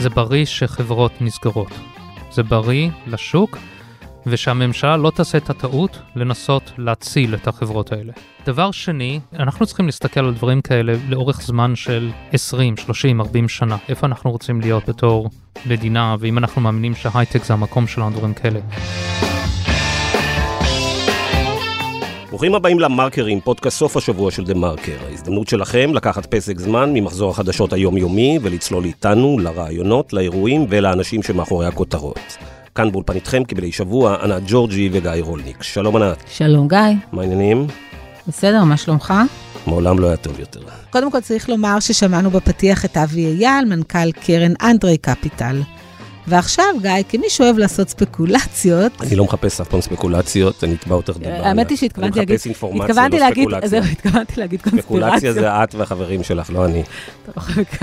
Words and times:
זה 0.00 0.10
בריא 0.10 0.44
שחברות 0.44 1.12
נסגרות. 1.20 1.72
זה 2.30 2.42
בריא 2.42 2.90
לשוק, 3.06 3.58
ושהממשלה 4.26 4.96
לא 4.96 5.10
תעשה 5.14 5.38
את 5.38 5.50
הטעות 5.50 5.98
לנסות 6.16 6.72
להציל 6.78 7.34
את 7.34 7.48
החברות 7.48 7.92
האלה. 7.92 8.12
דבר 8.46 8.70
שני, 8.70 9.20
אנחנו 9.38 9.66
צריכים 9.66 9.86
להסתכל 9.86 10.20
על 10.20 10.34
דברים 10.34 10.60
כאלה 10.60 10.92
לאורך 11.08 11.42
זמן 11.42 11.76
של 11.76 12.10
20, 12.32 12.76
30, 12.76 13.20
40 13.20 13.48
שנה. 13.48 13.76
איפה 13.88 14.06
אנחנו 14.06 14.30
רוצים 14.30 14.60
להיות 14.60 14.88
בתור 14.88 15.30
מדינה, 15.66 16.16
ואם 16.18 16.38
אנחנו 16.38 16.62
מאמינים 16.62 16.94
שהייטק 16.94 17.44
זה 17.44 17.54
המקום 17.54 17.86
שלנו, 17.86 18.10
דברים 18.10 18.34
כאלה. 18.34 18.60
ברוכים 22.30 22.54
הבאים 22.54 22.80
למרקרים, 22.80 23.40
פודקאסט 23.40 23.78
סוף 23.78 23.96
השבוע 23.96 24.30
של 24.30 24.44
דה 24.44 24.54
מרקר. 24.54 24.96
ההזדמנות 25.08 25.48
שלכם 25.48 25.94
לקחת 25.94 26.26
פסק 26.26 26.58
זמן 26.58 26.90
ממחזור 26.94 27.30
החדשות 27.30 27.72
היומיומי 27.72 28.38
ולצלול 28.42 28.84
איתנו 28.84 29.38
לרעיונות, 29.38 30.12
לאירועים 30.12 30.66
ולאנשים 30.68 31.22
שמאחורי 31.22 31.66
הכותרות. 31.66 32.36
כאן 32.74 32.92
באולפן 32.92 33.14
איתכם 33.14 33.44
כבדי 33.44 33.72
שבוע, 33.72 34.16
ענת 34.22 34.42
ג'ורג'י 34.46 34.88
וגיא 34.92 35.10
רולניק. 35.20 35.62
שלום 35.62 35.96
ענת. 35.96 36.24
שלום 36.26 36.68
גיא. 36.68 36.78
מה 37.12 37.22
העניינים? 37.22 37.66
בסדר, 38.28 38.64
מה 38.64 38.76
שלומך? 38.76 39.14
מעולם 39.66 39.98
לא 39.98 40.06
היה 40.06 40.16
טוב 40.16 40.40
יותר. 40.40 40.60
קודם 40.90 41.10
כל 41.10 41.20
צריך 41.20 41.48
לומר 41.48 41.80
ששמענו 41.80 42.30
בפתיח 42.30 42.84
את 42.84 42.96
אבי 42.96 43.26
אייל, 43.26 43.64
מנכ"ל 43.64 44.12
קרן 44.12 44.52
אנדרי 44.62 44.96
קפיטל. 44.96 45.60
ועכשיו, 46.30 46.64
גיא, 46.82 46.90
כמי 47.08 47.26
שאוהב 47.28 47.58
לעשות 47.58 47.88
ספקולציות... 47.88 48.92
אני 49.00 49.16
לא 49.16 49.24
מחפש 49.24 49.60
אף 49.60 49.68
פעם 49.68 49.80
ספקולציות, 49.80 50.64
אני 50.64 50.74
אתבע 50.74 50.94
אותך 50.94 51.16
דבר. 51.16 51.30
האמת 51.30 51.70
היא 51.70 51.78
שהתכוונתי 51.78 52.18
להגיד... 52.18 52.30
אני 52.30 52.36
מחפש 52.36 52.46
אינפורמציה, 52.46 53.08
לא 53.08 53.28
ספקולציה. 53.30 53.68
זהו, 53.68 53.82
התכוונתי 53.82 54.40
להגיד 54.40 54.62
קונספירציה. 54.62 55.08
ספקולציה 55.08 55.32
זה 55.32 55.48
את 55.48 55.74
והחברים 55.74 56.22
שלך, 56.22 56.50
לא 56.50 56.64
אני. 56.64 56.82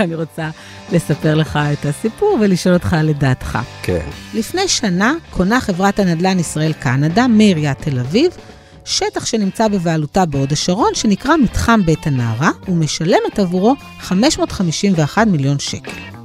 אני 0.00 0.14
רוצה 0.14 0.50
לספר 0.92 1.34
לך 1.34 1.58
את 1.72 1.86
הסיפור 1.86 2.38
ולשאול 2.40 2.74
אותך 2.74 2.96
לדעתך. 3.02 3.58
כן. 3.82 4.06
לפני 4.34 4.68
שנה 4.68 5.14
קונה 5.30 5.60
חברת 5.60 5.98
הנדל"ן 5.98 6.38
ישראל-קנדה 6.38 7.26
מעיריית 7.26 7.78
תל 7.78 7.98
אביב 7.98 8.32
שטח 8.84 9.24
שנמצא 9.26 9.68
בבעלותה 9.68 10.26
בהוד 10.26 10.52
השרון, 10.52 10.94
שנקרא 10.94 11.36
מתחם 11.36 11.80
בית 11.84 12.06
הנערה, 12.06 12.50
ומשלמת 12.68 13.38
עבורו 13.38 13.74
551 14.00 15.26
מיליון 15.26 15.58
שקל. 15.58 16.17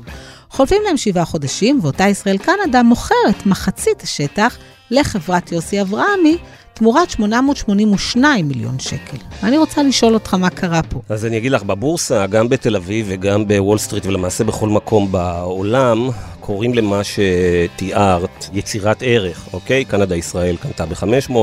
חולפים 0.54 0.82
להם 0.86 0.98
שבעה 0.98 1.26
חודשים, 1.26 1.80
ואותה 1.82 2.08
ישראל 2.08 2.38
קנדה 2.38 2.84
מוכרת 2.84 3.46
מחצית 3.46 4.02
השטח 4.02 4.58
לחברת 4.92 5.52
יוסי 5.52 5.82
אברהמי, 5.82 6.38
תמורת 6.74 7.10
882 7.10 8.48
מיליון 8.48 8.80
שקל. 8.80 9.18
אני 9.44 9.58
רוצה 9.58 9.84
לשאול 9.84 10.14
אותך 10.14 10.34
מה 10.34 10.50
קרה 10.50 10.82
פה. 10.84 11.02
אז 11.10 11.26
אני 11.26 11.38
אגיד 11.38 11.52
לך, 11.52 11.64
בבורסה, 11.64 12.28
גם 12.28 12.50
בתל 12.50 12.76
אביב 12.76 13.06
וגם 13.10 13.48
בוול 13.48 13.78
סטריט, 13.78 14.06
ולמעשה 14.06 14.44
בכל 14.44 14.70
מקום 14.70 15.12
בעולם, 15.12 16.10
קוראים 16.40 16.74
למה 16.74 17.02
שתיארת 17.04 18.46
יצירת 18.54 18.98
ערך, 19.06 19.48
אוקיי? 19.54 19.86
קנדה 19.86 20.16
ישראל 20.16 20.56
קנתה 20.56 20.86
ב-500, 20.86 21.36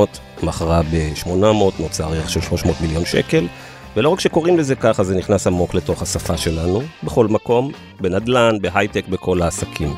מכרה 0.42 0.82
ב-800, 0.82 1.82
נוצר 1.82 2.12
ערך 2.12 2.30
של 2.30 2.40
300 2.40 2.80
מיליון 2.80 3.04
שקל. 3.04 3.46
ולא 3.96 4.08
רק 4.08 4.20
שקוראים 4.20 4.58
לזה 4.58 4.74
ככה, 4.74 5.04
זה 5.04 5.14
נכנס 5.14 5.46
עמוק 5.46 5.74
לתוך 5.74 6.02
השפה 6.02 6.36
שלנו, 6.36 6.82
בכל 7.02 7.26
מקום, 7.26 7.72
בנדל"ן, 8.00 8.58
בהייטק, 8.60 9.08
בכל 9.08 9.42
העסקים. 9.42 9.94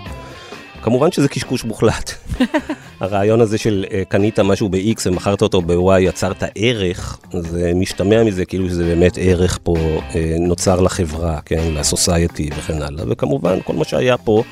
כמובן 0.83 1.12
שזה 1.12 1.29
קשקוש 1.29 1.65
מוחלט. 1.65 2.12
הרעיון 3.01 3.41
הזה 3.41 3.59
של 3.59 3.84
uh, 3.89 3.93
קנית 4.09 4.41
משהו 4.41 4.69
ב-X 4.69 5.03
ומכרת 5.07 5.43
אותו 5.43 5.62
ב-Y, 5.62 5.99
יצרת 6.01 6.43
ערך, 6.55 7.19
זה 7.33 7.73
משתמע 7.75 8.25
מזה 8.25 8.45
כאילו 8.45 8.69
שזה 8.69 8.84
באמת 8.84 9.12
ערך 9.21 9.59
פה 9.62 9.75
uh, 9.77 10.15
נוצר 10.41 10.81
לחברה, 10.81 11.41
כן, 11.45 11.75
לסוסייטי 11.75 12.51
וכן 12.59 12.83
הלאה. 12.83 13.05
וכמובן, 13.09 13.59
כל 13.65 13.73
מה 13.75 13.84
שהיה 13.84 14.17
פה 14.19 14.43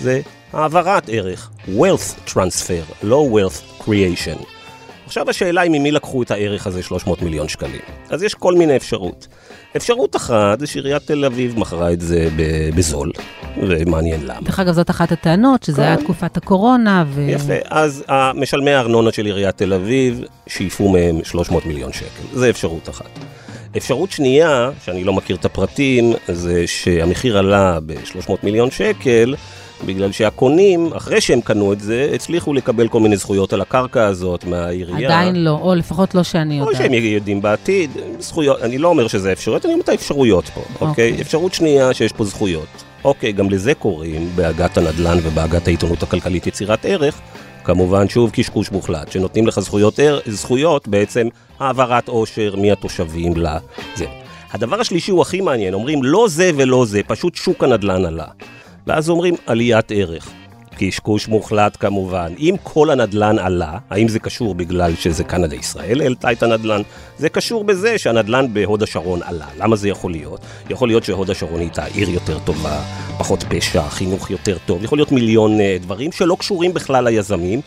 זה 0.00 0.20
העברת 0.52 1.08
ערך, 1.08 1.50
wealth 1.68 2.30
transfer, 2.30 2.94
לא 3.02 3.28
wealth 3.32 3.82
creation. 3.82 4.59
עכשיו 5.10 5.30
השאלה 5.30 5.60
היא 5.60 5.70
ממי 5.70 5.90
לקחו 5.90 6.22
את 6.22 6.30
הערך 6.30 6.66
הזה 6.66 6.82
300 6.82 7.22
מיליון 7.22 7.48
שקלים. 7.48 7.80
אז 8.10 8.22
יש 8.22 8.34
כל 8.34 8.54
מיני 8.54 8.76
אפשרות. 8.76 9.26
אפשרות 9.76 10.16
אחת 10.16 10.60
זה 10.60 10.66
שעיריית 10.66 11.02
תל 11.02 11.24
אביב 11.24 11.58
מכרה 11.58 11.92
את 11.92 12.00
זה 12.00 12.28
בזול, 12.74 13.12
ומעניין 13.62 14.20
למה. 14.26 14.40
דרך 14.40 14.60
אגב, 14.60 14.74
זאת 14.74 14.90
אחת 14.90 15.12
הטענות, 15.12 15.62
שזה 15.62 15.82
היה 15.82 15.96
כן. 15.96 16.02
תקופת 16.02 16.36
הקורונה 16.36 17.04
ו... 17.08 17.26
יפה, 17.28 17.54
אז 17.70 18.04
משלמי 18.34 18.70
הארנונה 18.70 19.12
של 19.12 19.26
עיריית 19.26 19.56
תל 19.56 19.72
אביב 19.72 20.24
שאיפו 20.46 20.88
מהם 20.88 21.24
300 21.24 21.66
מיליון 21.66 21.92
שקל. 21.92 22.22
זה 22.32 22.50
אפשרות 22.50 22.88
אחת. 22.88 23.18
אפשרות 23.76 24.10
שנייה, 24.10 24.70
שאני 24.84 25.04
לא 25.04 25.12
מכיר 25.12 25.36
את 25.36 25.44
הפרטים, 25.44 26.12
זה 26.28 26.66
שהמחיר 26.66 27.38
עלה 27.38 27.78
ב-300 27.86 28.32
מיליון 28.42 28.70
שקל, 28.70 29.34
בגלל 29.84 30.12
שהקונים, 30.12 30.92
אחרי 30.92 31.20
שהם 31.20 31.40
קנו 31.40 31.72
את 31.72 31.80
זה, 31.80 32.10
הצליחו 32.14 32.54
לקבל 32.54 32.88
כל 32.88 33.00
מיני 33.00 33.16
זכויות 33.16 33.52
על 33.52 33.60
הקרקע 33.60 34.06
הזאת 34.06 34.44
מהעירייה. 34.44 35.08
עדיין 35.08 35.44
לא, 35.44 35.58
או 35.62 35.74
לפחות 35.74 36.14
לא 36.14 36.22
שאני 36.22 36.54
יודעת. 36.54 36.74
או 36.74 36.78
שהם 36.78 36.92
יודעים 36.92 37.42
בעתיד, 37.42 37.90
זכויות, 38.18 38.62
אני 38.62 38.78
לא 38.78 38.88
אומר 38.88 39.08
שזה 39.08 39.32
אפשרויות, 39.32 39.64
אני 39.64 39.72
אומר 39.72 39.84
את 39.84 39.88
האפשרויות 39.88 40.48
פה, 40.48 40.60
אוקיי? 40.60 40.88
אוקיי? 40.88 41.22
אפשרות 41.22 41.54
שנייה 41.54 41.94
שיש 41.94 42.12
פה 42.12 42.24
זכויות. 42.24 42.84
אוקיי, 43.04 43.32
גם 43.32 43.50
לזה 43.50 43.74
קוראים 43.74 44.28
בעגת 44.34 44.78
הנדל"ן 44.78 45.18
ובעגת 45.22 45.66
העיתונות 45.66 46.02
הכלכלית 46.02 46.46
יצירת 46.46 46.84
ערך. 46.84 47.20
כמובן, 47.64 48.08
שוב 48.08 48.30
קשקוש 48.30 48.70
מוחלט, 48.70 49.12
שנותנים 49.12 49.46
לך 49.46 49.60
זכויות, 49.60 50.00
זכויות 50.26 50.88
בעצם 50.88 51.28
העברת 51.58 52.08
עושר 52.08 52.54
מהתושבים 52.56 53.32
לזה. 53.36 54.06
הדבר 54.52 54.80
השלישי 54.80 55.10
הוא 55.10 55.22
הכי 55.22 55.40
מעניין, 55.40 55.74
אומרים 55.74 56.02
לא 56.02 56.26
זה 56.28 56.50
ולא 56.56 56.84
זה, 56.86 57.00
פשוט 57.06 57.34
שוק 57.34 57.64
הנדל"ן 57.64 58.04
עלה. 58.04 58.26
ואז 58.90 59.10
אומרים 59.10 59.34
עליית 59.46 59.92
ערך. 59.94 60.30
קשקוש 60.78 61.28
מוחלט 61.28 61.76
כמובן. 61.80 62.32
אם 62.38 62.54
כל 62.62 62.90
הנדלן 62.90 63.38
עלה, 63.38 63.78
האם 63.90 64.08
זה 64.08 64.18
קשור 64.18 64.54
בגלל 64.54 64.94
שזה 64.94 65.24
קנדה 65.24 65.56
ישראל 65.56 66.00
העלתה 66.00 66.32
את 66.32 66.42
הנדלן? 66.42 66.82
זה 67.18 67.28
קשור 67.28 67.64
בזה 67.64 67.98
שהנדלן 67.98 68.54
בהוד 68.54 68.82
השרון 68.82 69.20
עלה. 69.22 69.46
למה 69.58 69.76
זה 69.76 69.88
יכול 69.88 70.10
להיות? 70.10 70.40
יכול 70.70 70.88
להיות 70.88 71.04
שהוד 71.04 71.30
השרון 71.30 71.60
הייתה 71.60 71.84
עיר 71.84 72.10
יותר 72.10 72.38
טובה, 72.38 72.82
פחות 73.18 73.44
פשע, 73.48 73.82
חינוך 73.82 74.30
יותר 74.30 74.56
טוב, 74.66 74.84
יכול 74.84 74.98
להיות 74.98 75.12
מיליון 75.12 75.58
uh, 75.58 75.62
דברים 75.82 76.12
שלא 76.12 76.36
קשורים 76.38 76.74
בכלל 76.74 77.04
ליזמים, 77.04 77.60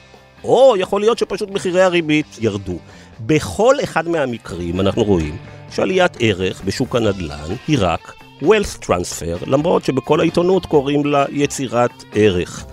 או 0.44 0.76
יכול 0.78 1.02
להיות 1.02 1.18
שפשוט 1.18 1.50
מחירי 1.50 1.82
הריבית 1.82 2.38
ירדו. 2.42 2.78
בכל 3.20 3.76
אחד 3.84 4.08
מהמקרים 4.08 4.80
אנחנו 4.80 5.04
רואים 5.04 5.38
שעליית 5.72 6.18
ערך 6.20 6.62
בשוק 6.66 6.96
הנדל"ן 6.96 7.56
היא 7.68 7.78
רק 7.82 8.23
wealth 8.44 8.86
transfer, 8.86 9.50
למרות 9.50 9.86
שבכל 9.86 10.20
העיתונות 10.20 10.66
קוראים 10.66 11.06
לה 11.06 11.26
יצירת 11.32 12.04
ערך. 12.14 12.66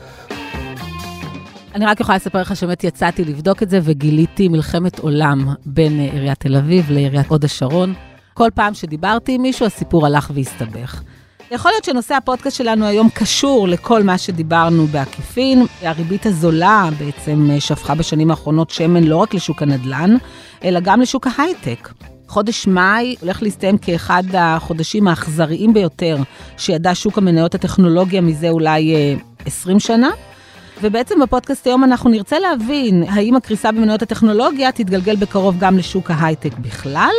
אני 1.75 1.87
רק 1.87 2.01
יכולה 2.01 2.17
לספר 2.17 2.41
לך 2.41 2.57
שבאמת 2.57 2.85
יצאתי 2.85 3.25
לבדוק 3.25 3.63
את 3.63 3.71
זה 3.71 3.81
וגיליתי 3.83 4.49
מלחמת 4.49 4.99
עולם 4.99 5.55
בין 5.67 6.01
אה, 6.01 6.05
עיריית 6.05 6.41
תל 6.41 6.57
אביב 6.57 6.91
לעיריית 6.91 7.27
הוד 7.27 7.45
השרון. 7.45 7.95
כל 8.35 8.49
פעם 8.55 8.75
שדיברתי 8.75 9.35
עם 9.35 9.43
מישהו, 9.43 9.67
הסיפור 9.67 10.07
הלך 10.07 10.31
והסתבך. 10.35 11.03
יכול 11.51 11.71
להיות 11.71 11.85
שנושא 11.85 12.15
הפודקאסט 12.15 12.57
שלנו 12.57 12.87
היום 12.87 13.09
קשור 13.15 13.69
לכל 13.69 14.03
מה 14.03 14.19
שדיברנו 14.19 14.87
בעקיפין. 14.87 15.67
הריבית 15.83 16.27
הזולה 16.27 16.89
בעצם 16.99 17.49
אה, 17.51 17.61
שפכה 17.61 17.95
בשנים 17.95 18.31
האחרונות 18.31 18.71
שמן 18.71 19.05
לא 19.05 19.17
רק 19.17 19.35
לשוק 19.35 19.63
הנדל"ן, 19.63 20.17
אלא 20.65 20.81
גם 20.81 21.01
לשוק 21.01 21.27
ההייטק. 21.27 21.89
חודש 22.31 22.67
מאי 22.67 23.17
הולך 23.21 23.43
להסתיים 23.43 23.79
כאחד 23.79 24.23
החודשים 24.35 25.09
האכזריים 25.09 25.75
ביותר 25.75 26.17
שידע 26.57 26.95
שוק 26.95 27.19
המניות 27.19 27.55
הטכנולוגיה 27.55 28.21
מזה 28.21 28.49
אולי 28.49 28.95
20 29.47 29.77
אה, 29.77 29.81
שנה. 29.81 30.11
ובעצם 30.83 31.21
בפודקאסט 31.21 31.67
היום 31.67 31.85
אנחנו 31.85 32.11
נרצה 32.11 32.39
להבין 32.39 33.05
האם 33.09 33.37
הקריסה 33.37 33.73
במניות 33.73 34.03
הטכנולוגיה 34.03 34.73
תתגלגל 34.73 35.17
בקרוב 35.17 35.57
גם 35.59 35.79
לשוק 35.79 36.11
ההייטק 36.11 36.59
בכלל, 36.59 37.15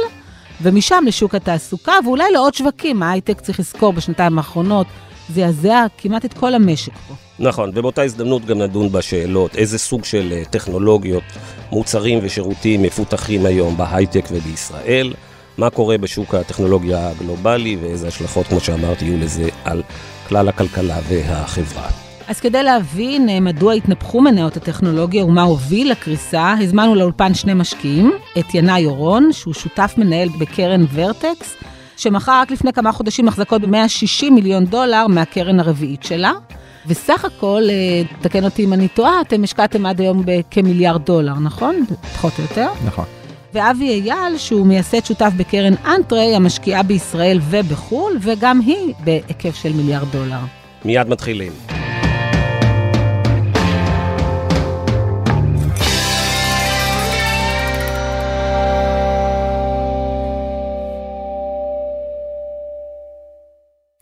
ומשם 0.61 1.03
לשוק 1.07 1.35
התעסוקה, 1.35 1.93
ואולי 2.05 2.31
לעוד 2.33 2.53
שווקים. 2.53 3.03
ההייטק, 3.03 3.41
צריך 3.41 3.59
לזכור, 3.59 3.93
בשנתיים 3.93 4.37
האחרונות 4.37 4.87
זעזע 5.33 5.85
כמעט 5.97 6.25
את 6.25 6.33
כל 6.33 6.53
המשק 6.53 6.91
פה. 7.07 7.13
נכון, 7.39 7.71
ובאותה 7.73 8.01
הזדמנות 8.01 8.45
גם 8.45 8.57
נדון 8.57 8.91
בשאלות 8.91 9.55
איזה 9.55 9.77
סוג 9.77 10.05
של 10.05 10.29
אה, 10.31 10.43
טכנולוגיות, 10.49 11.23
מוצרים 11.71 12.19
ושירותים 12.21 12.81
מפותחים 12.81 13.45
היום 13.45 13.77
בהייטק 13.77 14.25
ובישראל, 14.31 15.13
מה 15.57 15.69
קורה 15.69 15.97
בשוק 15.97 16.35
הטכנולוגיה 16.35 17.09
הגלובלי 17.09 17.77
ואיזה 17.81 18.07
השלכות, 18.07 18.47
כמו 18.47 18.59
שאמרתי, 18.59 19.05
יהיו 19.05 19.17
לזה 19.17 19.49
על 19.63 19.83
כלל 20.27 20.49
הכלכלה 20.49 20.97
והחברה. 21.07 21.87
אז 22.27 22.39
כדי 22.39 22.63
להבין 22.63 23.29
אה, 23.29 23.39
מדוע 23.39 23.73
התנפחו 23.73 24.21
מניות 24.21 24.57
הטכנולוגיה 24.57 25.25
ומה 25.25 25.41
הוביל 25.41 25.91
לקריסה, 25.91 26.53
הזמנו 26.59 26.95
לאולפן 26.95 27.33
שני 27.33 27.53
משקיעים, 27.53 28.11
את 28.39 28.55
ינאי 28.55 28.85
אורון, 28.85 29.33
שהוא 29.33 29.53
שותף 29.53 29.93
מנהל 29.97 30.29
בקרן 30.39 30.85
ורטקס, 30.93 31.55
שמכר 32.01 32.41
רק 32.41 32.51
לפני 32.51 32.73
כמה 32.73 32.91
חודשים 32.91 33.27
החזקות 33.27 33.61
ב-160 33.61 34.29
מיליון 34.31 34.65
דולר 34.65 35.07
מהקרן 35.07 35.59
הרביעית 35.59 36.03
שלה. 36.03 36.31
וסך 36.87 37.25
הכל, 37.25 37.61
אה, 37.69 38.01
תקן 38.21 38.43
אותי 38.43 38.65
אם 38.65 38.73
אני 38.73 38.87
טועה, 38.87 39.21
אתם 39.21 39.43
השקעתם 39.43 39.85
עד 39.85 40.01
היום 40.01 40.23
בכמיליארד 40.25 41.05
דולר, 41.05 41.33
נכון? 41.33 41.85
פחות 42.13 42.33
או 42.37 42.43
יותר? 42.43 42.67
נכון. 42.85 43.05
ואבי 43.53 43.89
אייל, 43.89 44.37
שהוא 44.37 44.67
מייסד 44.67 45.05
שותף 45.05 45.31
בקרן 45.37 45.73
אנטרי, 45.85 46.35
המשקיעה 46.35 46.83
בישראל 46.83 47.39
ובחו"ל, 47.49 48.17
וגם 48.21 48.59
היא 48.59 48.93
בהיקף 49.03 49.55
של 49.55 49.73
מיליארד 49.73 50.07
דולר. 50.11 50.39
מיד 50.85 51.09
מתחילים. 51.09 51.80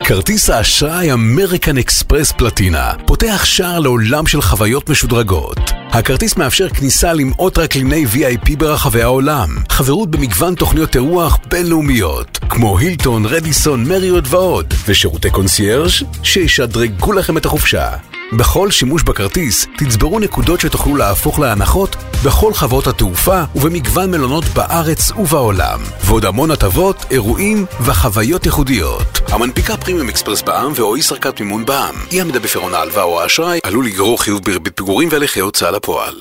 כרטיס 0.10 0.50
האשראי 0.50 1.14
אמריקן 1.14 1.78
אקספרס 1.78 2.32
פלטינה 2.32 2.94
פותח 3.06 3.42
שער 3.46 3.80
לעולם 3.80 4.28
של 4.28 4.42
חוויות 4.42 4.90
משודרגות. 4.90 5.79
הכרטיס 5.92 6.38
מאפשר 6.38 6.70
כניסה 6.70 7.14
למאות 7.14 7.54
טרקליני 7.54 8.06
VIP 8.14 8.58
ברחבי 8.58 9.02
העולם, 9.02 9.50
חברות 9.70 10.12
במגוון 10.12 10.56
תוכניות 10.56 10.96
אירוח 10.96 11.38
בינלאומיות, 11.48 12.40
כמו 12.50 12.80
הילטון, 12.80 13.26
רדיסון, 13.26 13.86
מריות 13.86 14.24
ועוד, 14.28 14.74
ושירותי 14.88 15.30
קונסיירג' 15.30 15.90
שישדרגו 16.24 17.12
לכם 17.12 17.38
את 17.38 17.46
החופשה. 17.46 17.90
בכל 18.34 18.72
שימוש 18.72 19.04
בכרטיס 19.04 19.68
תצברו 19.78 20.20
נקודות 20.20 20.60
שתוכלו 20.60 20.96
להפוך 20.96 21.40
להנחות 21.40 21.96
בכל 22.26 22.54
חברות 22.54 22.88
התעופה 22.88 23.44
ובמגוון 23.56 24.12
מלונות 24.12 24.44
בארץ 24.46 25.12
ובעולם. 25.12 25.80
ועוד 26.04 26.26
המון 26.26 26.52
הטבות, 26.52 27.06
אירועים 27.12 27.66
וחוויות 27.82 28.46
ייחודיות. 28.46 29.22
המנפיקה 29.28 29.78
פרימיום 29.78 30.10
אקספרס 30.10 30.42
בע"מ 30.42 30.72
ואו 30.76 30.98
ישראכרט 30.98 31.42
מימון 31.42 31.66
בע"מ. 31.66 31.96
אי 32.12 32.22
עמידה 32.22 32.40
בפירעון 32.40 32.74
ההלוואה 32.74 33.04
או 33.04 33.22
האשראי 33.22 33.60
עלול 33.64 33.86
לגרור 33.86 34.22
חיוב 34.22 34.44
בריבית 34.44 34.78
פיגורים 34.78 35.10
והליכי 35.12 35.40
הוצאה 35.40 35.72
לפועל. 35.80 36.14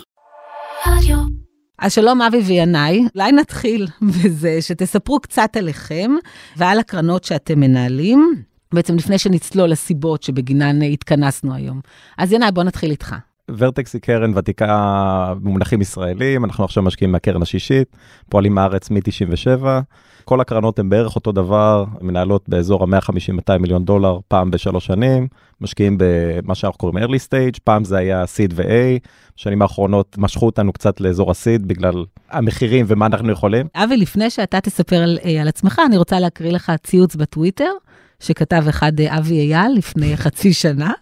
אז 1.78 1.92
שלום 1.92 2.22
אבי 2.22 2.38
וינאי, 2.38 3.04
אולי 3.14 3.32
נתחיל 3.32 3.86
בזה 4.24 4.62
שתספרו 4.62 5.20
קצת 5.20 5.56
עליכם 5.56 6.10
ועל 6.56 6.78
הקרנות 6.78 7.24
שאתם 7.24 7.60
מנהלים, 7.60 8.34
בעצם 8.74 8.96
לפני 8.96 9.18
שנצלול 9.18 9.70
לסיבות 9.70 10.22
שבגינן 10.22 10.82
התכנסנו 10.82 11.54
היום. 11.54 11.80
אז 12.18 12.32
ינאי, 12.32 12.52
בוא 12.52 12.62
נתחיל 12.62 12.90
איתך. 12.90 13.14
ורטקס 13.58 13.94
היא 13.94 14.02
קרן 14.02 14.32
ותיקה 14.36 15.34
במונחים 15.42 15.80
ישראלים, 15.80 16.44
אנחנו 16.44 16.64
עכשיו 16.64 16.82
משקיעים 16.82 17.12
מהקרן 17.12 17.42
השישית, 17.42 17.96
פועלים 18.28 18.54
מהארץ 18.54 18.90
מ-97. 18.90 19.64
כל 20.24 20.40
הקרנות 20.40 20.78
הן 20.78 20.88
בערך 20.88 21.16
אותו 21.16 21.32
דבר, 21.32 21.84
מנהלות 22.00 22.48
באזור 22.48 22.82
ה-150-200 22.84 23.58
מיליון 23.58 23.84
דולר 23.84 24.18
פעם 24.28 24.50
בשלוש 24.50 24.86
שנים, 24.86 25.28
משקיעים 25.60 25.96
במה 25.98 26.54
שאנחנו 26.54 26.78
קוראים 26.78 27.04
early 27.04 27.18
stage, 27.28 27.58
פעם 27.64 27.84
זה 27.84 27.96
היה 27.96 28.24
seed 28.24 28.52
ו-A, 28.54 29.08
בשנים 29.36 29.62
האחרונות 29.62 30.18
משכו 30.18 30.46
אותנו 30.46 30.72
קצת 30.72 31.00
לאזור 31.00 31.30
ה-seed 31.30 31.66
בגלל 31.66 32.04
המחירים 32.30 32.84
ומה 32.88 33.06
אנחנו 33.06 33.32
יכולים. 33.32 33.66
אבי, 33.74 33.96
לפני 33.96 34.30
שאתה 34.30 34.60
תספר 34.60 34.96
על, 34.96 35.18
אה, 35.24 35.40
על 35.40 35.48
עצמך, 35.48 35.80
אני 35.86 35.96
רוצה 35.96 36.20
להקריא 36.20 36.52
לך 36.52 36.72
ציוץ 36.82 37.16
בטוויטר, 37.16 37.70
שכתב 38.20 38.64
אחד 38.68 39.00
אה, 39.00 39.18
אבי 39.18 39.54
אייל 39.54 39.72
לפני 39.76 40.16
חצי 40.22 40.52
שנה. 40.52 40.92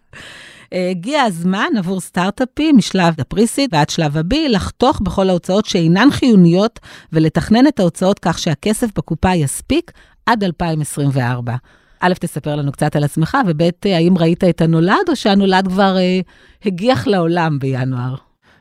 אה, 0.73 0.91
הגיע 0.91 1.23
הזמן 1.23 1.69
עבור 1.79 2.01
סטארט-אפים 2.01 2.77
משלב 2.77 3.15
הפריסיד 3.19 3.71
ועד 3.73 3.91
שלב 3.91 4.17
ה-B 4.17 4.35
לחתוך 4.49 5.01
בכל 5.01 5.29
ההוצאות 5.29 5.67
שאינן 5.67 6.09
חיוניות 6.11 6.81
ולתכנן 7.13 7.67
את 7.67 7.81
ההוצאות 7.81 8.19
כך 8.19 8.39
שהכסף 8.39 8.89
בקופה 8.97 9.35
יספיק 9.35 9.93
עד 10.27 10.45
2024. 10.45 11.55
א', 12.01 12.13
תספר 12.21 12.57
לנו 12.57 12.73
קצת 12.73 12.97
על 12.97 13.05
עצמך, 13.05 13.37
וב', 13.47 13.63
האם 13.85 14.19
ראית 14.19 14.45
את 14.45 14.61
הנולד, 14.61 15.09
או 15.09 15.17
שהנולד 15.17 15.69
כבר 15.69 15.97
אה, 15.97 16.21
הגיח 16.65 17.07
לעולם 17.07 17.59
בינואר? 17.59 18.15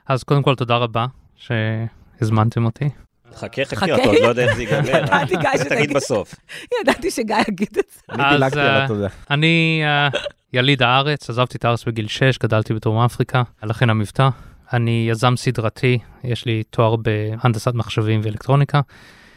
אז 0.08 0.24
קודם 0.24 0.44
כל, 0.44 0.56
תודה 0.56 0.76
רבה 0.78 1.06
שהזמנתם 1.36 2.66
אותי. 2.66 2.90
חכה, 3.36 3.66
חכה, 3.66 3.86
אתה 3.86 4.04
עוד 4.04 4.18
לא 4.22 4.28
יודע 4.28 4.44
איך 4.44 4.56
זה 4.56 4.62
ייגמר. 4.62 4.90
ידעתי, 4.90 5.36
גיא, 5.38 5.58
זה 5.58 5.70
תגיד. 5.70 5.94
בסוף. 5.94 6.36
ידעתי 6.82 7.12
שגיא 7.12 7.36
יגיד 7.48 7.78
את 7.80 7.86
זה. 7.94 8.00
אני 8.10 8.24
דילגתי 8.32 8.60
על 8.60 8.68
אה, 8.68 8.84
התודה. 8.84 9.08
אני 9.32 9.82
אה, 9.84 10.10
יליד 10.54 10.84
הארץ, 10.84 11.30
עזבתי 11.30 11.58
את 11.58 11.66
הארץ 11.66 11.84
בגיל 11.84 12.08
6, 12.08 12.38
גדלתי 12.38 12.74
בדרום 12.74 12.98
אפריקה, 13.06 13.44
לכן 13.64 13.90
המבטא. 13.90 14.30
אני 14.74 15.08
יזם 15.12 15.36
סדרתי, 15.38 15.98
יש 16.24 16.46
לי 16.46 16.64
תואר 16.70 16.96
בהנדסת 16.96 17.74
מחשבים 17.74 18.22
ואלקטרוניקה. 18.24 18.82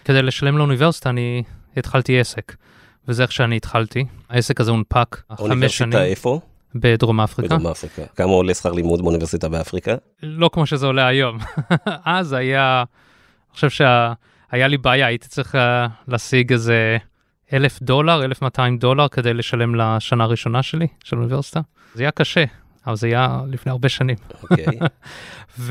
כדי 0.04 0.22
לשלם 0.22 0.58
לאוניברסיטה 0.58 1.10
אני 1.10 1.42
התחלתי 1.76 2.20
עסק, 2.20 2.54
וזה 3.08 3.22
איך 3.22 3.32
שאני 3.32 3.56
התחלתי. 3.56 4.04
העסק 4.28 4.60
הזה 4.60 4.70
הונפק 4.70 5.16
חמש 5.28 5.40
אוניברסיטה 5.40 5.68
שנים 5.68 5.98
איפה? 5.98 6.40
בדרום 6.74 7.20
אפריקה. 7.20 7.56
בדרום 7.56 7.70
אפריקה. 7.70 8.02
כמה 8.16 8.32
עולה 8.32 8.54
שכר 8.54 8.72
לימוד 8.72 9.02
באוניברסיטה 9.02 9.48
באפריקה? 9.48 9.94
לא 10.22 10.50
כמו 10.52 10.66
שזה 10.66 10.86
עולה 10.86 11.06
היום. 11.06 11.38
אז 12.04 12.32
היה, 12.32 12.84
חושב 13.58 13.70
שהיה 13.70 14.68
לי 14.68 14.76
בעיה, 14.76 15.06
הייתי 15.06 15.28
צריך 15.28 15.54
אה, 15.54 15.86
להשיג 16.08 16.52
איזה 16.52 16.98
אלף 17.52 17.82
דולר, 17.82 18.24
אלף 18.24 18.42
מאתיים 18.42 18.78
דולר 18.78 19.08
כדי 19.08 19.34
לשלם 19.34 19.74
לשנה 19.74 20.24
הראשונה 20.24 20.62
שלי, 20.62 20.86
של 21.04 21.16
האוניברסיטה. 21.16 21.60
זה 21.94 22.02
היה 22.02 22.10
קשה, 22.10 22.44
אבל 22.86 22.96
זה 22.96 23.06
היה 23.06 23.40
לפני 23.46 23.70
הרבה 23.70 23.88
שנים. 23.88 24.16
אוקיי. 24.42 24.66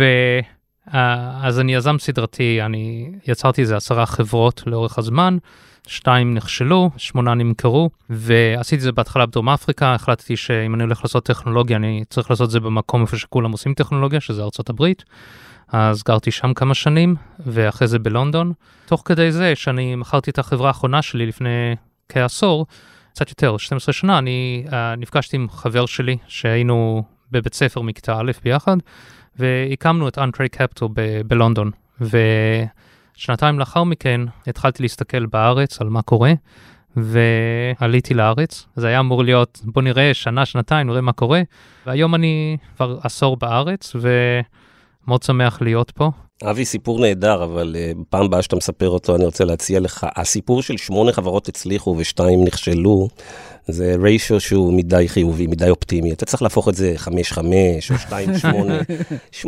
ואז 0.94 1.60
אני 1.60 1.76
יזם 1.76 2.00
סדרתי, 2.00 2.62
אני 2.62 3.12
יצרתי 3.28 3.62
איזה 3.62 3.78
עשרה 3.78 4.06
חברות 4.06 4.64
לאורך 4.66 4.98
הזמן, 4.98 5.38
שתיים 5.88 6.34
נכשלו, 6.34 6.90
שמונה 6.98 7.34
נמכרו, 7.34 7.90
ועשיתי 8.10 8.82
זה 8.82 8.92
בהתחלה 8.92 9.26
בדרום 9.26 9.50
אפריקה, 9.50 9.94
החלטתי 9.94 10.38
שאם 10.38 10.76
אני 10.76 10.84
הולך 10.84 11.04
לעשות 11.04 11.26
טכנולוגיה, 11.26 11.78
אני 11.78 12.04
צריך 12.10 12.30
לעשות 12.30 12.46
את 12.46 12.52
זה 12.52 12.60
במקום 12.60 13.02
איפה 13.02 13.18
שכולם 13.18 13.52
עושים 13.52 13.74
טכנולוגיה, 13.74 14.20
שזה 14.20 14.44
ארצות 14.44 14.70
הברית. 14.70 15.04
אז 15.72 16.04
גרתי 16.04 16.32
שם 16.32 16.54
כמה 16.54 16.74
שנים, 16.74 17.16
ואחרי 17.40 17.88
זה 17.88 18.00
בלונדון. 18.00 18.54
תוך 18.86 19.02
כדי 19.06 19.32
זה 19.32 19.56
שאני 19.56 19.96
מכרתי 19.96 20.32
את 20.32 20.40
החברה 20.40 20.68
האחרונה 20.68 21.02
שלי 21.02 21.26
לפני 21.26 21.76
כעשור, 22.10 22.66
קצת 23.14 23.30
יותר, 23.30 23.58
12 23.58 23.94
שנה, 23.94 24.18
אני 24.18 24.66
uh, 24.68 24.72
נפגשתי 24.98 25.36
עם 25.36 25.50
חבר 25.50 25.86
שלי 25.86 26.18
שהיינו 26.28 27.04
בבית 27.32 27.54
ספר 27.54 27.82
מכיתה 27.82 28.20
א' 28.20 28.32
ביחד, 28.44 28.78
והקמנו 29.40 30.08
את 30.08 30.18
Untrade 30.18 30.58
Capital 30.58 30.88
ב- 30.94 31.22
בלונדון. 31.28 31.72
ושנתיים 32.02 33.60
לאחר 33.60 33.84
מכן 33.84 34.22
התחלתי 34.48 34.84
להסתכל 34.84 35.26
בארץ 35.26 35.82
על 35.82 35.90
מה 35.90 36.02
קורה, 36.02 36.34
ועליתי 36.98 38.14
לארץ. 38.14 38.68
זה 38.76 38.88
היה 38.88 39.00
אמור 39.00 39.24
להיות, 39.24 39.62
בוא 39.64 39.82
נראה, 39.82 40.14
שנה, 40.14 40.46
שנתיים, 40.46 40.88
נראה 40.88 41.02
מה 41.02 41.12
קורה, 41.12 41.42
והיום 41.86 42.16
אני 42.16 42.58
כבר 42.76 42.98
עשור 43.04 43.38
בארץ, 43.38 43.96
ומאוד 45.08 45.24
שמח 45.24 45.62
להיות 45.62 45.92
פה. 45.92 46.12
אבי, 46.44 46.66
סיפור 46.66 47.00
נהדר, 47.00 47.44
אבל 47.44 47.76
uh, 47.76 47.98
פעם 48.10 48.26
הבאה 48.26 48.42
שאתה 48.42 48.56
מספר 48.56 48.90
אותו, 48.90 49.16
אני 49.16 49.26
רוצה 49.26 49.46
להציע 49.46 49.80
לך, 49.80 50.08
הסיפור 50.16 50.62
של 50.62 50.78
שמונה 50.78 51.12
חברות 51.12 51.48
הצליחו 51.48 51.96
ושתיים 51.98 52.44
נכשלו, 52.44 53.08
זה 53.68 53.96
ריישו 54.02 54.40
שהוא 54.40 54.74
מדי 54.74 55.08
חיובי, 55.08 55.48
מדי 55.48 55.70
אופטימי. 55.70 56.12
אתה 56.12 56.26
צריך 56.26 56.44
להפוך 56.44 56.70
את 56.70 56.76
זה 56.76 56.96
5-5 56.98 57.10
או 57.92 58.18
2-8. 59.42 59.44
8-2, 59.44 59.46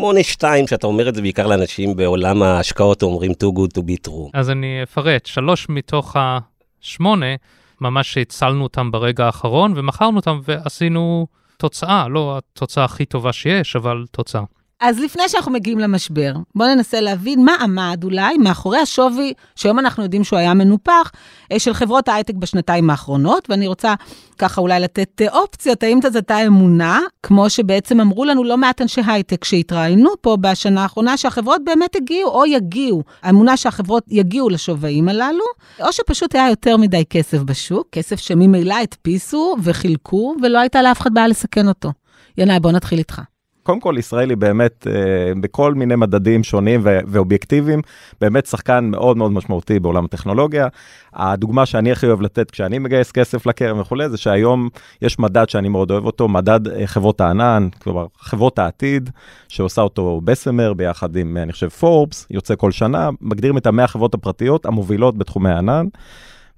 שאתה 0.69 0.87
אומר 0.87 1.09
את 1.09 1.15
זה 1.15 1.21
בעיקר 1.21 1.47
לאנשים 1.47 1.95
בעולם 1.95 2.43
ההשקעות, 2.43 3.03
אומרים 3.03 3.31
too 3.31 3.57
good 3.57 3.79
to 3.79 3.81
be 3.81 4.09
true. 4.09 4.29
אז 4.33 4.49
אני 4.49 4.83
אפרט, 4.83 5.25
שלוש 5.25 5.69
מתוך 5.69 6.15
השמונה, 6.19 7.35
ממש 7.81 8.17
הצלנו 8.17 8.63
אותם 8.63 8.91
ברגע 8.91 9.25
האחרון, 9.25 9.73
ומכרנו 9.75 10.17
אותם 10.17 10.39
ועשינו 10.43 11.27
תוצאה, 11.57 12.07
לא 12.07 12.37
התוצאה 12.37 12.83
הכי 12.83 13.05
טובה 13.05 13.33
שיש, 13.33 13.75
אבל 13.75 14.05
תוצאה. 14.11 14.43
אז 14.79 15.00
לפני 15.00 15.29
שאנחנו 15.29 15.51
מגיעים 15.51 15.79
למשבר, 15.79 16.33
בואו 16.55 16.75
ננסה 16.75 17.01
להבין 17.01 17.45
מה 17.45 17.55
עמד 17.62 18.03
אולי 18.03 18.38
מאחורי 18.38 18.77
השווי, 18.77 19.33
שהיום 19.55 19.79
אנחנו 19.79 20.03
יודעים 20.03 20.24
שהוא 20.24 20.39
היה 20.39 20.53
מנופח, 20.53 21.12
אה, 21.51 21.59
של 21.59 21.74
חברות 21.74 22.07
ההייטק 22.07 22.33
בשנתיים 22.33 22.89
האחרונות, 22.89 23.50
ואני 23.50 23.67
רוצה 23.67 23.93
ככה 24.38 24.62
אולי 24.62 24.79
לתת 24.79 25.21
אה, 25.21 25.27
אופציות, 25.31 25.83
האם 25.83 26.00
זאת 26.03 26.15
הייתה 26.15 26.48
אמונה, 26.48 27.00
כמו 27.24 27.50
שבעצם 27.50 28.00
אמרו 28.00 28.25
לנו 28.25 28.43
לא 28.43 28.57
מעט 28.57 28.81
אנשי 28.81 29.01
הייטק 29.07 29.43
שהתראיינו 29.43 30.09
פה 30.21 30.38
בשנה 30.41 30.83
האחרונה, 30.83 31.17
שהחברות 31.17 31.62
באמת 31.63 31.95
הגיעו 31.95 32.29
או 32.29 32.45
יגיעו, 32.45 33.03
האמונה 33.24 33.57
שהחברות 33.57 34.03
יגיעו 34.07 34.50
לשווים 34.50 35.09
הללו, 35.09 35.45
או 35.81 35.93
שפשוט 35.93 36.36
היה 36.36 36.50
יותר 36.50 36.77
מדי 36.77 37.03
כסף 37.09 37.38
בשוק, 37.38 37.88
כסף 37.91 38.19
שממילא 38.19 38.75
הדפיסו 38.75 39.55
וחילקו, 39.63 40.36
ולא 40.43 40.59
הייתה 40.59 40.81
לאף 40.81 41.01
אחד 41.01 41.13
בעיה 41.13 41.27
לסכן 41.27 41.67
אותו. 41.67 41.91
ינאי, 42.38 42.59
בוא 42.59 42.71
נתחיל 42.71 43.00
איתך. 43.00 43.21
קודם 43.69 43.79
כל, 43.79 43.95
ישראל 43.97 44.29
היא 44.29 44.38
באמת, 44.38 44.88
אה, 44.89 45.33
בכל 45.41 45.73
מיני 45.73 45.95
מדדים 45.95 46.43
שונים 46.43 46.81
ואובייקטיביים, 46.83 47.81
באמת 48.21 48.45
שחקן 48.45 48.85
מאוד 48.91 49.17
מאוד 49.17 49.31
משמעותי 49.31 49.79
בעולם 49.79 50.05
הטכנולוגיה. 50.05 50.67
הדוגמה 51.13 51.65
שאני 51.65 51.91
הכי 51.91 52.07
אוהב 52.07 52.21
לתת 52.21 52.51
כשאני 52.51 52.79
מגייס 52.79 53.11
כסף 53.11 53.45
לקרן 53.45 53.79
וכולי, 53.79 54.09
זה 54.09 54.17
שהיום 54.17 54.69
יש 55.01 55.19
מדד 55.19 55.49
שאני 55.49 55.69
מאוד 55.69 55.91
אוהב 55.91 56.05
אותו, 56.05 56.27
מדד 56.27 56.67
אה, 56.67 56.88
חברות 56.88 57.21
הענן, 57.21 57.67
כלומר, 57.83 58.05
חברות 58.19 58.59
העתיד, 58.59 59.09
שעושה 59.47 59.81
אותו 59.81 60.21
בסמר 60.23 60.73
ביחד 60.73 61.15
עם, 61.15 61.38
אני 61.38 61.51
חושב, 61.51 61.69
פורבס, 61.69 62.27
יוצא 62.31 62.55
כל 62.55 62.71
שנה, 62.71 63.09
מגדירים 63.21 63.57
את 63.57 63.67
המאה 63.67 63.85
החברות 63.85 64.13
הפרטיות 64.13 64.65
המובילות 64.65 65.17
בתחומי 65.17 65.49
הענן. 65.49 65.88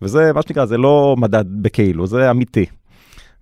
וזה, 0.02 0.34
מה 0.34 0.42
שנקרא, 0.42 0.66
זה 0.66 0.78
לא 0.78 1.16
מדד 1.18 1.46
בכאילו, 1.62 2.08
זה 2.08 2.32
אמיתי. 2.32 2.66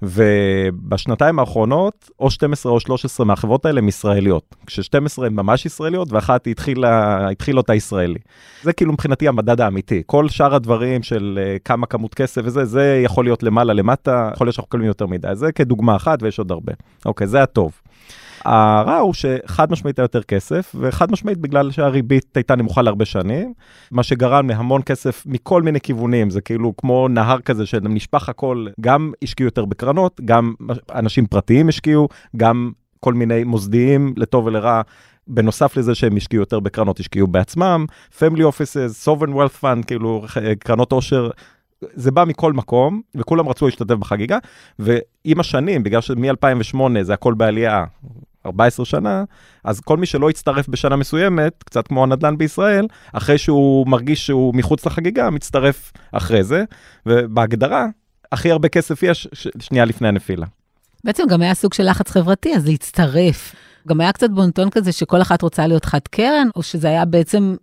ובשנתיים 0.01 1.39
האחרונות, 1.39 2.09
או 2.19 2.31
12 2.31 2.71
או 2.71 2.79
13 2.79 3.25
מהחברות 3.25 3.65
האלה 3.65 3.79
הם 3.79 3.87
ישראליות. 3.87 4.55
כש-12 4.65 5.25
הן 5.25 5.33
ממש 5.33 5.65
ישראליות, 5.65 6.11
ואחת 6.11 6.47
התחילה, 6.47 7.29
התחיל 7.29 7.57
אותה 7.57 7.75
ישראלי. 7.75 8.19
זה 8.63 8.73
כאילו 8.73 8.93
מבחינתי 8.93 9.27
המדד 9.27 9.61
האמיתי. 9.61 10.03
כל 10.05 10.29
שאר 10.29 10.55
הדברים 10.55 11.03
של 11.03 11.39
uh, 11.39 11.59
כמה 11.65 11.85
כמות 11.85 12.13
כסף 12.13 12.41
וזה, 12.45 12.65
זה 12.65 13.01
יכול 13.05 13.25
להיות 13.25 13.43
למעלה, 13.43 13.73
למטה, 13.73 14.29
יכול 14.33 14.47
להיות 14.47 14.55
שאנחנו 14.55 14.67
מקבלים 14.67 14.87
יותר 14.87 15.07
מדי. 15.07 15.27
זה 15.33 15.51
כדוגמה 15.51 15.95
אחת 15.95 16.23
ויש 16.23 16.39
עוד 16.39 16.51
הרבה. 16.51 16.73
אוקיי, 17.05 17.27
זה 17.27 17.43
הטוב. 17.43 17.71
הרע 18.45 18.97
הוא 18.97 19.13
שחד 19.13 19.71
משמעית 19.71 19.99
היה 19.99 20.03
יותר 20.03 20.23
כסף, 20.23 20.75
וחד 20.79 21.11
משמעית 21.11 21.37
בגלל 21.37 21.71
שהריבית 21.71 22.37
הייתה 22.37 22.55
נמוכה 22.55 22.81
להרבה 22.81 23.05
שנים, 23.05 23.53
מה 23.91 24.03
שגרם 24.03 24.49
להמון 24.49 24.81
כסף 24.85 25.23
מכל 25.25 25.61
מיני 25.61 25.81
כיוונים, 25.81 26.29
זה 26.29 26.41
כאילו 26.41 26.73
כמו 26.77 27.07
נהר 27.07 27.39
כזה 27.39 27.65
שנשפך 27.65 28.29
הכל, 28.29 28.67
גם 28.81 29.11
השקיעו 29.23 29.47
יותר 29.47 29.65
בקרנות, 29.65 30.21
גם 30.25 30.53
אנשים 30.95 31.25
פרטיים 31.25 31.69
השקיעו, 31.69 32.07
גם 32.37 32.71
כל 32.99 33.13
מיני 33.13 33.43
מוסדיים 33.43 34.13
לטוב 34.17 34.45
ולרע. 34.45 34.81
בנוסף 35.31 35.77
לזה 35.77 35.95
שהם 35.95 36.17
השקיעו 36.17 36.41
יותר 36.41 36.59
בקרנות, 36.59 36.99
השקיעו 36.99 37.27
בעצמם, 37.27 37.85
family 38.19 38.41
offices, 38.41 39.07
sovereign 39.07 39.33
wealth 39.33 39.63
fund, 39.63 39.85
כאילו 39.87 40.25
קרנות 40.59 40.91
עושר, 40.91 41.29
זה 41.81 42.11
בא 42.11 42.25
מכל 42.25 42.53
מקום, 42.53 43.01
וכולם 43.15 43.49
רצו 43.49 43.65
להשתתף 43.65 43.95
בחגיגה, 43.95 44.37
ועם 44.79 45.39
השנים, 45.39 45.83
בגלל 45.83 46.01
שמ-2008 46.01 46.77
זה 47.01 47.13
הכל 47.13 47.33
בעלייה, 47.33 47.85
14 48.45 48.85
שנה, 48.85 49.23
אז 49.63 49.79
כל 49.79 49.97
מי 49.97 50.05
שלא 50.05 50.29
יצטרף 50.29 50.67
בשנה 50.67 50.95
מסוימת, 50.95 51.63
קצת 51.63 51.87
כמו 51.87 52.03
הנדל"ן 52.03 52.37
בישראל, 52.37 52.87
אחרי 53.13 53.37
שהוא 53.37 53.87
מרגיש 53.87 54.25
שהוא 54.25 54.55
מחוץ 54.55 54.85
לחגיגה, 54.85 55.29
מצטרף 55.29 55.91
אחרי 56.11 56.43
זה, 56.43 56.63
ובהגדרה, 57.05 57.85
הכי 58.31 58.51
הרבה 58.51 58.69
כסף 58.69 59.03
יש 59.03 59.27
שנייה 59.59 59.85
לפני 59.85 60.07
הנפילה. 60.07 60.45
בעצם 61.03 61.23
גם 61.29 61.41
היה 61.41 61.53
סוג 61.53 61.73
של 61.73 61.89
לחץ 61.89 62.11
חברתי, 62.11 62.55
אז 62.55 62.67
להצטרף. 62.67 63.55
גם 63.87 64.01
היה 64.01 64.11
קצת 64.11 64.29
בונטון 64.29 64.69
כזה 64.69 64.91
שכל 64.91 65.21
אחת 65.21 65.41
רוצה 65.41 65.67
להיות 65.67 65.85
חד 65.85 66.07
קרן, 66.09 66.47
או 66.55 66.63
שזה 66.63 66.87
היה 66.87 67.05
בעצם, 67.05 67.55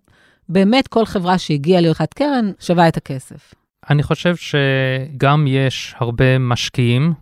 באמת 0.49 0.89
כל 0.89 1.05
חברה 1.05 1.39
שהגיעה 1.39 1.81
להיות 1.81 1.97
חד 1.97 2.07
קרן 2.15 2.51
שווה 2.61 2.89
את 2.89 2.97
הכסף. 2.97 3.55
אני 3.91 4.03
חושב 4.03 4.35
שגם 4.37 5.45
יש 5.49 5.95
הרבה 5.99 6.39
משקיעים 6.39 7.15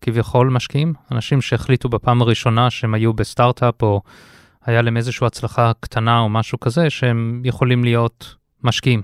כביכול 0.00 0.48
משקיעים, 0.50 0.94
אנשים 1.12 1.40
שהחליטו 1.40 1.88
בפעם 1.88 2.22
הראשונה 2.22 2.70
שהם 2.70 2.94
היו 2.94 3.12
בסטארט-אפ 3.12 3.82
או 3.82 4.02
היה 4.66 4.82
להם 4.82 4.96
איזושהי 4.96 5.26
הצלחה 5.26 5.72
קטנה 5.80 6.18
או 6.18 6.28
משהו 6.28 6.60
כזה, 6.60 6.90
שהם 6.90 7.42
יכולים 7.44 7.84
להיות 7.84 8.34
משקיעים. 8.64 9.02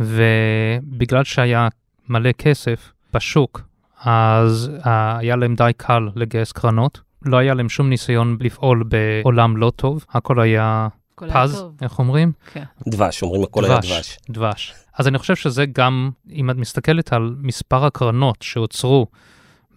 ובגלל 0.00 1.24
שהיה 1.24 1.68
מלא 2.08 2.32
כסף 2.32 2.92
בשוק, 3.12 3.60
אז 4.00 4.70
uh, 4.78 4.88
היה 5.18 5.36
להם 5.36 5.54
די 5.54 5.70
קל 5.76 6.08
לגייס 6.14 6.52
קרנות. 6.52 7.00
לא 7.24 7.36
היה 7.36 7.54
להם 7.54 7.68
שום 7.68 7.88
ניסיון 7.88 8.36
לפעול 8.40 8.84
בעולם 8.88 9.56
לא 9.56 9.72
טוב, 9.76 10.04
הכל 10.10 10.40
היה 10.40 10.88
פז, 11.14 11.64
איך 11.82 11.98
אומרים? 11.98 12.32
כן. 12.52 12.64
דבש, 12.88 13.22
אומרים 13.22 13.42
הכל 13.42 13.64
דבש, 13.64 13.90
היה 13.90 14.00
דבש. 14.00 14.18
דבש. 14.30 14.74
אז 14.98 15.08
אני 15.08 15.18
חושב 15.18 15.36
שזה 15.36 15.66
גם, 15.66 16.10
אם 16.30 16.50
את 16.50 16.56
מסתכלת 16.56 17.12
על 17.12 17.34
מספר 17.38 17.84
הקרנות 17.84 18.36
שהוצרו 18.40 19.06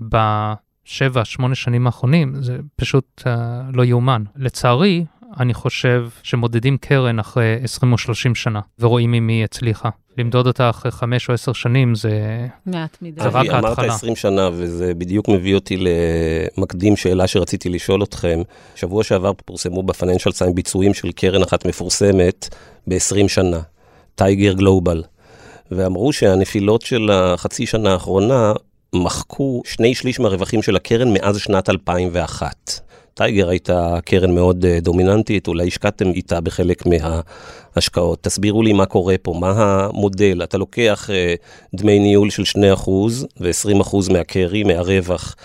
בשבע, 0.02 1.26
שמונה 1.26 1.56
שנים 1.56 1.86
האחרונים, 1.86 2.34
זה 2.42 2.58
פשוט 2.76 3.22
uh, 3.26 3.30
לא 3.74 3.86
יאומן. 3.86 4.24
לצערי, 4.36 5.06
אני 5.40 5.54
חושב 5.54 6.08
שמודדים 6.24 6.78
קרן 6.78 7.20
אחרי 7.20 7.58
20 7.64 7.92
או 7.92 7.98
30 7.98 8.36
שנה, 8.36 8.60
ורואים 8.80 9.14
אם 9.14 9.28
היא 9.28 9.44
הצליחה. 9.44 9.90
למדוד 10.18 10.48
אותה 10.48 10.70
אחרי 10.70 10.92
5 10.92 11.30
או 11.30 11.34
10 11.34 11.54
שנים 11.54 11.96
זה... 11.96 12.48
מעט 12.66 12.98
מדי. 13.02 13.22
זה 13.22 13.28
רק 13.28 13.36
ההתחלה. 13.36 13.60
אמרת 13.60 13.80
20 13.80 14.16
שנה, 14.16 14.50
וזה 14.54 14.94
בדיוק 14.94 15.30
מביא 15.30 15.56
אותי 15.56 15.78
למקדים 16.58 16.96
שאלה 16.96 17.28
שרציתי 17.28 17.70
לשאול 17.70 18.04
אתכם. 18.04 18.42
שבוע 18.76 19.04
שעבר 19.04 19.32
פורסמו 19.46 19.84
בפיננשל 19.84 20.32
סיין 20.32 20.56
ביצועים 20.56 20.94
של 20.94 21.12
קרן 21.12 21.44
אחת 21.44 21.66
מפורסמת 21.66 22.56
ב-20 22.88 23.28
שנה, 23.28 23.60
טייגר 24.16 24.54
גלובל. 24.54 25.04
ואמרו 25.72 26.14
שהנפילות 26.14 26.82
של 26.82 27.10
החצי 27.12 27.66
שנה 27.66 27.94
האחרונה 27.94 28.54
מחקו 28.94 29.62
שני 29.66 29.96
שליש 29.96 30.20
מהרווחים 30.20 30.62
של 30.62 30.76
הקרן 30.76 31.14
מאז 31.14 31.38
שנת 31.38 31.70
2001. 31.70 32.80
טייגר 33.14 33.50
הייתה 33.50 33.98
קרן 34.06 34.36
מאוד 34.36 34.66
אה, 34.66 34.80
דומיננטית, 34.82 35.48
אולי 35.48 35.68
השקעתם 35.68 36.12
איתה 36.12 36.42
בחלק 36.42 36.84
מההשקעות. 36.86 38.24
תסבירו 38.24 38.64
לי 38.64 38.74
מה 38.74 38.86
קורה 38.86 39.16
פה, 39.22 39.34
מה 39.40 39.52
המודל. 39.58 40.44
אתה 40.44 40.58
לוקח 40.58 41.10
אה, 41.10 41.36
דמי 41.76 42.00
ניהול 42.00 42.30
של 42.30 42.44
2% 42.84 42.90
ו-20% 43.40 44.14
מהקרי, 44.14 44.64
מהרווח, 44.64 45.36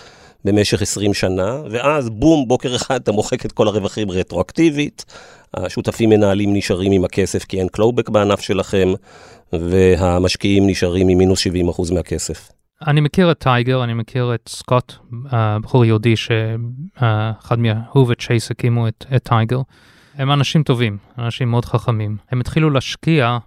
במשך 0.45 0.81
20 0.81 1.13
שנה, 1.13 1.61
ואז 1.71 2.09
בום, 2.09 2.47
בוקר 2.47 2.75
אחד 2.75 3.01
אתה 3.01 3.11
מוחק 3.11 3.45
את 3.45 3.51
כל 3.51 3.67
הרווחים 3.67 4.11
רטרואקטיבית. 4.11 5.05
השותפים 5.53 6.09
מנהלים 6.09 6.53
נשארים 6.53 6.91
עם 6.91 7.03
הכסף 7.03 7.43
כי 7.43 7.59
אין 7.59 7.67
clawback 7.67 8.09
בענף 8.09 8.41
שלכם, 8.41 8.93
והמשקיעים 9.53 10.67
נשארים 10.67 11.07
עם 11.07 11.17
מינוס 11.17 11.47
70% 11.47 11.93
מהכסף. 11.93 12.49
אני 12.87 13.01
מכיר 13.01 13.31
את 13.31 13.39
טייגר, 13.39 13.83
אני 13.83 13.93
מכיר 13.93 14.35
את 14.35 14.49
סקוט, 14.49 14.93
אה, 15.33 15.59
בחור 15.59 15.85
יהודי 15.85 16.15
שאחד 16.15 17.59
מהוא 17.59 18.05
וצ'ייס 18.09 18.51
הקימו 18.51 18.87
את, 18.87 19.05
את 19.15 19.23
טייגר. 19.23 19.61
הם 20.15 20.31
אנשים 20.31 20.63
טובים, 20.63 20.97
אנשים 21.17 21.51
מאוד 21.51 21.65
חכמים. 21.65 22.17
הם 22.31 22.39
התחילו 22.39 22.69
להשקיע 22.69 23.37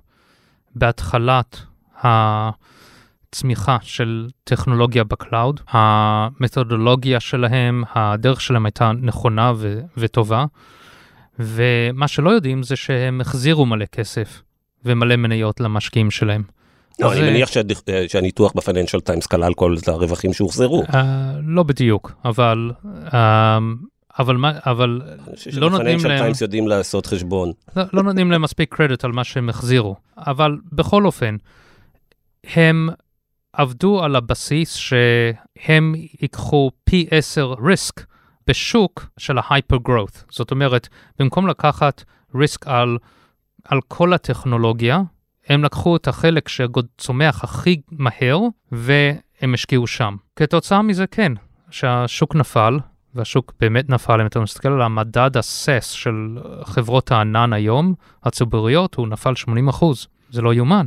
בהתחלת 0.74 1.60
הצמיחה 2.02 3.76
של 3.82 4.28
טכנולוגיה 4.44 5.04
ב 5.04 5.12
cloud. 5.12 5.60
המתודולוגיה 5.68 7.20
שלהם, 7.20 7.84
הדרך 7.94 8.40
שלהם 8.40 8.66
הייתה 8.66 8.92
נכונה 8.92 9.52
ו- 9.56 9.80
וטובה. 9.96 10.44
ומה 11.38 12.08
שלא 12.08 12.30
יודעים 12.30 12.62
זה 12.62 12.76
שהם 12.76 13.20
החזירו 13.20 13.66
מלא 13.66 13.84
כסף 13.84 14.42
ומלא 14.84 15.16
מניות 15.16 15.60
למשקיעים 15.60 16.10
שלהם. 16.10 16.42
לא, 17.00 17.12
אני 17.12 17.20
מניח 17.20 17.48
שהניתוח 18.08 18.52
בפייננשל 18.56 19.00
טיימס 19.00 19.26
כלל 19.26 19.54
כל 19.54 19.74
הרווחים 19.86 20.32
שהוחזרו. 20.32 20.82
אה, 20.94 21.32
לא 21.42 21.62
בדיוק, 21.62 22.12
אבל... 22.24 22.70
אה, 23.14 23.58
אבל 24.18 24.36
מה, 24.36 24.52
אבל 24.66 25.00
לא 25.52 25.70
נותנים 25.70 25.98
להם... 26.04 26.18
טיימס 26.18 26.40
יודעים 26.40 26.68
לעשות 26.68 27.06
חשבון. 27.06 27.52
לא, 27.76 27.82
לא 27.92 28.02
נותנים 28.02 28.30
להם 28.30 28.42
מספיק 28.42 28.74
קרדיט 28.74 29.04
על 29.04 29.12
מה 29.12 29.24
שהם 29.24 29.48
החזירו, 29.48 29.96
אבל 30.16 30.56
בכל 30.72 31.06
אופן, 31.06 31.36
הם 32.54 32.88
עבדו 33.52 34.04
על 34.04 34.16
הבסיס 34.16 34.74
שהם 34.74 35.94
ייקחו 36.20 36.70
פי 36.84 37.06
10 37.10 37.54
risk 37.66 38.04
בשוק 38.46 39.06
של 39.18 39.38
ההייפר 39.38 39.76
גרות. 39.76 40.24
זאת 40.30 40.50
אומרת, 40.50 40.88
במקום 41.18 41.48
לקחת 41.48 42.04
ריסק 42.34 42.66
על, 42.66 42.98
על 43.64 43.80
כל 43.88 44.12
הטכנולוגיה, 44.12 45.00
הם 45.48 45.64
לקחו 45.64 45.96
את 45.96 46.08
החלק 46.08 46.48
שצומח 46.48 47.44
הכי 47.44 47.80
מהר, 47.90 48.40
והם 48.72 49.54
השקיעו 49.54 49.86
שם. 49.86 50.16
כתוצאה 50.36 50.82
מזה, 50.82 51.06
כן, 51.06 51.32
שהשוק 51.70 52.34
נפל, 52.34 52.78
והשוק 53.14 53.52
באמת 53.60 53.90
נפל, 53.90 54.20
אם 54.20 54.26
אתה 54.26 54.40
מסתכל 54.40 54.68
על 54.68 54.82
המדד 54.82 55.36
הסס 55.36 55.90
של 55.90 56.38
חברות 56.64 57.12
הענן 57.12 57.52
היום, 57.52 57.94
הציבוריות, 58.24 58.94
הוא 58.94 59.08
נפל 59.08 59.34
80 59.34 59.68
אחוז. 59.68 60.06
זה 60.30 60.42
לא 60.42 60.54
יאומן. 60.54 60.86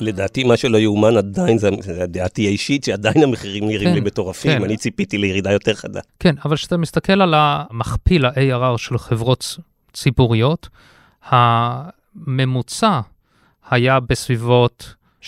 לדעתי 0.00 0.44
מה 0.44 0.56
שלא 0.56 0.78
יאומן 0.78 1.16
עדיין, 1.16 1.58
זה 1.58 1.70
דעתי 2.08 2.46
האישית, 2.46 2.84
שעדיין 2.84 3.22
המחירים 3.22 3.66
נראים 3.66 3.88
כן, 3.88 3.94
לי 3.94 4.00
מטורפים, 4.00 4.58
כן. 4.58 4.64
אני 4.64 4.76
ציפיתי 4.76 5.18
לירידה 5.18 5.52
יותר 5.52 5.74
חדה. 5.74 6.00
כן, 6.18 6.34
אבל 6.44 6.56
כשאתה 6.56 6.76
מסתכל 6.76 7.22
על 7.22 7.34
המכפיל 7.36 8.26
ה-ARR 8.26 8.78
של 8.78 8.98
חברות 8.98 9.58
ציבוריות, 9.92 10.68
הממוצע 11.24 13.00
היה 13.70 14.00
בסביבות 14.00 14.94
12-15, 15.22 15.24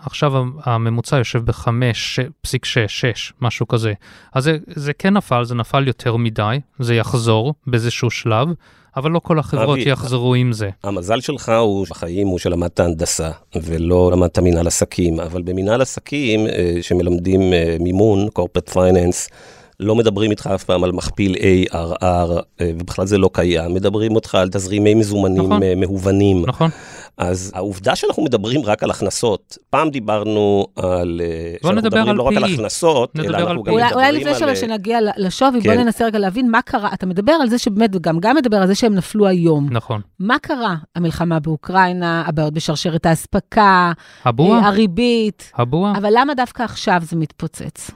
עכשיו 0.00 0.32
הממוצע 0.64 1.16
יושב 1.16 1.44
ב-5.6, 1.44 3.32
משהו 3.40 3.68
כזה. 3.68 3.92
אז 4.32 4.44
זה, 4.44 4.58
זה 4.66 4.92
כן 4.92 5.16
נפל, 5.16 5.44
זה 5.44 5.54
נפל 5.54 5.86
יותר 5.86 6.16
מדי, 6.16 6.60
זה 6.78 6.94
יחזור 6.94 7.54
באיזשהו 7.66 8.10
שלב, 8.10 8.48
אבל 8.96 9.10
לא 9.10 9.18
כל 9.18 9.38
החברות 9.38 9.78
אבי, 9.78 9.90
יחזרו 9.90 10.34
עם 10.34 10.52
זה. 10.52 10.70
המזל 10.84 11.20
שלך 11.20 11.52
הוא 11.60 11.86
בחיים 11.90 12.26
הוא 12.26 12.38
שלמדת 12.38 12.80
הנדסה, 12.80 13.30
ולא 13.62 14.10
למדת 14.12 14.38
מנהל 14.38 14.66
עסקים, 14.66 15.20
אבל 15.20 15.42
במנהל 15.42 15.80
עסקים 15.80 16.46
אה, 16.46 16.78
שמלמדים 16.82 17.52
אה, 17.52 17.76
מימון, 17.80 18.28
corporate 18.38 18.72
finance, 18.72 19.32
לא 19.80 19.94
מדברים 19.94 20.30
איתך 20.30 20.46
אף 20.54 20.64
פעם 20.64 20.84
על 20.84 20.92
מכפיל 20.92 21.34
ARR, 21.34 22.02
אה, 22.02 22.40
ובכלל 22.60 23.06
זה 23.06 23.18
לא 23.18 23.30
קיים, 23.32 23.74
מדברים 23.74 24.14
אותך 24.14 24.34
על 24.34 24.48
תזרימי 24.48 24.94
מזומנים 24.94 25.42
נכון, 25.42 25.60
מהוונים. 25.76 26.44
נכון. 26.46 26.70
אז 27.18 27.52
העובדה 27.54 27.96
שאנחנו 27.96 28.24
מדברים 28.24 28.60
רק 28.64 28.82
על 28.82 28.90
הכנסות, 28.90 29.58
פעם 29.70 29.90
דיברנו 29.90 30.66
על... 30.76 31.20
אה, 31.24 31.54
בוא 31.62 31.72
נדבר 31.72 31.98
על 31.98 32.16
לא 32.16 32.22
רק 32.22 32.36
על 32.36 32.44
הכנסות, 32.44 33.12
אלא 33.18 33.38
אנחנו 33.38 33.62
גם 33.62 33.74
מדברים 33.74 33.86
על... 33.86 33.94
אולי 33.94 34.12
לפני 34.12 34.48
אה, 34.48 34.56
שנגיע 34.56 34.98
לשווי, 35.16 35.62
כן. 35.62 35.74
בוא 35.74 35.82
ננסה 35.82 36.04
רגע 36.04 36.18
להבין 36.18 36.50
מה 36.50 36.62
קרה. 36.62 36.90
אתה 36.94 37.06
מדבר 37.06 37.32
על 37.32 37.48
זה 37.48 37.58
שבאמת, 37.58 37.96
וגם 37.96 38.20
גם 38.20 38.36
מדבר 38.36 38.56
על 38.56 38.66
זה 38.66 38.74
שהם 38.74 38.94
נפלו 38.94 39.26
היום. 39.26 39.68
נכון. 39.70 40.00
מה 40.18 40.38
קרה? 40.42 40.76
המלחמה 40.96 41.40
באוקראינה, 41.40 42.24
הבעיות 42.26 42.54
בשרשרת 42.54 43.06
האספקה, 43.06 43.92
הבועה, 44.24 44.68
הריבית. 44.68 45.52
הבועה. 45.54 45.92
אבל 45.96 46.10
למה 46.16 46.34
דווקא 46.34 46.62
עכשיו 46.62 47.02
זה 47.04 47.16
מתפוצץ? 47.16 47.90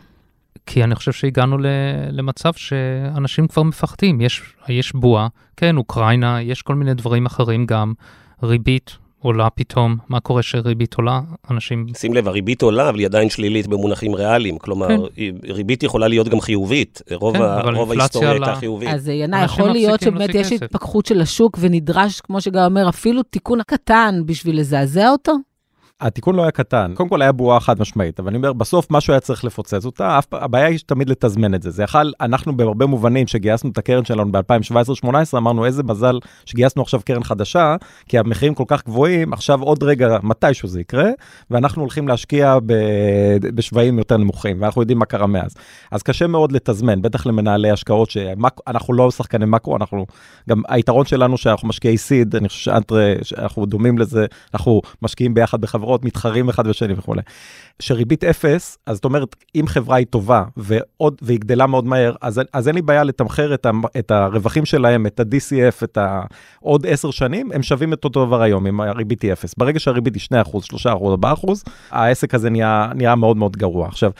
כי 0.66 0.85
אני 0.85 0.94
חושב 0.94 1.12
שהגענו 1.12 1.56
למצב 2.12 2.52
שאנשים 2.52 3.46
כבר 3.49 3.62
מפחדים, 3.62 4.20
יש, 4.20 4.42
יש 4.68 4.92
בועה, 4.92 5.28
כן, 5.56 5.76
אוקראינה, 5.76 6.42
יש 6.42 6.62
כל 6.62 6.75
מיני 6.75 6.94
דברים 6.94 7.26
אחרים 7.26 7.66
גם, 7.66 7.92
ריבית 8.42 8.99
עולה 9.26 9.50
פתאום? 9.50 9.97
מה 10.09 10.21
קורה 10.21 10.42
שריבית 10.42 10.95
עולה? 10.95 11.21
אנשים... 11.50 11.87
שים 11.97 12.14
לב, 12.14 12.28
הריבית 12.28 12.62
עולה, 12.62 12.88
אבל 12.88 12.99
היא 12.99 13.06
עדיין 13.06 13.30
שלילית 13.30 13.66
במונחים 13.66 14.14
ריאליים. 14.14 14.59
כלומר, 14.59 14.88
כן. 14.88 15.23
ריבית 15.49 15.83
יכולה 15.83 16.09
להיות 16.09 16.28
גם 16.28 16.40
חיובית. 16.40 17.02
רוב 17.14 17.37
כן, 17.37 17.42
ה- 17.42 17.61
רוב 17.75 17.90
ההיסטוריה 17.92 18.30
עלה. 18.30 18.47
הייתה 18.47 18.61
חיובית. 18.61 18.88
אז 18.88 19.09
ינאי, 19.09 19.42
אנשים 19.42 19.59
יכול 19.61 19.71
להיות 19.73 20.00
שבאמת 20.00 20.35
יש 20.35 20.47
כסף. 20.52 20.62
התפכחות 20.62 21.06
של 21.06 21.21
השוק 21.21 21.59
ונדרש, 21.61 22.21
כמו 22.21 22.40
שגם 22.40 22.64
אומר, 22.64 22.88
אפילו 22.88 23.23
תיקון 23.23 23.59
קטן 23.66 24.21
בשביל 24.26 24.61
לזעזע 24.61 25.11
אותו? 25.11 25.33
התיקון 26.00 26.36
לא 26.36 26.42
היה 26.42 26.50
קטן, 26.50 26.92
קודם 26.94 27.08
כל 27.08 27.22
היה 27.22 27.32
בועה 27.32 27.60
חד 27.60 27.80
משמעית, 27.80 28.20
אבל 28.20 28.28
אני 28.28 28.36
אומר, 28.36 28.52
בסוף 28.52 28.86
משהו 28.90 29.12
היה 29.12 29.20
צריך 29.20 29.44
לפוצץ 29.44 29.84
אותה, 29.84 30.18
אף, 30.18 30.26
הבעיה 30.32 30.66
היא 30.66 30.78
תמיד 30.86 31.08
לתזמן 31.08 31.54
את 31.54 31.62
זה. 31.62 31.70
זה 31.70 31.82
יכל, 31.82 32.10
אנחנו 32.20 32.56
בהרבה 32.56 32.86
מובנים, 32.86 33.26
שגייסנו 33.26 33.70
את 33.70 33.78
הקרן 33.78 34.04
שלנו 34.04 34.32
ב-2017-2018, 34.32 35.36
אמרנו 35.36 35.64
איזה 35.64 35.82
מזל 35.82 36.18
שגייסנו 36.44 36.82
עכשיו 36.82 37.00
קרן 37.04 37.24
חדשה, 37.24 37.76
כי 38.08 38.18
המחירים 38.18 38.54
כל 38.54 38.64
כך 38.66 38.84
גבוהים, 38.84 39.32
עכשיו 39.32 39.62
עוד 39.62 39.82
רגע, 39.82 40.18
מתישהו 40.22 40.68
זה 40.68 40.80
יקרה, 40.80 41.10
ואנחנו 41.50 41.82
הולכים 41.82 42.08
להשקיע 42.08 42.58
ב, 42.66 42.72
בשווים 43.54 43.98
יותר 43.98 44.16
נמוכים, 44.16 44.62
ואנחנו 44.62 44.82
יודעים 44.82 44.98
מה 44.98 45.04
קרה 45.04 45.26
מאז. 45.26 45.54
אז 45.90 46.02
קשה 46.02 46.26
מאוד 46.26 46.52
לתזמן, 46.52 47.02
בטח 47.02 47.26
למנהלי 47.26 47.70
השקעות, 47.70 48.10
שאנחנו 48.10 48.94
לא 48.94 49.10
שחקני 49.10 49.46
מקרו, 49.46 49.76
אנחנו, 49.76 50.06
גם 50.48 50.62
היתרון 50.68 51.06
שלנו 51.06 51.38
שאנחנו 51.38 51.68
משקיעי 51.68 51.98
סיד, 51.98 52.36
אני 52.36 52.48
חושב 52.48 52.72
שאנחנו 53.22 53.66
דומים 53.66 53.98
לזה, 53.98 54.26
אנחנו 54.54 54.80
משקיעים 55.02 55.34
ביחד 55.34 55.60
בחברות, 55.60 55.85
מתחרים 56.04 56.48
אחד 56.48 56.68
בשני 56.68 56.94
וכולי. 56.96 57.22
שריבית 57.80 58.24
אפס, 58.24 58.78
אז 58.86 58.96
זאת 58.96 59.04
אומרת, 59.04 59.36
אם 59.54 59.66
חברה 59.66 59.96
היא 59.96 60.06
טובה 60.06 60.44
ועוד, 60.56 61.14
והיא 61.22 61.40
גדלה 61.40 61.66
מאוד 61.66 61.86
מהר, 61.86 62.14
אז, 62.20 62.40
אז 62.52 62.68
אין 62.68 62.74
לי 62.74 62.82
בעיה 62.82 63.04
לתמחר 63.04 63.54
את, 63.54 63.66
ה, 63.66 63.70
את 63.98 64.10
הרווחים 64.10 64.64
שלהם, 64.64 65.06
את 65.06 65.20
ה-DCF, 65.20 65.84
את 65.84 65.98
ה... 65.98 66.22
עוד 66.60 66.86
עשר 66.86 67.10
שנים, 67.10 67.52
הם 67.52 67.62
שווים 67.62 67.92
את 67.92 68.04
אותו 68.04 68.26
דבר 68.26 68.42
היום, 68.42 68.66
אם 68.66 68.80
הריבית 68.80 69.22
היא 69.22 69.32
אפס. 69.32 69.54
ברגע 69.58 69.80
שהריבית 69.80 70.14
היא 70.14 70.42
2%, 70.44 70.48
3%, 70.82 71.24
4%, 71.24 71.52
העסק 71.90 72.34
הזה 72.34 72.50
נהיה, 72.50 72.88
נהיה 72.94 73.14
מאוד 73.14 73.36
מאוד 73.36 73.56
גרוע. 73.56 73.88
עכשיו, 73.88 74.10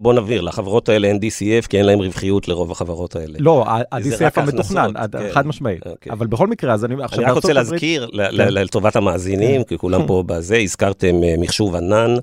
בוא 0.00 0.14
נבהיר, 0.14 0.40
לחברות 0.40 0.88
האלה 0.88 1.08
אין 1.08 1.16
DCF, 1.16 1.66
כי 1.66 1.78
אין 1.78 1.86
להם 1.86 1.98
רווחיות 1.98 2.48
לרוב 2.48 2.70
החברות 2.70 3.16
האלה. 3.16 3.38
לא, 3.38 3.64
ה-DCF 3.68 4.40
המתוכנן, 4.40 4.90
כן. 5.12 5.18
חד 5.32 5.46
משמעית. 5.46 5.86
אוקיי. 5.86 6.12
אבל 6.12 6.26
בכל 6.26 6.46
מקרה, 6.46 6.74
אז 6.74 6.84
אני 6.84 6.94
עכשיו 7.04 7.18
אני 7.18 7.30
רק 7.30 7.34
רוצה 7.34 7.52
להזכיר, 7.52 8.10
כן. 8.12 8.34
לטובת 8.34 8.96
המאזינים, 8.96 9.64
כי 9.64 9.78
כולם 9.78 10.06
פה 10.06 10.22
בזה, 10.26 10.56
הזכרתם 10.56 11.22
אה, 11.24 11.34
מחשוב 11.38 11.76
ענן, 11.76 12.14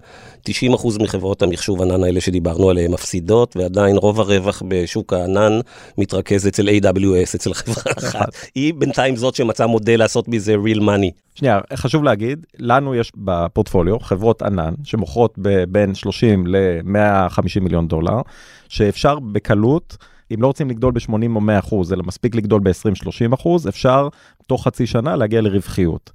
90% 0.50 1.04
מחברות 1.04 1.42
המחשוב 1.42 1.82
ענן 1.82 2.04
האלה 2.04 2.22
שדיברנו 2.22 2.70
עליהן 2.70 2.92
מפסידות, 2.92 3.58
ועדיין 3.58 3.98
רוב 3.98 4.20
הרווח 4.20 4.64
בשוק 4.68 5.14
הענן 5.14 5.60
מתרכז 5.98 6.48
אצל 6.48 6.70
AWS, 6.70 7.36
אצל 7.36 7.54
חברה 7.54 7.94
אחת. 8.00 8.36
היא 8.56 8.74
בינתיים 8.74 9.16
זאת 9.16 9.36
שמצאה 9.36 9.68
מודל 9.68 10.00
לעשות 10.00 10.28
מזה 10.28 10.56
real 10.66 10.80
money. 10.80 11.12
שנייה, 11.36 11.60
חשוב 11.76 12.04
להגיד, 12.04 12.46
לנו 12.60 12.96
יש 12.96 13.12
בפורטפוליו 13.18 14.00
חברות 14.00 14.42
ענן 14.42 14.74
שמוכרות 14.84 15.40
בין 15.70 15.96
30 15.96 16.48
ל-150 16.48 17.63
מיליון 17.64 17.88
דולר, 17.88 18.22
שאפשר 18.70 19.20
בקלות, 19.20 19.98
אם 20.34 20.42
לא 20.42 20.48
רוצים 20.48 20.70
לגדול 20.70 20.92
ב-80 20.92 21.36
או 21.36 21.42
100 21.42 21.60
אחוז, 21.60 21.94
אלא 21.94 22.04
מספיק 22.04 22.36
לגדול 22.36 22.62
ב-20-30 22.64 23.34
אחוז, 23.34 23.68
אפשר 23.68 24.08
תוך 24.48 24.64
חצי 24.64 24.88
שנה 24.88 25.16
להגיע 25.16 25.42
לרווחיות. 25.42 26.12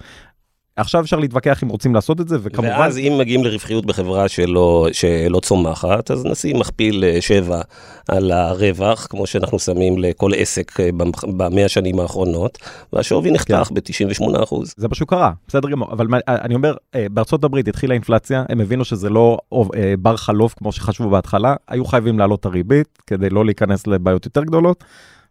עכשיו 0.80 1.00
אפשר 1.00 1.16
להתווכח 1.18 1.62
אם 1.64 1.68
רוצים 1.68 1.94
לעשות 1.94 2.20
את 2.20 2.28
זה, 2.28 2.36
וכמובן... 2.42 2.68
ואז 2.68 2.98
אם 2.98 3.12
מגיעים 3.18 3.44
לרווחיות 3.44 3.86
בחברה 3.86 4.28
שלא, 4.28 4.88
שלא 4.92 5.40
צומחת, 5.40 6.10
אז 6.10 6.24
נשים 6.24 6.58
מכפיל 6.58 7.04
אה, 7.04 7.20
7 7.20 7.60
על 8.08 8.30
הרווח, 8.32 9.06
כמו 9.10 9.26
שאנחנו 9.26 9.58
שמים 9.58 9.98
לכל 9.98 10.30
עסק 10.36 10.80
אה, 10.80 10.88
במאה 11.36 11.68
שנים 11.68 12.00
האחרונות, 12.00 12.58
והשווי 12.92 13.30
נחתך 13.30 13.70
ב-98 13.72 14.42
אחוז. 14.42 14.74
זה 14.76 14.88
פשוט 14.88 15.08
קרה, 15.08 15.32
בסדר 15.48 15.68
גמור, 15.70 15.92
אבל 15.92 16.06
מה- 16.06 16.18
אני 16.28 16.54
אומר, 16.54 16.74
אה, 16.94 17.06
בארצות 17.10 17.44
הברית 17.44 17.68
התחילה 17.68 17.94
אינפלציה, 17.94 18.44
הם 18.48 18.60
הבינו 18.60 18.84
שזה 18.84 19.10
לא 19.10 19.38
אה, 19.54 19.94
בר 19.98 20.16
חלוף 20.16 20.54
כמו 20.58 20.72
שחשבו 20.72 21.10
בהתחלה, 21.10 21.54
היו 21.68 21.84
חייבים 21.84 22.18
להעלות 22.18 22.40
את 22.40 22.46
הריבית 22.46 22.88
כדי 23.06 23.30
לא 23.30 23.44
להיכנס 23.44 23.86
לבעיות 23.86 24.24
יותר 24.24 24.42
גדולות, 24.44 24.84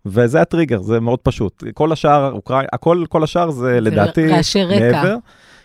וזה 0.10 0.42
הטריגר, 0.42 0.82
זה 0.82 1.00
מאוד 1.00 1.20
פשוט. 1.20 1.64
כל 1.74 1.92
השאר, 1.92 2.32
אוקראי, 2.32 2.66
הכל, 2.74 3.04
כל 3.10 3.24
השאר 3.24 3.52
זה 3.52 3.82
לדעתי 3.82 4.28
רעשי 4.28 4.64
רקע. 4.64 4.80
מעבר. 4.80 5.16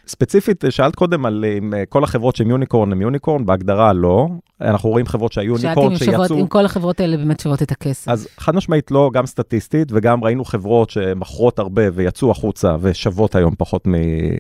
ספציפית, 0.07 0.65
שאלת 0.71 0.95
קודם 0.95 1.27
על 1.27 1.45
אם 1.59 1.75
אה, 1.75 1.87
כל 1.87 2.05
החברות 2.05 2.37
שהן 2.37 2.51
יוניקורן 2.51 2.93
הן 2.93 3.03
יוניקורן, 3.03 3.47
בהגדרה 3.47 3.93
לא. 3.93 4.29
אנחנו 4.61 4.91
רואים 4.91 5.07
חברות 5.07 5.33
שהיו 5.33 5.59
שאלתי 5.59 5.81
אם 5.81 5.85
יוניקורן 5.85 6.23
שיצאו... 6.27 6.41
אם 6.41 6.47
כל 6.47 6.65
החברות 6.65 7.01
האלה 7.01 7.17
באמת 7.17 7.41
שוות 7.41 7.63
את 7.63 7.73
הכסף. 7.73 8.09
אז 8.09 8.29
חד 8.39 8.55
משמעית 8.55 8.91
לא, 8.91 9.11
גם 9.13 9.27
סטטיסטית, 9.27 9.89
וגם 9.93 10.25
ראינו 10.25 10.45
חברות 10.45 10.91
שמכרות 10.91 11.59
הרבה 11.59 11.83
ויצאו 11.95 12.31
החוצה 12.31 12.77
ושוות 12.81 13.35
היום 13.35 13.55
פחות 13.59 13.85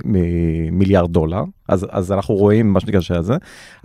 ממיליארד 0.04 1.12
דולר, 1.12 1.42
אז, 1.68 1.86
אז 1.90 2.12
אנחנו 2.12 2.34
רואים 2.34 2.72
מה 2.72 2.80
שנקרא 2.80 3.00
שזה. 3.00 3.36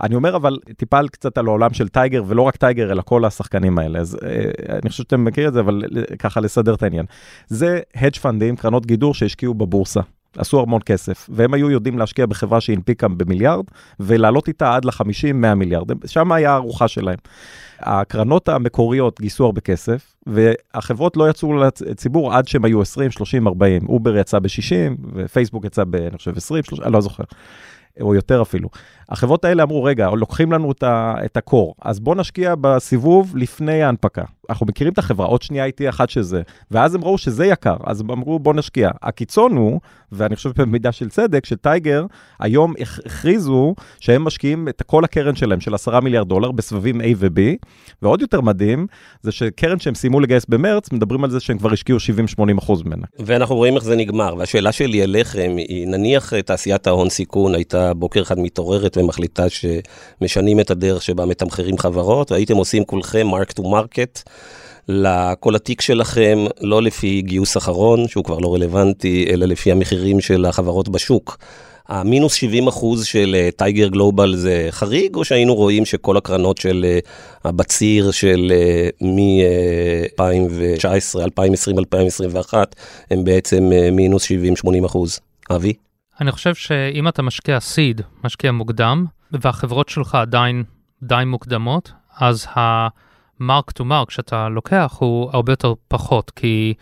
אני 0.02 0.14
אומר 0.14 0.36
אבל 0.36 0.58
טיפה 0.76 1.00
קצת 1.12 1.38
על 1.38 1.46
העולם 1.46 1.72
של 1.72 1.88
טייגר, 1.88 2.22
ולא 2.26 2.42
רק 2.42 2.56
טייגר, 2.56 2.92
אלא 2.92 3.02
כל 3.02 3.24
השחקנים 3.24 3.78
האלה, 3.78 3.98
אז 3.98 4.18
אה, 4.22 4.78
אני 4.82 4.90
חושב 4.90 5.02
שאתם 5.02 5.24
מכירים 5.24 5.48
את 5.48 5.54
זה, 5.54 5.60
אבל 5.60 5.82
אה, 5.96 6.16
ככה 6.16 6.40
לסדר 6.40 6.74
את 6.74 6.82
העניין. 6.82 7.06
זה 7.46 7.80
hedge 7.96 8.20
פנדים, 8.20 8.56
קרנות 8.56 8.86
גידור 8.86 9.14
שהשקיעו 9.14 9.54
בבורסה. 9.54 10.00
עשו 10.36 10.60
המון 10.60 10.80
כסף, 10.86 11.28
והם 11.32 11.54
היו 11.54 11.70
יודעים 11.70 11.98
להשקיע 11.98 12.26
בחברה 12.26 12.60
שהנפיקה 12.60 13.08
במיליארד, 13.08 13.64
ולעלות 14.00 14.48
איתה 14.48 14.74
עד 14.74 14.84
ל-50-100 14.84 15.54
מיליארד, 15.54 16.06
שם 16.06 16.32
היה 16.32 16.52
הארוחה 16.52 16.88
שלהם. 16.88 17.18
הקרנות 17.80 18.48
המקוריות 18.48 19.20
גייסו 19.20 19.44
הרבה 19.44 19.60
כסף, 19.60 20.14
והחברות 20.26 21.16
לא 21.16 21.30
יצאו 21.30 21.54
לציבור 21.86 22.34
עד 22.34 22.48
שהם 22.48 22.64
היו 22.64 22.82
20, 22.82 23.10
30, 23.10 23.46
40. 23.46 23.86
אובר 23.88 24.16
יצא 24.16 24.38
ב-60, 24.38 25.08
ופייסבוק 25.14 25.64
יצא 25.64 25.84
ב... 25.90 25.94
אני 25.94 26.16
חושב 26.16 26.36
20, 26.36 26.64
30, 26.64 26.84
אני 26.84 26.92
לא 26.92 27.00
זוכר. 27.00 27.24
או 28.00 28.14
יותר 28.14 28.42
אפילו. 28.42 28.68
החברות 29.08 29.44
האלה 29.44 29.62
אמרו, 29.62 29.84
רגע, 29.84 30.08
לוקחים 30.10 30.52
לנו 30.52 30.72
את, 31.24 31.36
הקור, 31.36 31.74
אז 31.82 32.00
בוא 32.00 32.14
נשקיע 32.14 32.54
בסיבוב 32.60 33.36
לפני 33.36 33.82
ההנפקה. 33.82 34.24
אנחנו 34.50 34.66
מכירים 34.66 34.92
את 34.92 34.98
החברה, 34.98 35.26
עוד 35.26 35.42
שנייה 35.42 35.64
הייתי 35.64 35.88
אחת 35.88 36.10
שזה, 36.10 36.42
ואז 36.70 36.94
הם 36.94 37.04
ראו 37.04 37.18
שזה 37.18 37.46
יקר, 37.46 37.76
אז 37.84 38.00
הם 38.00 38.10
אמרו, 38.10 38.38
בוא 38.38 38.54
נשקיע. 38.54 38.90
הקיצון 39.02 39.56
הוא, 39.56 39.80
ואני 40.12 40.36
חושב 40.36 40.50
במידה 40.56 40.92
של 40.92 41.08
צדק, 41.08 41.46
שטייגר 41.46 42.06
היום 42.40 42.72
הכ- 42.72 43.06
הכריזו 43.06 43.74
שהם 44.00 44.24
משקיעים 44.24 44.68
את 44.68 44.82
כל 44.82 45.04
הקרן 45.04 45.34
שלהם, 45.34 45.60
של 45.60 45.74
10 45.74 46.00
מיליארד 46.00 46.28
דולר, 46.28 46.50
בסבבים 46.52 47.00
A 47.00 47.04
ו-B, 47.16 47.40
ועוד 48.02 48.20
יותר 48.20 48.40
מדהים, 48.40 48.86
זה 49.22 49.32
שקרן 49.32 49.78
שהם 49.78 49.94
סיימו 49.94 50.20
לגייס 50.20 50.46
במרץ, 50.48 50.92
מדברים 50.92 51.24
על 51.24 51.30
זה 51.30 51.40
שהם 51.40 51.58
כבר 51.58 51.72
השקיעו 51.72 51.98
70-80 52.38 52.58
אחוז 52.58 52.82
ממנה. 52.82 53.06
ואנחנו 53.18 53.56
רואים 53.56 53.74
איך 53.76 53.84
זה 53.84 53.96
נגמר, 53.96 54.34
והשאלה 54.38 54.72
שלי 54.72 55.02
אליכם 55.02 55.54
היא, 55.56 55.88
נניח 55.88 56.34
אה, 56.34 56.42
תעשיית 56.42 56.86
ההון 56.86 57.08
סיכון 57.08 57.54
הייתה 57.54 57.94
בוקר 57.94 58.22
אחד 58.22 58.38
מתעוררת 58.38 58.97
ומחליטה 58.98 59.46
שמשנים 59.48 60.60
את 60.60 60.70
הדרך 60.70 61.02
שבה 61.02 61.26
מתמחרים 61.26 61.78
חברות, 61.78 62.32
והייתם 62.32 62.56
עושים 62.56 62.84
כולכם 62.84 63.26
mark 63.34 63.60
to 63.60 63.62
market 63.62 64.30
לכל 64.88 65.56
התיק 65.56 65.80
שלכם, 65.80 66.38
לא 66.60 66.82
לפי 66.82 67.22
גיוס 67.22 67.56
אחרון, 67.56 68.08
שהוא 68.08 68.24
כבר 68.24 68.38
לא 68.38 68.54
רלוונטי, 68.54 69.26
אלא 69.30 69.46
לפי 69.46 69.72
המחירים 69.72 70.20
של 70.20 70.46
החברות 70.46 70.88
בשוק. 70.88 71.38
המינוס 71.88 72.34
70 72.34 72.68
אחוז 72.68 73.04
של 73.04 73.36
אה, 73.38 73.48
טייגר 73.56 73.88
גלובל 73.88 74.36
זה 74.36 74.66
חריג, 74.70 75.16
או 75.16 75.24
שהיינו 75.24 75.54
רואים 75.54 75.84
שכל 75.84 76.16
הקרנות 76.16 76.58
של 76.58 76.84
אה, 76.88 76.98
הבציר 77.44 78.10
של 78.10 78.52
אה, 78.54 78.88
מ-2019, 79.00 81.24
2020, 81.24 81.78
2021, 81.78 82.76
הם 83.10 83.24
בעצם 83.24 83.72
אה, 83.72 83.90
מינוס 83.90 84.24
70-80 84.24 84.28
אחוז. 84.86 85.20
אבי? 85.50 85.72
אני 86.20 86.32
חושב 86.32 86.54
שאם 86.54 87.08
אתה 87.08 87.22
משקיע 87.22 87.60
סיד, 87.60 88.00
משקיע 88.24 88.52
מוקדם, 88.52 89.06
והחברות 89.32 89.88
שלך 89.88 90.14
עדיין 90.14 90.64
די 91.02 91.22
מוקדמות, 91.26 91.92
אז 92.16 92.46
ה-mark 92.56 93.72
to 93.78 93.82
mark 93.82 94.10
שאתה 94.10 94.48
לוקח 94.48 94.96
הוא 94.98 95.30
הרבה 95.32 95.52
יותר 95.52 95.74
פחות, 95.88 96.30
כי 96.30 96.74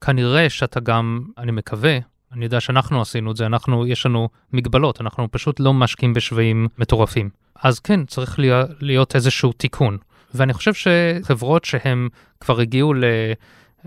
כנראה 0.00 0.50
שאתה 0.50 0.80
גם, 0.80 1.22
אני 1.38 1.52
מקווה, 1.52 1.98
אני 2.32 2.44
יודע 2.44 2.60
שאנחנו 2.60 3.00
עשינו 3.00 3.30
את 3.30 3.36
זה, 3.36 3.46
אנחנו, 3.46 3.86
יש 3.86 4.06
לנו 4.06 4.28
מגבלות, 4.52 5.00
אנחנו 5.00 5.28
פשוט 5.30 5.60
לא 5.60 5.74
משקיעים 5.74 6.14
בשווים 6.14 6.68
מטורפים. 6.78 7.30
אז 7.62 7.80
כן, 7.80 8.04
צריך 8.04 8.38
להיות, 8.38 8.70
להיות 8.80 9.16
איזשהו 9.16 9.52
תיקון. 9.52 9.98
ואני 10.34 10.52
חושב 10.52 10.72
שחברות 10.74 11.64
שהן 11.64 12.08
כבר 12.40 12.60
הגיעו 12.60 12.94
ל... 12.94 13.04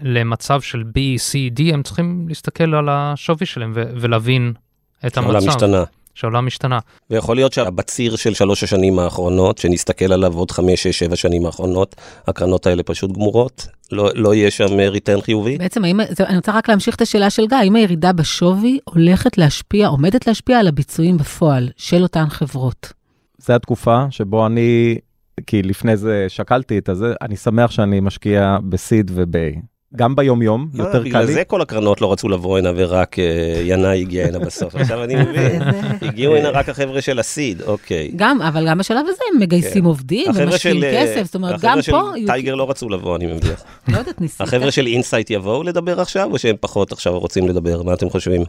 למצב 0.01 0.61
של 0.61 0.83
B, 0.87 0.97
C, 1.17 1.59
D, 1.59 1.73
הם 1.73 1.83
צריכים 1.83 2.25
להסתכל 2.27 2.75
על 2.75 2.89
השווי 2.89 3.45
שלהם 3.45 3.71
ולהבין 3.75 4.53
את 5.07 5.17
המצב. 5.17 5.29
העולם 5.29 5.49
השתנה. 5.49 5.83
שהעולם 6.15 6.47
השתנה. 6.47 6.79
ויכול 7.09 7.35
להיות 7.35 7.53
שהבציר 7.53 8.15
של 8.15 8.33
שלוש 8.33 8.63
השנים 8.63 8.99
האחרונות, 8.99 9.57
שנסתכל 9.57 10.13
עליו 10.13 10.33
עוד 10.37 10.51
חמש, 10.51 10.83
שש, 10.83 10.99
שבע 10.99 11.15
שנים 11.15 11.45
האחרונות, 11.45 11.95
הקרנות 12.27 12.67
האלה 12.67 12.83
פשוט 12.83 13.11
גמורות? 13.11 13.67
לא, 13.91 14.09
לא 14.15 14.35
יהיה 14.35 14.51
שם 14.51 14.65
ריטרן 14.79 15.21
חיובי? 15.21 15.57
בעצם, 15.57 15.83
האם, 15.85 15.99
זה- 16.09 16.27
אני 16.27 16.35
רוצה 16.37 16.51
רק 16.51 16.69
להמשיך 16.69 16.95
את 16.95 17.01
השאלה 17.01 17.29
של 17.29 17.47
גיא, 17.47 17.57
האם 17.57 17.75
הירידה 17.75 18.13
בשווי 18.13 18.79
הולכת 18.83 19.37
להשפיע, 19.37 19.87
עומדת 19.87 20.27
להשפיע 20.27 20.59
על 20.59 20.67
הביצועים 20.67 21.17
בפועל 21.17 21.69
של 21.77 22.03
אותן 22.03 22.29
חברות? 22.29 22.93
זו 23.37 23.53
התקופה 23.53 24.05
שבו 24.09 24.45
אני, 24.47 24.97
כי 25.47 25.61
לפני 25.61 25.97
זה 25.97 26.25
שקלתי 26.27 26.77
את 26.77 26.89
הזה, 26.89 27.13
אני 27.21 27.35
שמח 27.37 27.71
שאני 27.71 27.99
משקיע 27.99 28.57
בסיד 28.69 29.11
וב-A. 29.13 29.59
גם 29.95 30.15
ביומיום, 30.15 30.67
אה, 30.79 30.85
יותר 30.85 30.97
קל 31.03 31.09
בגלל 31.09 31.25
לי. 31.25 31.33
זה 31.33 31.43
כל 31.43 31.61
הקרנות 31.61 32.01
לא 32.01 32.11
רצו 32.11 32.29
לבוא 32.29 32.57
הנה 32.57 32.71
ורק 32.75 33.19
אה, 33.19 33.23
ינאי 33.65 34.01
הגיע 34.01 34.27
הנה 34.27 34.39
בסוף. 34.39 34.75
עכשיו 34.75 35.03
אני 35.03 35.15
מבין. 35.23 35.61
הגיעו 36.01 36.35
הנה 36.35 36.49
רק 36.49 36.69
החבר'ה 36.69 37.01
של 37.01 37.19
ה 37.19 37.26
seed, 37.26 37.61
אוקיי. 37.61 38.11
גם, 38.15 38.41
אבל 38.41 38.67
גם 38.69 38.77
בשלב 38.77 39.05
הזה 39.09 39.21
הם 39.33 39.39
מגייסים 39.41 39.81
כן. 39.81 39.85
עובדים 39.87 40.29
החבר'ה 40.29 40.45
ומשקיעים 40.47 40.79
של, 40.81 40.85
אה, 40.85 41.03
כסף, 41.15 41.23
זאת 41.25 41.35
אומרת, 41.35 41.55
החבר'ה 41.55 41.75
גם 41.75 41.81
של 41.81 41.91
פה... 41.91 42.11
יהיו- 42.15 42.27
טייגר 42.27 42.55
לא 42.55 42.69
רצו 42.69 42.89
לבוא, 42.89 43.15
אני 43.15 43.25
מבין. 43.25 43.39
לא 43.87 43.97
יודעת, 43.97 44.21
ניסית. 44.21 44.41
החבר'ה 44.41 44.71
של 44.71 44.87
אינסייט 44.87 45.29
יבואו 45.29 45.63
לדבר 45.63 46.01
עכשיו, 46.01 46.29
או 46.31 46.39
שהם 46.39 46.55
פחות 46.59 46.91
עכשיו 46.91 47.19
רוצים 47.19 47.47
לדבר? 47.47 47.83
מה 47.83 47.93
אתם 47.93 48.09
חושבים? 48.09 48.43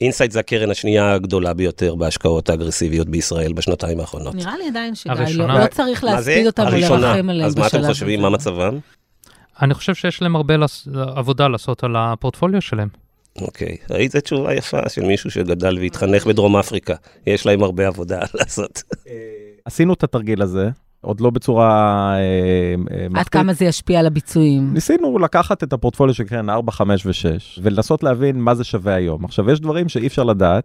אינסייט 0.00 0.30
זה 0.32 0.40
הקרן 0.40 0.70
השנייה 0.70 1.12
הגדולה 1.14 1.54
ביותר 1.54 1.94
בהשקעות 1.94 2.50
האגרסיביות 2.50 3.08
בישראל 3.08 3.52
בשנתיים 3.52 4.00
האחרונות. 4.00 4.34
נראה 4.34 4.58
לי 4.58 4.68
עדיין 4.68 4.94
שגיא. 4.94 5.12
לא 5.34 5.46
לא 5.46 5.66
צריך? 5.66 6.04
להספיד 6.04 6.46
אותם. 6.46 6.64
ולרחם 6.72 6.94
עליהם 7.30 7.46
אז 7.46 7.56
מה 7.56 7.66
אתם 7.66 7.78
בשלב 7.78 7.86
חושבים, 7.90 8.18
הזה. 8.18 8.28
מה 8.30 8.36
מצבם? 8.36 8.78
אני 9.62 9.74
חושב 9.74 9.94
שיש 9.94 10.22
להם 10.22 10.36
הרבה 10.36 10.56
לס- 10.56 10.88
עבודה 10.94 11.48
לעשות 11.48 11.84
על 11.84 11.96
הפורטפוליו 11.96 12.60
שלהם. 12.62 12.88
אוקיי, 13.40 13.76
ראית 13.90 14.16
תשובה 14.16 14.54
יפה 14.54 14.88
של 14.88 15.04
מישהו 15.04 15.30
שגדל 15.30 15.78
והתחנך 15.78 16.26
בדרום 16.26 16.56
אפריקה. 16.56 16.94
יש 17.26 17.46
להם 17.46 17.62
הרבה 17.62 17.86
עבודה 17.86 18.20
לעשות. 18.34 18.82
עשינו 19.64 19.92
את 19.92 20.04
התרגיל 20.04 20.42
הזה, 20.42 20.70
עוד 21.00 21.20
לא 21.20 21.30
בצורה 21.30 21.68
אה, 22.14 22.18
אה, 22.96 23.06
עד. 23.20 23.28
כמה 23.28 23.52
זה 23.52 23.64
ישפיע 23.64 23.98
על 24.00 24.06
הביצועים. 24.06 24.74
ניסינו 24.74 25.18
לקחת 25.18 25.62
את 25.62 25.72
הפורטפוליו 25.72 26.14
של 26.14 26.24
קרן 26.24 26.50
4, 26.50 26.72
5 26.72 27.06
ו-6 27.06 27.12
ולנסות 27.62 28.02
להבין 28.02 28.40
מה 28.40 28.54
זה 28.54 28.64
שווה 28.64 28.94
היום. 28.94 29.24
עכשיו, 29.24 29.50
יש 29.50 29.60
דברים 29.60 29.88
שאי 29.88 30.06
אפשר 30.06 30.22
לדעת. 30.24 30.64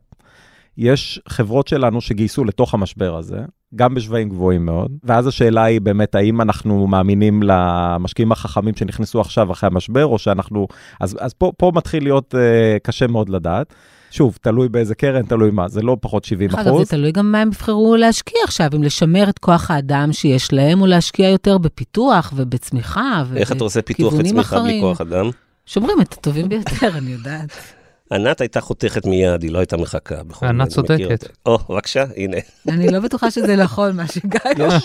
יש 0.77 1.19
חברות 1.29 1.67
שלנו 1.67 2.01
שגייסו 2.01 2.45
לתוך 2.45 2.73
המשבר 2.73 3.15
הזה, 3.15 3.39
גם 3.75 3.93
בשווים 3.93 4.29
גבוהים 4.29 4.65
מאוד, 4.65 4.91
ואז 5.03 5.27
השאלה 5.27 5.63
היא 5.63 5.81
באמת, 5.81 6.15
האם 6.15 6.41
אנחנו 6.41 6.87
מאמינים 6.87 7.43
למשקיעים 7.43 8.31
החכמים 8.31 8.75
שנכנסו 8.75 9.21
עכשיו 9.21 9.51
אחרי 9.51 9.67
המשבר, 9.67 10.05
או 10.05 10.19
שאנחנו... 10.19 10.67
אז, 10.99 11.17
אז 11.19 11.33
פה, 11.33 11.51
פה 11.57 11.71
מתחיל 11.75 12.03
להיות 12.03 12.35
uh, 12.35 12.79
קשה 12.83 13.07
מאוד 13.07 13.29
לדעת. 13.29 13.73
שוב, 14.11 14.37
תלוי 14.41 14.69
באיזה 14.69 14.95
קרן, 14.95 15.25
תלוי 15.25 15.51
מה, 15.51 15.67
זה 15.67 15.81
לא 15.81 15.97
פחות 16.01 16.25
70 16.25 16.49
דרך 16.49 16.59
אגב, 16.59 16.77
זה 16.77 16.85
תלוי 16.85 17.11
גם 17.11 17.31
מה 17.31 17.41
הם 17.41 17.47
יבחרו 17.47 17.95
להשקיע 17.95 18.39
עכשיו, 18.43 18.69
אם 18.75 18.83
לשמר 18.83 19.29
את 19.29 19.39
כוח 19.39 19.71
האדם 19.71 20.13
שיש 20.13 20.53
להם, 20.53 20.81
או 20.81 20.85
להשקיע 20.85 21.29
יותר 21.29 21.57
בפיתוח 21.57 22.33
ובצמיחה. 22.35 23.23
איך 23.35 23.51
אתה 23.51 23.63
עושה 23.63 23.81
פיתוח 23.81 24.13
וצמיחה 24.17 24.59
בלי. 24.59 24.81
כוח 24.81 25.01
אדם? 25.01 25.29
שומרים 25.65 26.01
את 26.01 26.13
הטובים 26.13 26.49
ביותר, 26.49 26.97
אני 26.97 27.11
יודעת. 27.11 27.76
ענת 28.11 28.41
הייתה 28.41 28.61
חותכת 28.61 29.05
מיד, 29.05 29.43
היא 29.43 29.51
לא 29.51 29.59
הייתה 29.59 29.77
מחכה. 29.77 30.15
ענת 30.43 30.67
צודקת. 30.67 31.27
או, 31.45 31.57
בבקשה, 31.69 32.03
הנה. 32.17 32.37
אני 32.67 32.91
לא 32.91 32.99
בטוחה 32.99 33.31
שזה 33.31 33.55
נכון, 33.55 33.95
מה 33.95 34.07
שגיא 34.07 34.39
אומר. 34.59 34.77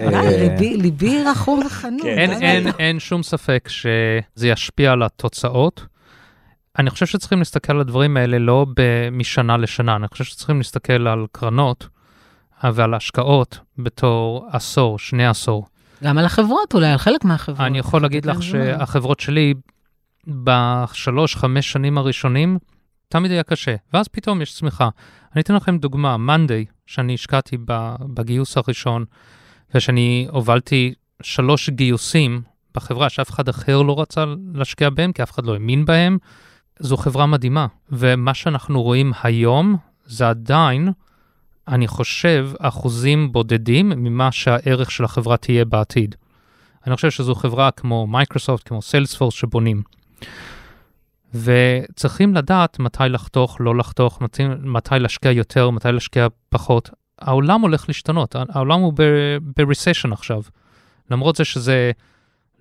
אה, 0.00 0.56
גיא, 0.58 0.76
ליבי- 0.76 1.24
רחום 1.26 1.62
וחנון. 1.66 2.02
כן. 2.02 2.18
אין, 2.42 2.64
זה 2.64 2.70
אין, 2.78 2.98
שום 3.00 3.22
ספק 3.22 3.68
שזה 3.68 4.48
ישפיע 4.48 4.92
על 4.92 5.02
התוצאות. 5.02 5.86
אני 6.78 6.90
חושב 6.90 7.06
שצריכים 7.06 7.38
להסתכל 7.38 7.72
על 7.72 7.80
הדברים 7.80 8.16
האלה 8.16 8.38
לא 8.38 8.66
משנה 9.12 9.56
לשנה, 9.56 9.96
אני 9.96 10.08
חושב 10.08 10.24
שצריכים 10.24 10.58
להסתכל 10.58 11.06
על 11.08 11.26
קרנות 11.32 11.88
אה, 12.64 12.70
ועל 12.74 12.94
השקעות 12.94 13.58
בתור 13.78 14.46
עשור, 14.52 14.98
שני 14.98 15.26
עשור. 15.26 15.66
גם 16.04 16.18
על 16.18 16.24
החברות, 16.24 16.74
אולי 16.74 16.86
על 16.86 16.98
חלק 16.98 17.24
מהחברות. 17.24 17.60
אני 17.60 17.78
יכול 17.78 18.02
להגיד 18.02 18.26
לך 18.26 18.42
שהחברות 18.42 19.20
שלי 19.20 19.54
בשלוש, 20.26 21.36
חמש 21.36 21.72
שנים 21.72 21.98
הראשונים, 21.98 22.58
תמיד 23.08 23.30
היה 23.30 23.42
קשה, 23.42 23.74
ואז 23.92 24.08
פתאום 24.08 24.42
יש 24.42 24.54
צמיחה. 24.54 24.88
אני 25.34 25.42
אתן 25.42 25.54
לכם 25.54 25.78
דוגמה, 25.78 26.16
מאנדיי, 26.16 26.64
שאני 26.86 27.14
השקעתי 27.14 27.56
בגיוס 28.14 28.56
הראשון, 28.56 29.04
ושאני 29.74 30.26
הובלתי 30.30 30.94
שלוש 31.22 31.70
גיוסים 31.70 32.42
בחברה 32.74 33.08
שאף 33.08 33.30
אחד 33.30 33.48
אחר 33.48 33.82
לא 33.82 34.00
רצה 34.00 34.24
להשקיע 34.54 34.90
בהם, 34.90 35.12
כי 35.12 35.22
אף 35.22 35.30
אחד 35.30 35.46
לא 35.46 35.52
האמין 35.52 35.84
בהם, 35.84 36.18
זו 36.78 36.96
חברה 36.96 37.26
מדהימה. 37.26 37.66
ומה 37.92 38.34
שאנחנו 38.34 38.82
רואים 38.82 39.12
היום, 39.22 39.76
זה 40.06 40.28
עדיין, 40.28 40.88
אני 41.68 41.88
חושב, 41.88 42.50
אחוזים 42.58 43.32
בודדים 43.32 43.88
ממה 43.88 44.32
שהערך 44.32 44.90
של 44.90 45.04
החברה 45.04 45.36
תהיה 45.36 45.64
בעתיד. 45.64 46.14
אני 46.86 46.96
חושב 46.96 47.10
שזו 47.10 47.34
חברה 47.34 47.70
כמו 47.70 48.06
מייקרוסופט, 48.06 48.68
כמו 48.68 48.82
Salesforce 48.82 49.34
שבונים. 49.34 49.82
וצריכים 51.34 52.34
לדעת 52.34 52.78
מתי 52.78 53.02
לחתוך, 53.08 53.56
לא 53.60 53.76
לחתוך, 53.76 54.20
מתי, 54.20 54.42
מתי 54.62 54.94
להשקיע 54.98 55.30
יותר, 55.30 55.70
מתי 55.70 55.92
להשקיע 55.92 56.26
פחות. 56.48 56.90
העולם 57.18 57.60
הולך 57.60 57.84
להשתנות, 57.88 58.36
העולם 58.48 58.80
הוא 58.80 58.92
ב-recession 59.56 60.12
עכשיו. 60.12 60.42
למרות 61.10 61.36
זה 61.36 61.44
שזה 61.44 61.90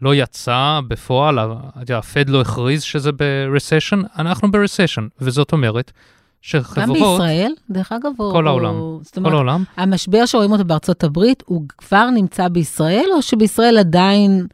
לא 0.01 0.15
יצא 0.15 0.79
בפועל, 0.87 1.39
הפד 1.95 2.29
לא 2.29 2.41
הכריז 2.41 2.83
שזה 2.83 3.11
ב-recession, 3.11 3.97
אנחנו 4.17 4.51
ב-recession, 4.51 5.03
וזאת 5.21 5.51
אומרת 5.51 5.91
גם 5.91 5.97
שחברות, 6.41 6.87
בישראל, 6.97 7.51
דרך 7.69 7.91
אגב, 7.91 8.11
או... 8.19 8.31
כל 8.31 8.47
העולם, 8.47 8.75
או- 8.75 8.99
זאת 9.03 9.13
כל 9.13 9.19
אומרת, 9.19 9.33
העולם, 9.33 9.63
המשבר 9.77 10.25
שרואים 10.25 10.51
אותו 10.51 10.65
בארצות 10.65 11.03
הברית, 11.03 11.43
הוא 11.45 11.63
כבר 11.77 12.09
נמצא 12.09 12.47
בישראל, 12.47 13.05
או 13.13 13.21
שבישראל 13.21 13.77
עדיין, 13.77 14.47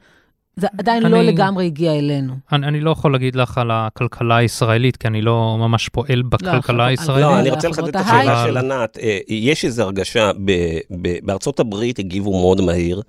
זה 0.60 0.66
עדיין 0.78 1.02
לא 1.02 1.16
אני- 1.20 1.26
לגמרי 1.26 1.66
הגיע 1.66 1.92
אלינו? 1.98 2.32
אני, 2.52 2.66
אני 2.66 2.80
לא 2.80 2.90
יכול 2.90 3.12
להגיד 3.12 3.34
לך 3.36 3.58
על 3.58 3.70
הכלכלה 3.72 4.36
הישראלית, 4.36 4.96
כי 4.96 5.08
אני 5.08 5.22
לא 5.22 5.56
ממש 5.58 5.88
פועל 5.88 6.22
בכלכלה 6.22 6.58
החברה- 6.58 6.86
הישראלית. 6.86 7.24
לא, 7.24 7.32
על 7.34 7.40
אני 7.40 7.50
רוצה 7.50 7.68
לחדד 7.68 7.88
את. 7.88 7.96
השאלה 7.96 8.44
של 8.46 8.56
ענת. 8.56 8.98
אה, 9.02 9.18
יש 9.28 9.64
איזו 9.64 9.82
הרגשה, 9.82 10.30
ב- 10.44 10.50
ב- 11.02 11.18
בארצות 11.22 11.60
הברית 11.60 11.98
הגיבו 11.98 12.30
מאוד 12.40 12.60
מהיר, 12.60 13.02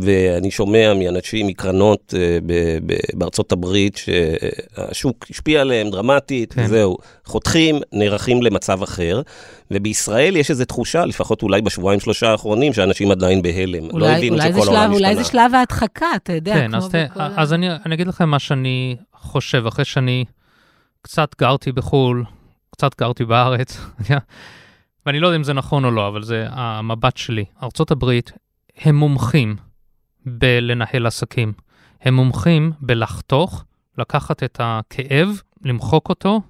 ואני 0.00 0.50
שומע 0.50 0.94
מאנשים, 0.94 1.46
מקרנות 1.46 2.14
אה, 2.18 2.38
ב- 2.46 2.78
ב- 2.86 3.18
בארצות 3.18 3.52
הברית, 3.52 3.96
שהשוק 3.96 5.26
השפיע 5.30 5.60
עליהם 5.60 5.90
דרמטית, 5.90 6.52
כן. 6.52 6.62
וזהו, 6.64 6.96
חותכים, 7.24 7.76
נערכים 7.92 8.42
למצב 8.42 8.82
אחר. 8.82 9.20
ובישראל 9.70 10.36
יש 10.36 10.50
איזו 10.50 10.64
תחושה, 10.64 11.04
לפחות 11.04 11.42
אולי 11.42 11.62
בשבועיים 11.62 12.00
שלושה 12.00 12.30
האחרונים, 12.30 12.72
שאנשים 12.72 13.10
עדיין 13.10 13.42
בהלם. 13.42 13.84
לא 13.84 13.90
אולי, 13.92 14.16
הבינו 14.16 14.36
אולי, 14.36 14.52
זה 14.52 14.58
שכל 14.58 14.66
שלב, 14.66 14.74
העולם 14.74 14.92
אולי 14.92 15.06
השתנה. 15.06 15.22
זה 15.22 15.30
שלב 15.30 15.54
ההדחקה, 15.54 16.06
אתה 16.16 16.32
יודע, 16.32 16.54
כן, 16.54 16.68
כמו 16.68 16.76
אז, 16.76 16.86
בכל 16.86 17.22
אז 17.36 17.52
אני, 17.52 17.68
אני 17.86 17.94
אגיד 17.94 18.06
לכם 18.06 18.28
מה 18.28 18.38
שאני 18.38 18.96
חושב, 19.14 19.66
אחרי 19.66 19.84
שאני 19.84 20.24
קצת 21.02 21.34
גרתי 21.40 21.72
בחו"ל, 21.72 22.24
קצת 22.70 23.00
גרתי 23.00 23.24
בארץ, 23.24 23.80
ואני 25.06 25.20
לא 25.20 25.26
יודע 25.26 25.36
אם 25.36 25.44
זה 25.44 25.52
נכון 25.52 25.84
או 25.84 25.90
לא, 25.90 26.08
אבל 26.08 26.22
זה 26.22 26.46
המבט 26.50 27.16
שלי. 27.16 27.44
ארה"ב 27.62 28.04
הם 28.76 28.96
מומחים 28.96 29.56
בלנהל 30.26 31.06
עסקים. 31.06 31.52
הם 32.02 32.14
מומחים 32.14 32.72
בלחתוך, 32.80 33.64
לקחת 33.98 34.42
את 34.42 34.60
הכאב, 34.62 35.28
למחוק 35.64 36.08
אותו 36.08 36.40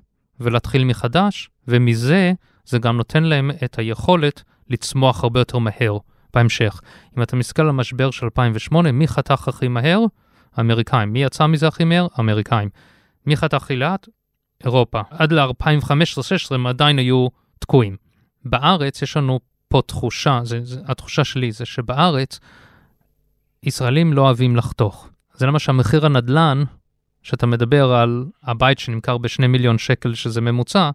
ולהתחיל 0.40 0.84
מחדש, 0.84 1.50
ומזה 1.68 2.32
זה 2.68 2.78
גם 2.78 2.96
נותן 2.96 3.22
להם 3.22 3.50
את 3.64 3.78
היכולת 3.78 4.42
לצמוח 4.68 5.24
הרבה 5.24 5.40
יותר 5.40 5.58
מהר 5.58 5.98
בהמשך. 6.34 6.80
אם 7.16 7.22
אתה 7.22 7.36
מסתכל 7.36 7.62
על 7.62 7.68
המשבר 7.68 8.10
של 8.10 8.24
2008, 8.24 8.92
מי 8.92 9.08
חתך 9.08 9.48
הכי 9.48 9.68
מהר? 9.68 10.00
האמריקאים. 10.56 11.12
מי 11.12 11.22
יצא 11.22 11.46
מזה 11.46 11.68
הכי 11.68 11.84
מהר? 11.84 12.06
האמריקאים. 12.14 12.68
מי 13.26 13.36
חתך 13.36 13.56
הכי 13.56 13.76
לאט? 13.76 14.08
אירופה. 14.64 15.00
עד 15.10 15.32
ל-2015-2016 15.32 16.54
הם 16.54 16.66
עדיין 16.66 16.98
היו 16.98 17.28
תקועים. 17.58 17.96
בארץ 18.44 19.02
יש 19.02 19.16
לנו 19.16 19.40
פה 19.68 19.82
תחושה, 19.86 20.40
זה, 20.44 20.60
זה, 20.62 20.80
התחושה 20.86 21.24
שלי 21.24 21.52
זה 21.52 21.66
שבארץ 21.66 22.40
ישראלים 23.62 24.12
לא 24.12 24.22
אוהבים 24.22 24.56
לחתוך. 24.56 25.08
זה 25.34 25.46
למשל 25.46 25.72
מחיר 25.72 26.06
הנדל"ן, 26.06 26.62
שאתה 27.22 27.46
מדבר 27.46 27.92
על 27.92 28.26
הבית 28.42 28.78
שנמכר 28.78 29.18
בשני 29.18 29.46
מיליון 29.46 29.78
שקל 29.78 30.14
שזה 30.14 30.40
ממוצע, 30.40 30.90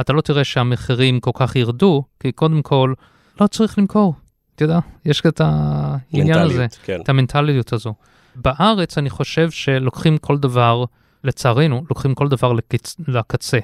אתה 0.00 0.12
לא 0.12 0.20
תראה 0.20 0.44
שהמחירים 0.44 1.20
כל 1.20 1.30
כך 1.34 1.56
ירדו, 1.56 2.04
כי 2.20 2.32
קודם 2.32 2.62
כל 2.62 2.94
לא 3.40 3.46
צריך 3.46 3.78
למכור. 3.78 4.14
אתה 4.54 4.64
יודע, 4.64 4.78
יש 5.04 5.22
את 5.26 5.40
העניין 5.44 6.38
הזה. 6.38 6.66
כן. 6.84 7.00
את 7.00 7.08
המנטליות 7.08 7.72
הזו. 7.72 7.94
בארץ 8.36 8.98
אני 8.98 9.10
חושב 9.10 9.50
שלוקחים 9.50 10.18
כל 10.18 10.38
דבר, 10.38 10.84
לצערנו, 11.24 11.84
לוקחים 11.90 12.14
כל 12.14 12.28
דבר 12.28 12.52
לקצ... 12.52 12.96
לקצה, 13.08 13.58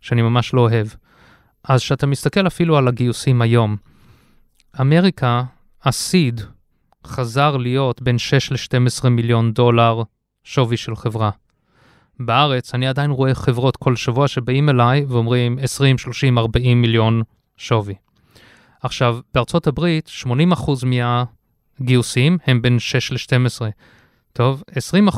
שאני 0.00 0.22
ממש 0.22 0.54
לא 0.54 0.60
אוהב. 0.60 0.86
אז 1.64 1.80
כשאתה 1.80 2.06
מסתכל 2.06 2.46
אפילו 2.46 2.76
על 2.76 2.88
הגיוסים 2.88 3.42
היום, 3.42 3.76
אמריקה, 4.80 5.42
הסיד, 5.84 6.40
חזר 7.06 7.56
להיות 7.56 8.02
בין 8.02 8.18
6 8.18 8.52
ל-12 8.52 9.08
מיליון 9.08 9.52
דולר 9.52 10.02
שווי 10.44 10.76
של 10.76 10.96
חברה. 10.96 11.30
בארץ 12.20 12.74
אני 12.74 12.86
עדיין 12.86 13.10
רואה 13.10 13.34
חברות 13.34 13.76
כל 13.76 13.96
שבוע 13.96 14.28
שבאים 14.28 14.68
אליי 14.68 15.04
ואומרים 15.08 15.58
20, 15.62 15.98
30, 15.98 16.38
40 16.38 16.82
מיליון 16.82 17.22
שווי. 17.56 17.94
עכשיו, 18.82 19.18
בארצות 19.34 19.66
הברית, 19.66 20.10
80% 20.24 20.26
מהגיוסים 21.80 22.38
הם 22.46 22.62
בין 22.62 22.78
6 22.78 23.12
ל-12. 23.12 23.60
טוב, 24.32 24.62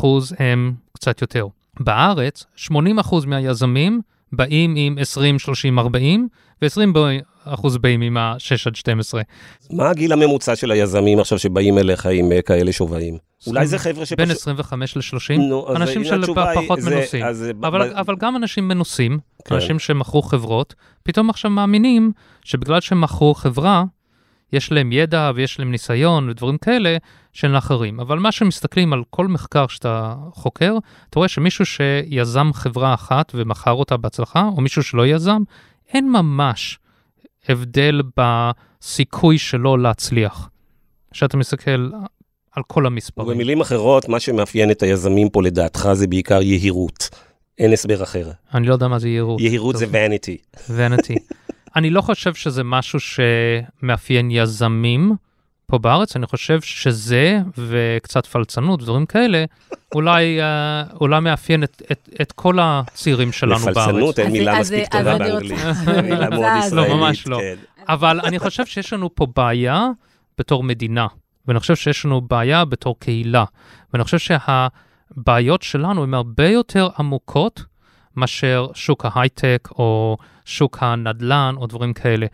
20% 0.01 0.07
הם 0.39 0.75
קצת 0.93 1.21
יותר. 1.21 1.47
בארץ, 1.81 2.47
80% 2.57 3.27
מהיזמים 3.27 4.01
באים 4.33 4.75
עם 4.77 4.99
20, 4.99 5.38
30, 5.38 5.79
40, 5.79 6.29
ו-20 6.62 6.99
אחוז 7.45 7.77
באים 7.77 8.01
עם 8.01 8.16
ה-6 8.16 8.38
עד 8.66 8.77
12. 8.77 9.23
מה 9.71 9.90
הגיל 9.90 10.12
הממוצע 10.12 10.57
של 10.57 10.71
היזמים 10.71 11.19
עכשיו 11.19 11.38
שבאים 11.38 11.79
אליך 11.79 12.07
עם 12.07 12.33
אה, 12.33 12.43
כאלה 12.43 12.73
שווים? 12.73 13.19
אולי 13.47 13.66
זה 13.66 13.79
חבר'ה 13.79 14.07
שפשוט... 14.07 14.19
בין 14.19 14.31
25 14.31 14.97
ל-30, 14.97 15.38
נו, 15.38 15.69
אז 15.71 15.77
אנשים 15.77 16.03
היא- 16.03 16.11
שפחות 16.55 16.81
זה- 16.81 16.90
מנוסים. 16.90 17.25
אז 17.25 17.47
אבל, 17.95 18.16
גם 18.19 18.37
אנשים 18.37 18.69
מנוסים, 18.69 19.19
כן. 19.45 19.55
אנשים 19.55 19.79
שמכרו 19.79 20.23
חברות, 20.23 20.75
פתאום 21.03 21.31
עכשיו 21.31 21.51
מאמינים 21.51 22.12
שבגלל 22.45 22.81
שהם 22.81 23.01
מכרו 23.01 23.35
חברה, 23.35 23.85
יש 24.53 24.73
להם 24.73 24.93
ידע 24.93 25.31
ויש 25.35 25.59
להם 25.59 25.71
ניסיון 25.71 26.29
ודברים 26.29 26.59
כאלה 26.59 26.97
של 27.33 27.59
אחרים. 27.59 28.01
אבל 28.01 28.19
מה 28.19 28.33
שמסתכלים 28.33 28.93
על 28.93 29.03
כל 29.11 29.29
מחקר 29.29 29.66
שאתה 29.66 30.14
חוקר, 30.35 30.75
אתה 31.11 31.19
רואה 31.19 31.29
שמישהו 31.29 31.66
שיזם 31.66 32.51
חברה 32.55 32.95
אחת 32.95 33.33
ומכר 33.35 33.73
אותה 33.73 33.97
בהצלחה, 33.97 34.45
או 34.57 34.61
מישהו 34.61 34.83
שלא 34.83 35.07
יזם, 35.07 35.43
אין 35.93 36.12
ממש 36.12 36.79
הבדל 37.49 38.03
בסיכוי 38.16 39.38
שלו 39.38 39.77
להצליח. 39.77 40.51
כשאתה 41.11 41.37
מסתכל 41.37 41.90
על 42.53 42.62
כל 42.66 42.87
המספרים. 42.87 43.29
במילים 43.29 43.61
אחרות, 43.61 44.09
מה 44.09 44.21
שמאפיין 44.21 44.71
את 44.71 44.83
היזמים 44.83 45.29
פה 45.29 45.43
לדעתך 45.43 45.88
זה 45.93 46.07
בעיקר 46.07 46.43
יהירות. 46.43 47.09
אין 47.59 47.73
הסבר 47.73 48.03
אחר. 48.03 48.31
אני 48.55 48.66
לא 48.66 48.73
יודע 48.73 48.88
מה 48.88 48.99
זה 48.99 49.09
יהירות. 49.09 49.40
יהירות 49.40 49.77
זה 49.77 49.87
vanity. 49.87 50.59
vanity. 50.69 51.19
אני 51.77 51.90
לא 51.90 52.01
חושב 52.01 52.35
שזה 52.35 52.64
משהו 52.64 52.99
שמאפיין 53.01 54.31
יזמים 54.31 55.14
פה 55.71 55.79
בארץ, 55.79 56.17
אני 56.17 56.27
חושב 56.27 56.61
שזה 56.61 57.39
וקצת 57.59 58.27
פלצנות, 58.27 58.81
דברים 58.83 59.07
כאלה, 59.07 59.45
אולי, 59.95 60.41
אה, 60.43 60.83
אולי 61.01 61.21
מאפיין 61.21 61.65
את, 61.65 61.83
את, 61.93 62.09
את 62.21 62.33
כל 62.33 62.59
הצעירים 62.61 63.33
שלנו 63.33 63.59
בארץ. 63.59 63.77
לפלצנות 63.77 64.19
אין 64.19 64.33
מילה 64.33 64.61
מספיק 64.61 64.89
טובה 64.93 65.11
אני 65.17 65.19
באנגלית. 65.19 65.53
רוצה- 65.53 66.03
מילה 66.03 66.31
מאוד 66.31 66.33
רוצה- 66.45 66.59
ישראלית. 66.67 66.91
לא, 66.91 66.97
ממש 66.97 67.27
לא. 67.27 67.39
כן. 67.41 67.55
אבל 67.89 68.21
אני 68.21 68.39
חושב 68.39 68.67
שיש 68.67 68.93
לנו 68.93 69.15
פה 69.15 69.27
בעיה 69.37 69.87
בתור 70.39 70.63
מדינה, 70.63 71.07
ואני 71.47 71.61
חושב 71.61 71.77
שיש 71.77 72.05
לנו 72.05 72.21
בעיה 72.21 72.65
בתור 72.65 72.99
קהילה, 72.99 73.45
ואני 73.93 74.05
חושב 74.05 74.19
שהבעיות 75.17 75.63
שלנו 75.63 76.03
הן 76.03 76.15
הרבה 76.15 76.49
יותר 76.49 76.89
עמוקות 76.99 77.65
מאשר 78.17 78.67
שוק 78.75 79.07
ההייטק 79.09 79.69
או 79.79 80.17
שוק 80.45 80.79
הנדל"ן 80.81 81.55
או 81.57 81.67
דברים 81.67 81.93
כאלה. 81.93 82.27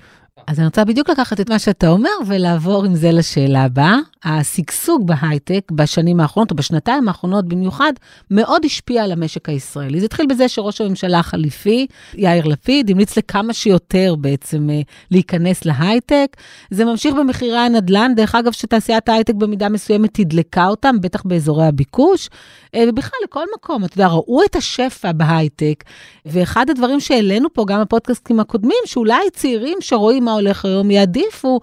אז 0.47 0.59
אני 0.59 0.67
רוצה 0.67 0.85
בדיוק 0.85 1.11
לקחת 1.11 1.41
את 1.41 1.51
מה 1.51 1.59
שאתה 1.59 1.89
אומר 1.89 2.11
ולעבור 2.27 2.85
עם 2.85 2.95
זה 2.95 3.13
לשאלה 3.13 3.65
הבאה. 3.65 3.97
השגשוג 4.25 5.07
בהייטק 5.07 5.73
בשנים 5.73 6.21
האחרונות, 6.21 6.51
או 6.51 6.57
בשנתיים 6.57 7.09
האחרונות 7.09 7.49
במיוחד, 7.49 7.93
מאוד 8.31 8.65
השפיע 8.65 9.05
על 9.05 9.13
המשק 9.13 9.49
הישראלי. 9.49 10.01
זה 10.01 10.07
התחיל 10.07 10.27
בזה 10.27 10.49
שראש 10.49 10.81
הממשלה 10.81 11.19
החליפי, 11.19 11.87
יאיר 12.15 12.47
לפיד, 12.47 12.91
המליץ 12.91 13.19
לכמה 13.19 13.53
שיותר 13.53 14.15
בעצם 14.21 14.71
אה, 14.71 14.81
להיכנס 15.11 15.65
להייטק. 15.65 16.37
זה 16.71 16.85
ממשיך 16.85 17.15
במחירי 17.15 17.59
הנדל"ן, 17.59 18.13
דרך 18.17 18.35
אגב, 18.35 18.53
שתעשיית 18.53 19.09
ההייטק 19.09 19.35
במידה 19.35 19.69
מסוימת 19.69 20.11
תדלקה 20.15 20.67
אותם, 20.67 20.97
בטח 21.01 21.23
באזורי 21.23 21.67
הביקוש, 21.67 22.29
אה, 22.75 22.85
ובכלל 22.89 23.19
לכל 23.25 23.45
מקום. 23.57 23.85
אתה 23.85 23.95
יודע, 23.95 24.07
ראו 24.07 24.45
את 24.45 24.57
השפע 24.57 25.13
בהייטק, 25.13 25.85
ואחד 26.27 26.71
הדברים 26.71 27.01
שהעלינו 27.01 27.49
פה, 27.53 27.65
גם 27.69 27.81
בפודקאסטים 27.81 28.41
הקודמים, 28.41 28.79
שאולי 28.85 29.31
צעירים 29.33 29.79
שרואים 29.81 30.25
מה 30.25 30.33
הולך 30.33 30.65
היום 30.65 30.91
יעדיפו 30.91 31.61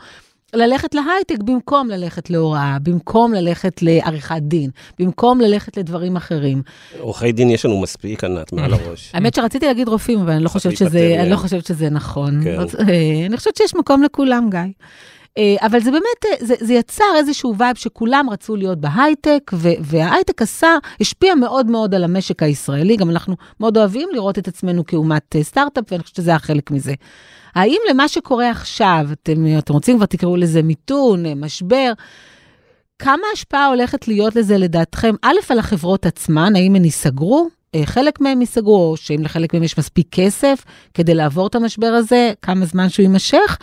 ללכת 0.53 0.95
להייטק 0.95 1.37
במקום 1.43 1.89
ללכת 1.89 2.29
להוראה, 2.29 2.77
במקום 2.83 3.33
ללכת 3.33 3.81
לעריכת 3.81 4.41
דין, 4.41 4.69
במקום 4.99 5.41
ללכת 5.41 5.77
לדברים 5.77 6.15
אחרים. 6.15 6.61
עורכי 6.99 7.31
דין 7.31 7.49
יש 7.49 7.65
לנו 7.65 7.81
מספיק, 7.81 8.23
ענת, 8.23 8.53
מעל 8.53 8.73
הראש. 8.83 9.11
האמת 9.13 9.33
שרציתי 9.33 9.65
להגיד 9.65 9.87
רופאים, 9.87 10.19
אבל 10.19 10.31
אני 10.31 10.43
לא 10.43 10.49
חושבת 10.49 10.77
שזה, 10.77 11.15
לא 11.19 11.29
מהם. 11.29 11.37
חושבת 11.37 11.65
שזה 11.65 11.89
נכון. 11.89 12.43
כן. 12.43 12.59
אה, 12.59 13.25
אני 13.25 13.37
חושבת 13.37 13.57
שיש 13.57 13.75
מקום 13.75 14.03
לכולם, 14.03 14.49
גיא. 14.49 14.59
אה, 15.37 15.55
אבל 15.61 15.79
זה 15.79 15.91
באמת, 15.91 16.25
אה, 16.25 16.45
זה, 16.45 16.55
זה 16.59 16.73
יצר 16.73 17.03
איזשהו 17.15 17.57
vibe 17.57 17.75
שכולם 17.75 18.29
רצו 18.31 18.55
להיות 18.55 18.79
בהייטק, 18.79 19.51
וההייטק 19.79 20.41
עשה, 20.41 20.77
השפיע 21.01 21.35
מאוד 21.35 21.65
מאוד 21.65 21.95
על 21.95 22.03
המשק 22.03 22.43
הישראלי, 22.43 22.95
גם 22.95 23.09
אנחנו 23.09 23.35
מאוד 23.59 23.77
אוהבים 23.77 24.09
לראות 24.13 24.37
את 24.37 24.47
עצמנו 24.47 24.85
כאומת 24.85 25.35
אה, 25.35 25.43
סטארט-אפ, 25.43 25.83
ואני 25.91 26.03
חושבת 26.03 26.15
שזה 26.15 26.31
היה 26.31 26.39
חלק 26.39 26.71
מזה. 26.71 26.93
האם 27.55 27.77
למה 27.89 28.07
שקורה 28.07 28.49
עכשיו, 28.49 29.07
אתם, 29.11 29.57
אתם 29.57 29.73
רוצים 29.73 29.97
כבר 29.97 30.05
תקראו 30.05 30.35
לזה 30.35 30.61
מיתון, 30.61 31.25
משבר, 31.35 31.91
כמה 32.99 33.23
השפעה 33.33 33.67
הולכת 33.67 34.07
להיות 34.07 34.35
לזה 34.35 34.57
לדעתכם? 34.57 35.15
א', 35.21 35.35
על 35.49 35.59
החברות 35.59 36.05
עצמן, 36.05 36.55
האם 36.55 36.75
הן 36.75 36.85
ייסגרו? 36.85 37.47
חלק 37.85 38.21
מהם 38.21 38.41
ייסגרו, 38.41 38.91
או 38.91 38.97
שאם 38.97 39.19
לחלק 39.23 39.53
מהם 39.53 39.63
יש 39.63 39.77
מספיק 39.77 40.07
כסף 40.11 40.65
כדי 40.93 41.13
לעבור 41.13 41.47
את 41.47 41.55
המשבר 41.55 41.87
הזה, 41.87 42.33
כמה 42.41 42.65
זמן 42.65 42.89
שהוא 42.89 43.03
יימשך? 43.03 43.57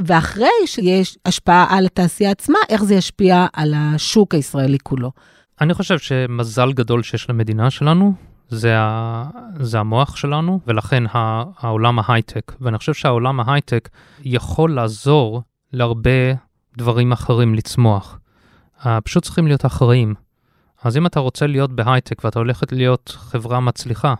ואחרי 0.00 0.66
שיש 0.66 1.18
השפעה 1.26 1.66
על 1.70 1.86
התעשייה 1.86 2.30
עצמה, 2.30 2.58
איך 2.68 2.84
זה 2.84 2.94
ישפיע 2.94 3.46
על 3.52 3.74
השוק 3.76 4.34
הישראלי 4.34 4.78
כולו. 4.82 5.10
אני 5.60 5.74
חושב 5.74 5.98
שמזל 5.98 6.72
גדול 6.72 7.02
שיש 7.02 7.30
למדינה 7.30 7.70
שלנו, 7.70 8.12
זה, 8.48 8.78
ה, 8.78 9.24
זה 9.60 9.78
המוח 9.78 10.16
שלנו, 10.16 10.60
ולכן 10.66 11.02
העולם 11.58 11.98
ההייטק. 11.98 12.52
ואני 12.60 12.78
חושב 12.78 12.94
שהעולם 12.94 13.40
ההייטק 13.40 13.88
יכול 14.24 14.74
לעזור 14.74 15.42
להרבה 15.72 16.32
דברים 16.76 17.12
אחרים 17.12 17.54
לצמוח. 17.54 18.18
Uh, 18.80 18.86
פשוט 19.04 19.24
צריכים 19.24 19.46
להיות 19.46 19.66
אחראים. 19.66 20.14
אז 20.82 20.96
אם 20.96 21.06
אתה 21.06 21.20
רוצה 21.20 21.46
להיות 21.46 21.72
בהייטק 21.72 22.24
ואתה 22.24 22.38
הולכת 22.38 22.72
להיות 22.72 23.14
חברה 23.16 23.60
מצליחה, 23.60 24.14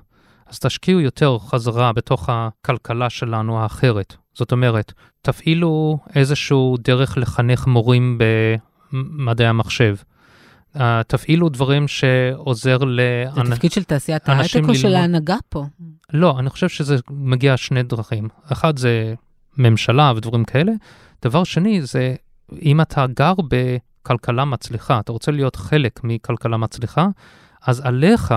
אז 0.47 0.59
תשקיעו 0.59 1.01
יותר 1.01 1.39
חזרה 1.39 1.93
בתוך 1.93 2.29
הכלכלה 2.33 3.11
שלנו 3.11 3.63
האחרת. 3.63 4.17
זאת 4.35 4.53
אומרת, 4.53 4.93
תפעילו 5.23 5.99
איזשהו 6.15 6.77
דרך 6.81 7.19
לחנך 7.19 7.67
מורים 7.67 8.19
במדעי 8.93 9.47
המחשב. 9.47 9.97
Uh, 10.77 10.81
תפעילו 11.07 11.49
דברים 11.49 11.89
שעוזר 11.89 12.79
זה 12.79 12.85
לאנשים... 12.85 13.55
תפקיד 13.55 13.73
של 13.73 13.85
תעשיית 13.85 14.29
ההייטק 14.29 14.61
או 14.69 14.75
של 14.75 14.89
ללמוד. 14.89 15.01
ההנהגה 15.01 15.37
פה? 15.49 15.65
לא, 16.13 16.39
אני 16.39 16.51
חושב 16.51 16.69
שזה 16.69 16.97
מגיע 17.11 17.57
שני 17.57 17.83
דרכים. 17.83 18.29
אחד 18.53 18.79
זה 18.79 19.15
ממשלה 19.59 20.13
ודברים 20.17 20.45
כאלה. 20.45 20.73
דבר 21.23 21.45
שני 21.45 21.83
זה, 21.83 22.15
אם 22.63 22.81
אתה 22.81 23.07
גר 23.07 23.33
בכלכלה 23.49 24.45
מצליחה, 24.45 25.01
אתה 25.01 25.13
רוצה 25.13 25.33
להיות 25.33 25.57
חלק 25.57 26.01
מכלכלה 26.05 26.57
מצליחה, 26.57 27.07
אז 27.67 27.81
עליך, 27.81 28.35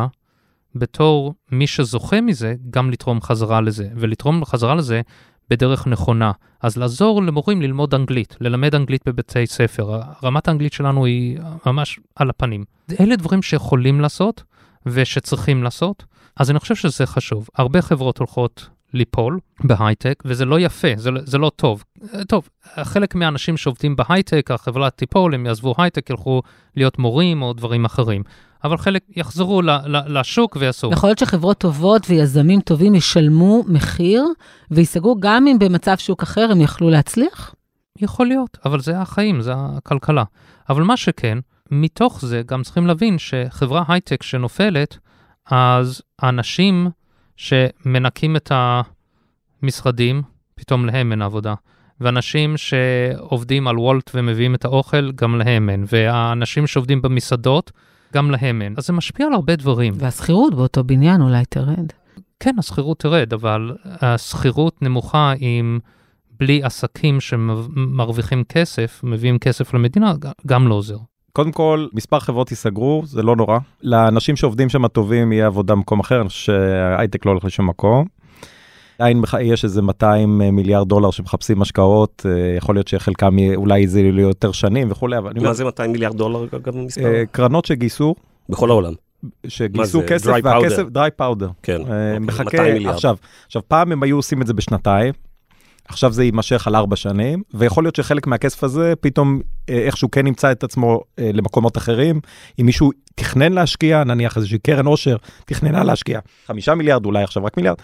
בתור 0.76 1.34
מי 1.52 1.68
שזוכה 1.68 2.22
מזה, 2.22 2.56
גם 2.70 2.92
לתרום 2.92 3.22
חזרה 3.22 3.62
לזה, 3.62 3.90
ולתרום 3.96 4.46
חזרה 4.46 4.76
לזה 4.76 5.02
בדרך 5.50 5.88
נכונה. 5.88 6.32
אז 6.62 6.78
לעזור 6.78 7.24
למורים 7.24 7.62
ללמוד 7.62 7.94
אנגלית, 7.94 8.36
ללמד 8.42 8.76
אנגלית 8.76 9.02
בבתי 9.06 9.48
ספר. 9.48 10.00
רמת 10.24 10.48
האנגלית 10.48 10.74
שלנו 10.74 11.06
היא 11.06 11.40
ממש 11.66 12.00
על 12.16 12.30
הפנים. 12.30 12.64
אלה 13.00 13.16
דברים 13.16 13.42
שיכולים 13.42 14.02
לעשות 14.02 14.44
ושצריכים 14.86 15.64
לעשות. 15.64 16.06
אז 16.38 16.52
אני 16.52 16.60
חושב 16.60 16.76
שזה 16.76 17.06
חשוב. 17.06 17.48
הרבה 17.56 17.82
חברות 17.82 18.18
הולכות 18.18 18.70
ליפול 18.94 19.40
בהייטק, 19.64 20.24
וזה 20.26 20.46
לא 20.46 20.60
יפה, 20.60 20.88
זה, 20.96 21.12
לא- 21.12 21.22
זה 21.24 21.38
לא 21.38 21.52
טוב. 21.56 21.84
טוב, 22.28 22.50
חלק 22.84 23.16
מהאנשים 23.16 23.58
שעובדים 23.58 23.96
בהייטק, 23.96 24.52
החברה 24.52 24.90
תיפול, 24.90 25.34
הם 25.34 25.46
יעזבו 25.46 25.76
הייטק, 25.78 26.10
ילכו 26.10 26.42
להיות 26.76 27.00
מורים 27.00 27.42
או 27.42 27.54
דברים 27.54 27.86
אחרים. 27.86 28.24
אבל 28.66 28.78
חלק 28.78 29.04
יחזרו 29.16 29.62
ל, 29.62 29.70
ל, 29.70 30.20
לשוק 30.20 30.58
ויעשו. 30.60 30.90
יכול 30.92 31.10
להיות 31.10 31.20
שחברות 31.20 31.58
טובות 31.58 32.10
ויזמים 32.10 32.62
טובים 32.62 32.96
ישלמו 32.96 33.64
מחיר 33.68 34.26
וייסגרו 34.72 35.16
גם 35.20 35.48
אם 35.48 35.60
במצב 35.60 35.96
שוק 35.98 36.24
אחר 36.24 36.48
הם 36.52 36.62
יכלו 36.62 36.90
להצליח? 36.90 37.56
יכול 38.00 38.28
להיות, 38.28 38.58
אבל 38.66 38.80
זה 38.80 39.00
החיים, 39.00 39.42
זה 39.42 39.54
הכלכלה. 39.56 40.24
אבל 40.70 40.84
מה 40.84 40.98
שכן, 40.98 41.38
מתוך 41.72 42.26
זה 42.26 42.42
גם 42.46 42.64
צריכים 42.64 42.88
להבין 42.88 43.18
שחברה 43.18 43.84
הייטק 43.88 44.24
שנופלת, 44.24 44.98
אז 45.52 46.02
האנשים 46.20 46.90
שמנקים 47.38 48.36
את 48.36 48.52
המשרדים, 49.62 50.22
פתאום 50.56 50.86
להם 50.86 51.12
אין 51.12 51.22
עבודה. 51.22 51.54
ואנשים 52.02 52.58
שעובדים 52.58 53.68
על 53.68 53.78
וולט 53.80 54.12
ומביאים 54.14 54.56
את 54.56 54.66
האוכל, 54.66 55.12
גם 55.12 55.38
להם 55.38 55.70
אין. 55.70 55.86
והאנשים 55.88 56.68
שעובדים 56.68 57.02
במסעדות, 57.02 57.72
גם 58.16 58.32
להם 58.32 58.62
אין. 58.62 58.74
אז 58.78 58.88
זה 58.88 58.94
משפיע 58.94 59.28
על 59.28 59.34
הרבה 59.34 59.56
דברים. 59.56 59.94
והשכירות 59.98 60.56
באותו 60.56 60.84
בניין 60.84 61.22
אולי 61.22 61.46
תרד. 61.46 61.92
כן, 62.40 62.56
השכירות 62.60 63.00
תרד, 63.00 63.34
אבל 63.34 63.72
השכירות 63.86 64.82
נמוכה 64.82 65.34
עם 65.40 65.80
בלי 66.40 66.64
עסקים 66.64 67.22
שמרוויחים 67.22 68.44
כסף, 68.44 69.02
מביאים 69.04 69.40
כסף 69.40 69.74
למדינה, 69.74 70.14
גם 70.48 70.68
לא 70.68 70.74
עוזר. 70.74 70.98
קודם 71.34 71.52
כל, 71.52 71.88
מספר 71.94 72.20
חברות 72.20 72.52
ייסגרו, 72.52 73.04
זה 73.06 73.24
לא 73.24 73.36
נורא. 73.36 73.60
לאנשים 73.84 74.36
שעובדים 74.36 74.70
שם 74.70 74.88
טובים 74.88 75.32
יהיה 75.32 75.46
עבודה 75.48 75.76
במקום 75.76 76.00
אחר, 76.00 76.22
אני 76.22 76.30
חושב 76.30 76.46
שההייטק 76.46 77.26
לא 77.26 77.32
הולך 77.32 77.46
לשום 77.46 77.70
מקום. 77.70 78.06
עדיין 79.00 79.24
יש 79.42 79.64
איזה 79.64 79.82
200 79.82 80.38
מיליארד 80.38 80.90
דולר 80.90 81.12
שמחפשים 81.12 81.62
השקעות, 81.62 82.26
אה, 82.26 82.56
יכול 82.58 82.76
להיות 82.76 82.88
שחלקם 82.88 83.36
אולי 83.56 83.88
זה 83.88 84.02
יותר 84.02 84.52
שנים 84.52 84.92
וכולי, 84.92 85.18
אבל 85.18 85.32
מה 85.42 85.54
זה 85.54 85.66
200 85.66 85.92
מיליארד 85.92 86.18
דולר, 86.18 86.44
אגב, 86.44 86.78
המספר? 86.78 87.06
אה, 87.06 87.24
קרנות 87.32 87.66
שגייסו 87.66 88.16
בכל 88.50 88.70
העולם. 88.70 88.94
שגייסו? 89.48 90.02
כסף, 90.08 90.30
Dry 90.30 90.40
והכסף. 90.44 90.84
דרי 90.84 91.10
פאודר. 91.12 91.50
כן, 91.64 91.82
אוקיי, 91.82 92.20
מחכה 92.20 92.44
200 92.44 92.74
מיליארד. 92.74 92.96
עכשיו, 92.96 93.16
עכשיו, 93.46 93.62
פעם 93.68 93.92
הם 93.92 94.04
היו 94.04 94.16
עושים 94.16 94.42
את 94.42 94.48
זה 94.48 94.54
בשנתיים, 94.54 95.14
עכשיו 95.88 96.12
זה 96.12 96.24
יימשך 96.24 96.68
על 96.68 96.76
ארבע 96.76 96.96
שנים, 96.96 97.44
ויכול 97.54 97.84
להיות 97.84 97.96
שחלק 97.96 98.28
מהכסף 98.28 98.64
הזה 98.64 98.94
פתאום 99.02 99.40
אה, 99.70 99.76
איכשהו 99.76 100.12
כן 100.12 100.28
ימצא 100.28 100.52
את 100.52 100.64
עצמו 100.64 101.02
אה, 101.20 101.30
למקומות 101.34 101.78
אחרים. 101.78 102.20
אם 102.62 102.66
מישהו 102.66 102.92
תכנן 103.16 103.54
להשקיע, 103.54 104.04
נניח 104.04 104.38
איזושהי 104.38 104.58
קרן 104.58 104.86
עושר, 104.86 105.16
תכננה 105.46 105.84
להשקיע 105.84 106.20
חמישה 106.48 106.76
מיליארד, 106.76 107.06
אולי 107.06 107.24
עכשיו 107.24 107.46
רק 107.46 107.58
מיליארד, 107.58 107.78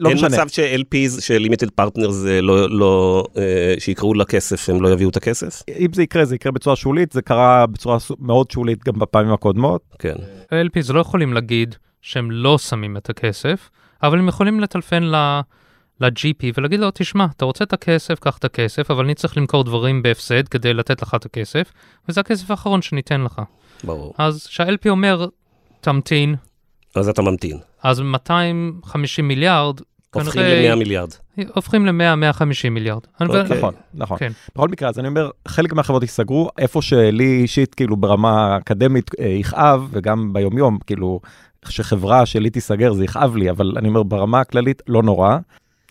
לא 0.00 0.08
אין 0.08 0.16
משנה. 0.16 0.28
מצב 0.28 0.48
ש-LPs, 0.48 1.20
של-Limited 1.20 1.68
Partners, 1.80 2.28
אה, 2.28 2.40
לא, 2.40 2.70
לא, 2.70 3.24
אה, 3.36 3.74
שיקראו 3.78 4.14
לכסף, 4.14 4.68
הם 4.68 4.82
לא 4.82 4.88
יביאו 4.88 5.10
את 5.10 5.16
הכסף? 5.16 5.62
אם 5.78 5.92
זה 5.92 6.02
יקרה, 6.02 6.24
זה 6.24 6.34
יקרה 6.34 6.52
בצורה 6.52 6.76
שולית, 6.76 7.12
זה 7.12 7.22
קרה 7.22 7.66
בצורה 7.66 7.98
מאוד 8.18 8.50
שולית 8.50 8.84
גם 8.84 8.98
בפעמים 8.98 9.32
הקודמות. 9.32 9.82
כן. 9.98 10.14
ה-LPs 10.50 10.92
לא 10.92 11.00
יכולים 11.00 11.32
להגיד 11.32 11.74
שהם 12.02 12.30
לא 12.30 12.58
שמים 12.58 12.96
את 12.96 13.10
הכסף, 13.10 13.70
אבל 14.02 14.18
הם 14.18 14.28
יכולים 14.28 14.60
לטלפן 14.60 15.02
ל... 15.02 15.40
ל-GP 16.00 16.44
ולהגיד 16.56 16.80
לו, 16.80 16.90
תשמע, 16.94 17.26
אתה 17.36 17.44
רוצה 17.44 17.64
את 17.64 17.72
הכסף, 17.72 18.18
קח 18.18 18.38
את 18.38 18.44
הכסף, 18.44 18.90
אבל 18.90 19.04
אני 19.04 19.14
צריך 19.14 19.36
למכור 19.36 19.64
דברים 19.64 20.02
בהפסד 20.02 20.48
כדי 20.48 20.74
לתת 20.74 21.02
לך 21.02 21.14
את 21.14 21.24
הכסף, 21.24 21.72
וזה 22.08 22.20
הכסף 22.20 22.50
האחרון 22.50 22.82
שניתן 22.82 23.20
לך. 23.20 23.42
ברור. 23.84 24.14
אז 24.18 24.46
כשה-LP 24.46 24.88
אומר, 24.88 25.26
תמתין, 25.80 26.34
אז 26.94 27.08
אתה 27.08 27.22
ממתין. 27.22 27.58
אז 27.82 28.00
250 28.00 29.28
מיליארד, 29.28 29.80
הופכים 30.14 30.32
כנראה 30.32 30.74
ל-100 30.74 30.78
מיליארד. 30.78 31.08
הופכים 31.54 31.86
ל-100-150 31.86 32.70
מיליארד. 32.70 33.00
אוקיי. 33.20 33.58
נכון, 33.58 33.74
נכון. 33.94 34.18
כן. 34.18 34.32
בכל 34.54 34.68
מקרה, 34.68 34.88
אז 34.88 34.98
אני 34.98 35.08
אומר, 35.08 35.30
חלק 35.48 35.72
מהחברות 35.72 36.02
ייסגרו, 36.02 36.48
איפה 36.58 36.82
שלי 36.82 37.40
אישית, 37.42 37.74
כאילו 37.74 37.96
ברמה 37.96 38.56
אקדמית, 38.56 39.10
אה, 39.20 39.26
יכאב, 39.26 39.88
וגם 39.90 40.32
ביומיום, 40.32 40.78
כאילו, 40.86 41.20
שחברה 41.68 42.26
שלי 42.26 42.50
תיסגר, 42.50 42.92
זה 42.92 43.04
יכאב 43.04 43.36
לי, 43.36 43.50
אבל 43.50 43.72
אני 43.76 43.88
אומר, 43.88 44.02
ברמה 44.02 44.40
הכללית, 44.40 44.82
לא 44.88 45.02
נורא. 45.02 45.36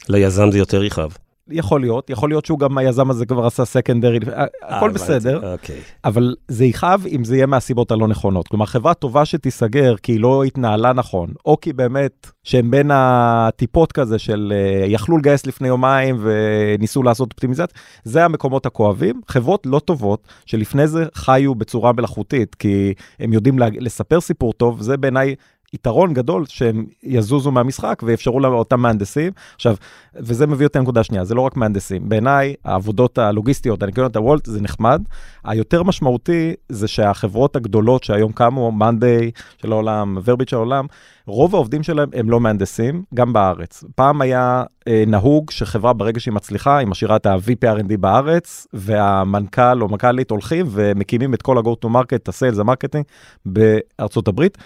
ליזם 0.10 0.52
זה 0.52 0.58
יותר 0.58 0.84
יכאב. 0.84 1.18
יכול 1.52 1.82
להיות, 1.82 2.10
יכול 2.10 2.30
להיות 2.30 2.46
שהוא 2.46 2.60
גם, 2.60 2.78
היזם 2.78 3.10
הזה 3.10 3.26
כבר 3.26 3.46
עשה 3.46 3.66
סקנדרי, 3.66 4.20
הכל 4.64 4.90
הבנתי, 4.90 4.94
בסדר, 4.94 5.54
אוקיי. 5.54 5.80
אבל 6.06 6.36
זה 6.48 6.66
יכאב 6.66 7.06
אם 7.12 7.24
זה 7.24 7.36
יהיה 7.36 7.46
מהסיבות 7.46 7.92
הלא 7.92 8.08
נכונות. 8.08 8.48
כלומר, 8.48 8.66
חברה 8.66 8.94
טובה 8.94 9.26
שתיסגר 9.26 9.96
כי 9.98 10.12
היא 10.12 10.20
לא 10.20 10.44
התנהלה 10.44 10.94
נכון, 10.94 11.30
או 11.46 11.58
כי 11.62 11.74
באמת 11.74 12.32
שהם 12.44 12.72
בין 12.72 12.92
הטיפות 12.94 13.92
כזה 13.92 14.20
של 14.20 14.54
אה, 14.56 14.86
יכלו 14.86 15.18
לגייס 15.18 15.46
לפני 15.46 15.68
יומיים 15.68 16.18
וניסו 16.22 17.04
לעשות 17.04 17.32
אופטימיזציה, 17.32 17.82
זה 18.04 18.26
המקומות 18.26 18.66
הכואבים. 18.66 19.22
חברות 19.28 19.66
לא 19.66 19.80
טובות 19.80 20.28
שלפני 20.46 20.88
זה 20.88 21.06
חיו 21.14 21.56
בצורה 21.56 21.92
מלאכותית, 21.92 22.56
כי 22.56 22.94
הם 23.20 23.34
יודעים 23.34 23.60
לספר 23.60 24.22
סיפור 24.22 24.54
טוב, 24.54 24.82
זה 24.82 24.98
בעיניי... 24.98 25.36
יתרון 25.74 26.14
גדול 26.14 26.46
שהם 26.46 26.86
יזוזו 27.04 27.52
מהמשחק 27.52 28.02
ויאפשרו 28.06 28.40
לאותם 28.40 28.80
מהנדסים. 28.80 29.32
עכשיו, 29.56 29.76
וזה 30.16 30.48
מביא 30.48 30.68
אותי 30.68 30.80
לנקודה 30.80 31.04
שנייה, 31.04 31.26
זה 31.26 31.36
לא 31.36 31.42
רק 31.42 31.58
מהנדסים. 31.58 32.10
בעיניי, 32.10 32.56
העבודות 32.66 33.18
הלוגיסטיות, 33.18 33.84
הניקיונות 33.84 34.16
הוולט, 34.16 34.46
זה 34.46 34.62
נחמד. 34.62 35.02
היותר 35.44 35.84
משמעותי 35.84 36.54
זה 36.70 36.88
שהחברות 36.88 37.56
הגדולות 37.56 38.04
שהיום 38.04 38.32
קמו, 38.32 38.72
Monday 38.72 39.32
של 39.62 39.72
העולם, 39.72 40.18
ורביט 40.26 40.50
של 40.50 40.56
העולם, 40.56 40.86
רוב 41.26 41.56
העובדים 41.56 41.84
שלהם 41.84 42.10
הם 42.14 42.30
לא 42.30 42.40
מהנדסים, 42.40 43.04
גם 43.14 43.34
בארץ. 43.34 43.84
פעם 43.96 44.22
היה 44.22 44.64
אה, 44.88 45.04
נהוג 45.08 45.52
שחברה 45.52 45.94
ברגע 45.94 46.20
שהיא 46.20 46.34
מצליחה, 46.34 46.78
היא 46.78 46.88
משאירה 46.88 47.16
את 47.16 47.26
ה-VP 47.26 47.78
R&D 47.78 47.98
בארץ, 48.00 48.68
והמנכ"ל 48.74 49.82
או 49.82 49.88
מנכ"לית 49.88 50.32
הולכים 50.32 50.66
ומקימים 50.70 51.34
את 51.34 51.42
כל 51.42 51.58
ה-go 51.58 51.86
to 51.86 51.90
market, 51.90 52.28
ה-sales, 52.28 52.62
ה 52.62 52.66
marketing, 52.66 53.04
בארצות 53.46 54.28
הברית. 54.28 54.58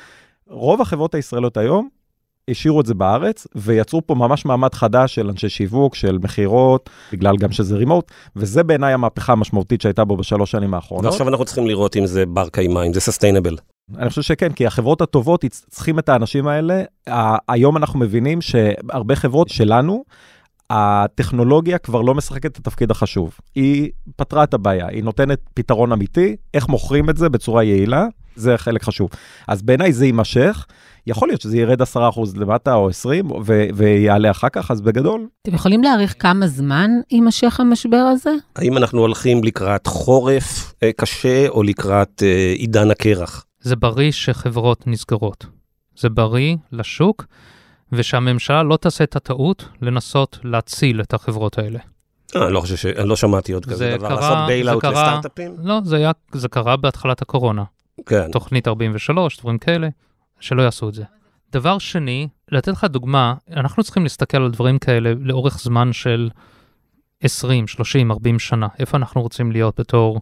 רוב 0.53 0.81
החברות 0.81 1.15
הישראליות 1.15 1.57
היום 1.57 1.89
השאירו 2.49 2.81
את 2.81 2.85
זה 2.85 2.93
בארץ, 2.93 3.47
ויצרו 3.55 4.01
פה 4.07 4.15
ממש 4.15 4.45
מעמד 4.45 4.73
חדש 4.73 5.15
של 5.15 5.29
אנשי 5.29 5.49
שיווק, 5.49 5.95
של 5.95 6.17
מכירות, 6.17 6.89
בגלל 7.11 7.37
גם 7.37 7.51
שזה 7.51 7.75
רימוט, 7.75 8.11
וזה 8.35 8.63
בעיניי 8.63 8.93
המהפכה 8.93 9.33
המשמעותית 9.33 9.81
שהייתה 9.81 10.05
בו 10.05 10.17
בשלוש 10.17 10.51
שנים 10.51 10.73
האחרונות. 10.73 11.05
ועכשיו 11.05 11.29
אנחנו 11.29 11.45
צריכים 11.45 11.67
לראות 11.67 11.95
אם 11.95 12.05
זה 12.05 12.25
בר 12.25 12.49
קיימא, 12.49 12.79
אם 12.87 12.93
זה 12.93 12.99
סוסטיינבל. 12.99 13.57
אני 13.97 14.09
חושב 14.09 14.21
שכן, 14.21 14.53
כי 14.53 14.67
החברות 14.67 15.01
הטובות 15.01 15.45
צריכים 15.69 15.99
את 15.99 16.09
האנשים 16.09 16.47
האלה. 16.47 16.83
היום 17.47 17.77
אנחנו 17.77 17.99
מבינים 17.99 18.41
שהרבה 18.41 19.15
חברות 19.15 19.49
שלנו, 19.49 20.03
הטכנולוגיה 20.69 21.77
כבר 21.77 22.01
לא 22.01 22.13
משחקת 22.13 22.51
את 22.51 22.57
התפקיד 22.57 22.91
החשוב. 22.91 23.37
היא 23.55 23.89
פתרה 24.15 24.43
את 24.43 24.53
הבעיה, 24.53 24.87
היא 24.87 25.03
נותנת 25.03 25.39
פתרון 25.53 25.91
אמיתי, 25.91 26.35
איך 26.53 26.69
מוכרים 26.69 27.09
את 27.09 27.17
זה 27.17 27.29
בצורה 27.29 27.63
יעילה, 27.63 28.05
זה 28.35 28.57
חלק 28.57 28.83
חשוב. 28.83 29.09
אז 29.47 29.61
בעיניי 29.61 29.93
זה 29.93 30.05
יימשך, 30.05 30.65
יכול 31.07 31.27
להיות 31.27 31.41
שזה 31.41 31.57
ירד 31.57 31.81
10% 31.81 31.85
למטה 32.35 32.73
או 32.73 32.89
20 32.89 33.31
ו- 33.31 33.65
ויעלה 33.75 34.31
אחר 34.31 34.49
כך, 34.49 34.71
אז 34.71 34.81
בגדול, 34.81 35.27
אתם 35.41 35.53
יכולים 35.55 35.83
להעריך 35.83 36.15
כמה 36.19 36.47
זמן 36.47 36.89
יימשך 37.11 37.59
המשבר 37.59 37.97
הזה? 37.97 38.29
האם 38.55 38.77
אנחנו 38.77 38.99
הולכים 38.99 39.43
לקראת 39.43 39.87
חורף 39.87 40.73
אה, 40.83 40.91
קשה 40.97 41.47
או 41.47 41.63
לקראת 41.63 42.23
אה, 42.25 42.53
עידן 42.57 42.91
הקרח? 42.91 43.45
זה 43.61 43.75
בריא 43.75 44.11
שחברות 44.11 44.87
נסגרות. 44.87 45.45
זה 45.97 46.09
בריא 46.09 46.55
לשוק, 46.71 47.25
ושהממשלה 47.91 48.63
לא 48.63 48.77
תעשה 48.77 49.03
את 49.03 49.15
הטעות 49.15 49.65
לנסות 49.81 50.39
להציל 50.43 51.01
את 51.01 51.13
החברות 51.13 51.57
האלה. 51.57 51.79
אה, 52.35 52.45
אני 52.45 52.53
לא 52.53 52.59
חושב 52.61 52.75
ש... 52.75 52.85
אני 52.85 53.09
לא 53.09 53.15
שמעתי 53.15 53.53
עוד 53.53 53.65
כזה 53.65 53.75
זה 53.75 53.95
דבר. 53.97 54.07
קרה- 54.07 54.15
לעשות 54.15 54.37
זה 54.37 54.47
bailout 54.47 54.86
לסטארט-אפים? 54.85 55.55
לא, 55.63 55.79
זה, 55.83 55.95
היה, 55.95 56.11
זה 56.33 56.47
קרה 56.47 56.77
בהתחלת 56.77 57.21
הקורונה. 57.21 57.63
כן. 58.06 58.32
תוכנית 58.32 58.67
43, 58.67 59.39
דברים 59.39 59.58
כאלה, 59.58 59.88
שלא 60.39 60.62
יעשו 60.62 60.89
את 60.89 60.93
זה. 60.93 61.03
דבר 61.51 61.77
שני, 61.77 62.27
לתת 62.51 62.71
לך 62.71 62.84
דוגמה, 62.84 63.34
אנחנו 63.51 63.84
צריכים 63.84 64.03
להסתכל 64.03 64.38
על 64.38 64.51
דברים 64.51 64.79
כאלה 64.79 65.13
לאורך 65.19 65.60
זמן 65.60 65.93
של 65.93 66.29
20, 67.21 67.67
30, 67.67 68.12
40 68.12 68.39
שנה. 68.39 68.67
איפה 68.79 68.97
אנחנו 68.97 69.21
רוצים 69.21 69.51
להיות 69.51 69.79
בתור 69.79 70.21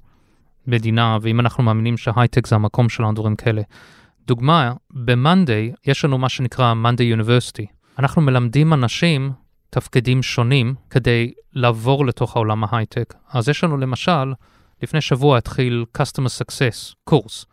מדינה, 0.68 1.18
ואם 1.22 1.40
אנחנו 1.40 1.64
מאמינים 1.64 1.98
שהייטק 1.98 2.48
זה 2.48 2.56
המקום 2.56 2.90
שלנו, 2.90 3.14
דברים 3.14 3.36
כאלה. 3.36 3.62
דוגמה, 4.28 4.74
ב-Monday 4.94 5.76
יש 5.88 6.06
לנו 6.06 6.18
מה 6.18 6.30
שנקרא 6.30 6.74
Monday 6.74 7.20
University. 7.20 7.66
אנחנו 8.00 8.22
מלמדים 8.22 8.74
אנשים 8.74 9.32
תפקידים 9.70 10.24
שונים 10.24 10.76
כדי 10.90 11.34
לעבור 11.54 12.06
לתוך 12.06 12.36
העולם 12.36 12.64
ההייטק. 12.64 13.14
אז 13.32 13.50
יש 13.50 13.64
לנו 13.64 13.78
למשל, 13.78 14.34
לפני 14.82 15.02
שבוע 15.02 15.38
התחיל 15.38 15.86
Customer 15.98 16.42
Success, 16.42 16.94
קורס. 17.04 17.46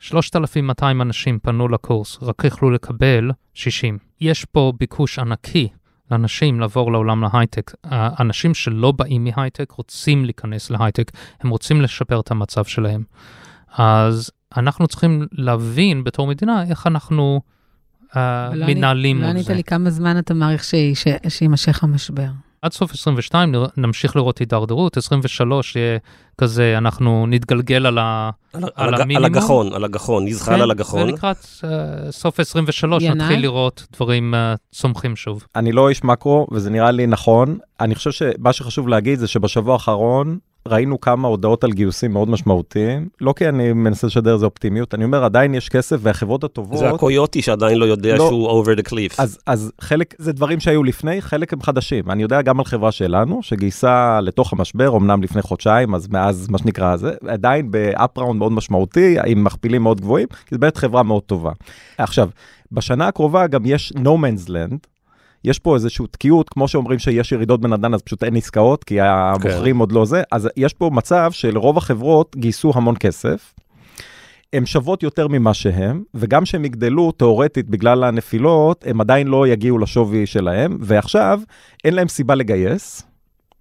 3,200 0.00 1.02
אנשים 1.02 1.38
פנו 1.38 1.68
לקורס, 1.68 2.18
רק 2.22 2.44
יכלו 2.44 2.70
לקבל 2.70 3.30
60. 3.54 3.98
יש 4.20 4.44
פה 4.44 4.72
ביקוש 4.78 5.18
ענקי 5.18 5.68
לאנשים 6.10 6.60
לעבור 6.60 6.92
לעולם 6.92 7.24
להייטק. 7.24 7.72
האנשים 7.84 8.54
שלא 8.54 8.92
באים 8.92 9.24
מהייטק 9.24 9.70
רוצים 9.70 10.24
להיכנס 10.24 10.70
להייטק, 10.70 11.10
הם 11.40 11.50
רוצים 11.50 11.80
לשפר 11.80 12.20
את 12.20 12.30
המצב 12.30 12.64
שלהם. 12.64 13.02
אז 13.72 14.30
אנחנו 14.56 14.86
צריכים 14.86 15.26
להבין 15.32 16.04
בתור 16.04 16.26
מדינה 16.26 16.62
איך 16.62 16.86
אנחנו 16.86 17.40
uh, 18.10 18.16
מנהלים 18.66 19.16
לא 19.16 19.22
מול 19.22 19.30
ענית 19.30 19.44
זה. 19.44 19.54
לי 19.54 19.64
כמה 19.64 19.90
זמן 19.90 20.18
אתה 20.18 20.34
מעריך 20.34 20.64
שיימשך 21.28 21.84
המשבר. 21.84 22.28
עד 22.62 22.72
סוף 22.72 22.92
22 22.94 23.52
נרא- 23.52 23.66
נמשיך 23.76 24.16
לראות 24.16 24.38
הידרדרות, 24.38 24.96
23 24.96 25.76
יהיה 25.76 25.98
כזה, 26.40 26.74
אנחנו 26.78 27.26
נתגלגל 27.28 27.86
על, 27.86 27.98
ה, 27.98 28.30
על, 28.52 28.64
על 28.64 28.70
על, 28.76 28.88
הג- 28.88 28.94
על 28.94 29.02
המינימום. 29.02 29.24
הגחון, 29.24 29.72
על 29.72 29.84
הגחון, 29.84 30.24
נזחל 30.24 30.54
כן, 30.56 30.60
על 30.60 30.70
הגחון. 30.70 31.02
ולקראת 31.02 31.36
uh, 31.36 31.64
סוף 32.10 32.40
23 32.40 33.02
ינאי? 33.02 33.14
נתחיל 33.14 33.40
לראות 33.40 33.86
דברים 33.92 34.34
uh, 34.34 34.58
צומחים 34.72 35.16
שוב. 35.16 35.44
אני 35.56 35.72
לא 35.72 35.88
איש 35.88 36.04
מקרו, 36.04 36.46
וזה 36.52 36.70
נראה 36.70 36.90
לי 36.90 37.06
נכון. 37.06 37.58
אני 37.80 37.94
חושב 37.94 38.10
שמה 38.12 38.52
שחשוב 38.52 38.88
להגיד 38.88 39.18
זה 39.18 39.26
שבשבוע 39.28 39.72
האחרון 39.72 40.38
ראינו 40.68 41.00
כמה 41.00 41.28
הודעות 41.28 41.64
על 41.64 41.72
גיוסים 41.72 42.12
מאוד 42.12 42.28
משמעותיים. 42.28 43.08
לא 43.20 43.34
כי 43.36 43.48
אני 43.48 43.72
מנסה 43.72 44.06
לשדר 44.06 44.34
איזה 44.34 44.44
אופטימיות, 44.44 44.94
אני 44.94 45.04
אומר 45.04 45.24
עדיין 45.24 45.54
יש 45.54 45.68
כסף 45.68 45.96
והחברות 46.00 46.44
הטובות... 46.44 46.78
זה 46.78 46.88
הקויוטי 46.88 47.42
שעדיין 47.42 47.78
לא 47.78 47.84
יודע 47.84 48.16
לא. 48.16 48.28
שהוא 48.28 48.62
over 48.62 48.78
the 48.78 48.90
cliff. 48.90 49.14
אז, 49.18 49.38
אז 49.46 49.72
חלק 49.80 50.14
זה 50.18 50.32
דברים 50.32 50.60
שהיו 50.60 50.84
לפני, 50.84 51.22
חלק 51.22 51.52
הם 51.52 51.62
חדשים. 51.62 52.10
אני 52.10 52.22
יודע 52.22 52.42
גם 52.42 52.58
על 52.58 52.64
חברה 52.64 52.92
שלנו, 52.92 53.42
שגייסה 53.42 54.20
לתוך 54.20 54.52
המשבר, 54.52 54.96
אמנם 54.96 55.22
לפני 55.22 55.42
חודשיים, 55.42 55.94
אז 55.94 56.08
מאז 56.08 56.48
מה 56.50 56.58
שנקרא 56.58 56.96
זה, 56.96 57.12
עדיין 57.28 57.70
ב 57.70 57.79
up 57.79 57.96
round 57.96 58.38
מאוד 58.38 58.52
משמעותי, 58.52 59.16
עם 59.26 59.44
מכפילים 59.44 59.82
מאוד 59.82 60.00
גבוהים, 60.00 60.28
כי 60.28 60.54
זו 60.54 60.58
באמת 60.58 60.76
חברה 60.76 61.02
מאוד 61.02 61.22
טובה. 61.22 61.52
עכשיו, 61.98 62.28
בשנה 62.72 63.08
הקרובה 63.08 63.46
גם 63.46 63.62
יש 63.66 63.92
no 63.96 64.08
man's 64.08 64.48
land, 64.48 64.97
יש 65.44 65.58
פה 65.58 65.74
איזושהי 65.74 66.06
תקיעות, 66.10 66.48
כמו 66.48 66.68
שאומרים 66.68 66.98
שיש 66.98 67.32
ירידות 67.32 67.60
בנדל"ן, 67.60 67.94
אז 67.94 68.02
פשוט 68.02 68.24
אין 68.24 68.36
עסקאות, 68.36 68.84
כי 68.84 69.00
המוכרים 69.00 69.78
עוד 69.78 69.92
לא 69.92 70.04
זה, 70.04 70.22
אז 70.32 70.48
יש 70.56 70.74
פה 70.74 70.90
מצב 70.92 71.32
שלרוב 71.32 71.78
החברות 71.78 72.36
גייסו 72.36 72.72
המון 72.74 72.94
כסף. 73.00 73.54
הן 74.52 74.66
שוות 74.66 75.02
יותר 75.02 75.28
ממה 75.28 75.54
שהן, 75.54 76.02
וגם 76.14 76.44
כשהם 76.44 76.64
יגדלו, 76.64 77.12
תאורטית, 77.12 77.70
בגלל 77.70 78.04
הנפילות, 78.04 78.84
הם 78.86 79.00
עדיין 79.00 79.26
לא 79.26 79.48
יגיעו 79.48 79.78
לשווי 79.78 80.26
שלהם, 80.26 80.78
ועכשיו 80.80 81.40
אין 81.84 81.94
להם 81.94 82.08
סיבה 82.08 82.34
לגייס, 82.34 83.07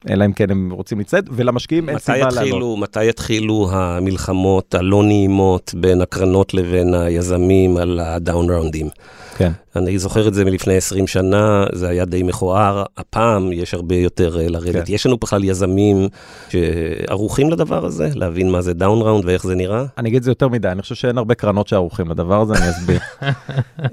אלא 0.10 0.26
אם 0.26 0.34
כן 0.34 0.52
הם 0.52 0.72
רוצים 0.72 1.00
לצאת, 1.00 1.24
ולמשקיעים 1.32 1.90
אין 1.90 2.00
סיבה 2.00 2.18
לעלות. 2.18 2.34
יתחילו, 2.34 2.78
מתי 2.78 3.06
יתחילו 3.06 3.70
המלחמות 3.72 4.76
הלא 4.76 5.04
נעימות 5.04 5.74
בין 5.78 6.02
הקרנות 6.02 6.54
לבין 6.54 6.94
היזמים 6.94 7.78
על 7.78 8.00
הדאון 8.00 8.50
ראונדים? 8.50 8.90
כן. 9.38 9.52
אני 9.76 10.00
זוכר 10.00 10.28
את 10.28 10.34
זה 10.34 10.46
מלפני 10.46 10.78
20 10.78 11.08
שנה, 11.08 11.66
זה 11.74 11.88
היה 11.90 12.06
די 12.06 12.24
מכוער, 12.24 12.84
הפעם 12.98 13.54
יש 13.54 13.74
הרבה 13.74 13.96
יותר 13.96 14.40
אה, 14.40 14.48
לרדת. 14.50 14.88
כן. 14.88 14.94
יש 14.94 15.06
לנו 15.06 15.18
בכלל 15.18 15.44
יזמים 15.44 16.08
שערוכים 16.50 17.50
לדבר 17.50 17.86
הזה, 17.86 18.10
להבין 18.16 18.52
מה 18.52 18.62
זה 18.62 18.74
down 18.74 19.02
round 19.02 19.26
ואיך 19.26 19.44
זה 19.44 19.56
נראה? 19.56 19.86
אני 19.98 20.10
אגיד 20.10 20.18
את 20.18 20.24
זה 20.24 20.32
יותר 20.32 20.48
מדי, 20.48 20.68
אני 20.68 20.82
חושב 20.82 20.96
שאין 20.96 21.18
הרבה 21.18 21.36
קרנות 21.36 21.68
שערוכים 21.68 22.10
לדבר 22.10 22.42
הזה, 22.42 22.54
אני 22.54 22.70
אסביר. 22.70 23.00
אה, 23.22 23.32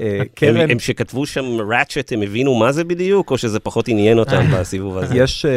הם, 0.00 0.24
קרן, 0.34 0.70
הם 0.70 0.78
שכתבו 0.78 1.26
שם 1.26 1.44
ratchet, 1.70 2.12
הם 2.12 2.22
הבינו 2.22 2.54
מה 2.54 2.72
זה 2.72 2.84
בדיוק, 2.84 3.30
או 3.30 3.38
שזה 3.38 3.60
פחות 3.60 3.88
עניין 3.88 4.18
אותם 4.18 4.44
בסיבוב 4.52 4.98
הזה? 4.98 5.14
יש, 5.16 5.46
אה, 5.46 5.50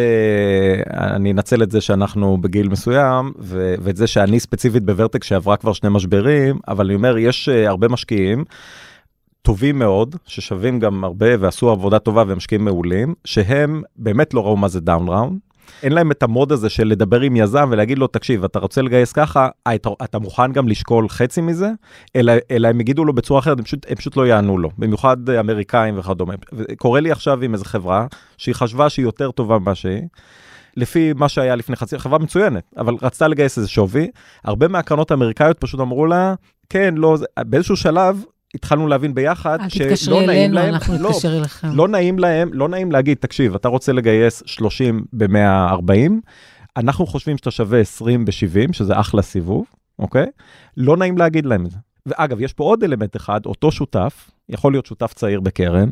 אני 0.93 1.31
אנצל 1.31 1.63
את 1.63 1.71
זה 1.71 1.81
שאנחנו 1.81 2.37
בגיל 2.41 2.69
מסוים, 2.69 3.33
ו- 3.39 3.75
ואת 3.81 3.97
זה 3.97 4.07
שאני 4.07 4.39
ספציפית 4.39 4.83
בוורטקס 4.83 5.23
שעברה 5.23 5.57
כבר 5.57 5.73
שני 5.73 5.89
משברים, 5.89 6.59
אבל 6.67 6.85
אני 6.85 6.95
אומר, 6.95 7.17
יש 7.17 7.49
אה, 7.49 7.69
הרבה 7.69 7.87
משקיעים. 7.87 8.43
טובים 9.41 9.79
מאוד, 9.79 10.15
ששווים 10.25 10.79
גם 10.79 11.03
הרבה 11.03 11.27
ועשו 11.39 11.69
עבודה 11.69 11.99
טובה 11.99 12.23
והם 12.27 12.37
משקיעים 12.37 12.65
מעולים, 12.65 13.13
שהם 13.25 13.83
באמת 13.95 14.33
לא 14.33 14.45
ראו 14.45 14.57
מה 14.57 14.67
זה 14.67 14.79
down 14.81 15.09
round. 15.09 15.39
אין 15.83 15.91
להם 15.91 16.11
את 16.11 16.23
המוד 16.23 16.51
הזה 16.51 16.69
של 16.69 16.87
לדבר 16.87 17.21
עם 17.21 17.35
יזם 17.35 17.69
ולהגיד 17.71 17.99
לו, 17.99 18.07
תקשיב, 18.07 18.43
אתה 18.43 18.59
רוצה 18.59 18.81
לגייס 18.81 19.11
ככה, 19.11 19.49
אה, 19.67 19.75
אתה, 19.75 19.89
אתה 20.03 20.19
מוכן 20.19 20.51
גם 20.51 20.67
לשקול 20.67 21.09
חצי 21.09 21.41
מזה? 21.41 21.71
אלא, 22.15 22.33
אלא 22.51 22.67
הם 22.67 22.81
יגידו 22.81 23.05
לו 23.05 23.13
בצורה 23.13 23.39
אחרת, 23.39 23.57
הם 23.57 23.63
פשוט, 23.63 23.85
הם 23.89 23.95
פשוט 23.95 24.17
לא 24.17 24.27
יענו 24.27 24.57
לו, 24.57 24.69
במיוחד 24.77 25.29
אמריקאים 25.29 25.99
וכדומה. 25.99 26.33
קורה 26.77 26.99
לי 26.99 27.11
עכשיו 27.11 27.43
עם 27.43 27.53
איזו 27.53 27.65
חברה, 27.65 28.07
שהיא 28.37 28.55
חשבה 28.55 28.89
שהיא 28.89 29.05
יותר 29.05 29.31
טובה 29.31 29.59
ממה 29.59 29.75
שהיא. 29.75 30.01
לפי 30.77 31.13
מה 31.13 31.29
שהיה 31.29 31.55
לפני 31.55 31.75
חצי, 31.75 31.99
חברה 31.99 32.19
מצוינת, 32.19 32.63
אבל 32.77 32.93
רצתה 33.01 33.27
לגייס 33.27 33.57
איזה 33.57 33.69
שווי. 33.69 34.07
הרבה 34.43 34.67
מהקרנות 34.67 35.11
האמריקאיות 35.11 35.57
פשוט 35.59 35.79
אמרו 35.79 36.05
לה, 36.05 36.33
כן, 36.69 36.95
לא, 36.97 37.17
באיזשהו 37.39 37.75
שלב 37.75 38.23
התחלנו 38.55 38.87
להבין 38.87 39.13
ביחד 39.13 39.57
אל 39.61 39.69
שלא 39.69 39.85
תתקשרי 39.85 40.25
נעים 40.25 40.39
אלינו, 40.39 40.55
להם, 40.55 40.73
אנחנו 40.73 40.93
לא, 40.99 41.09
נתקשר 41.09 41.37
אליכם. 41.37 41.67
לא 41.73 41.87
נעים 41.87 42.19
להם, 42.19 42.49
לא 42.53 42.69
נעים 42.69 42.91
להגיד, 42.91 43.17
תקשיב, 43.17 43.55
אתה 43.55 43.67
רוצה 43.67 43.93
לגייס 43.93 44.43
30 44.45 45.05
ב-140, 45.13 46.11
אנחנו 46.77 47.07
חושבים 47.07 47.37
שאתה 47.37 47.51
שווה 47.51 47.79
20 47.79 48.25
ב-70, 48.25 48.73
שזה 48.73 48.99
אחלה 48.99 49.21
סיבוב, 49.21 49.65
אוקיי? 49.99 50.25
לא 50.77 50.97
נעים 50.97 51.17
להגיד 51.17 51.45
להם 51.45 51.65
את 51.65 51.71
זה. 51.71 51.77
ואגב, 52.05 52.41
יש 52.41 52.53
פה 52.53 52.63
עוד 52.63 52.83
אלמנט 52.83 53.15
אחד, 53.15 53.45
אותו 53.45 53.71
שותף, 53.71 54.29
יכול 54.49 54.73
להיות 54.73 54.85
שותף 54.85 55.13
צעיר 55.13 55.39
בקרן, 55.39 55.89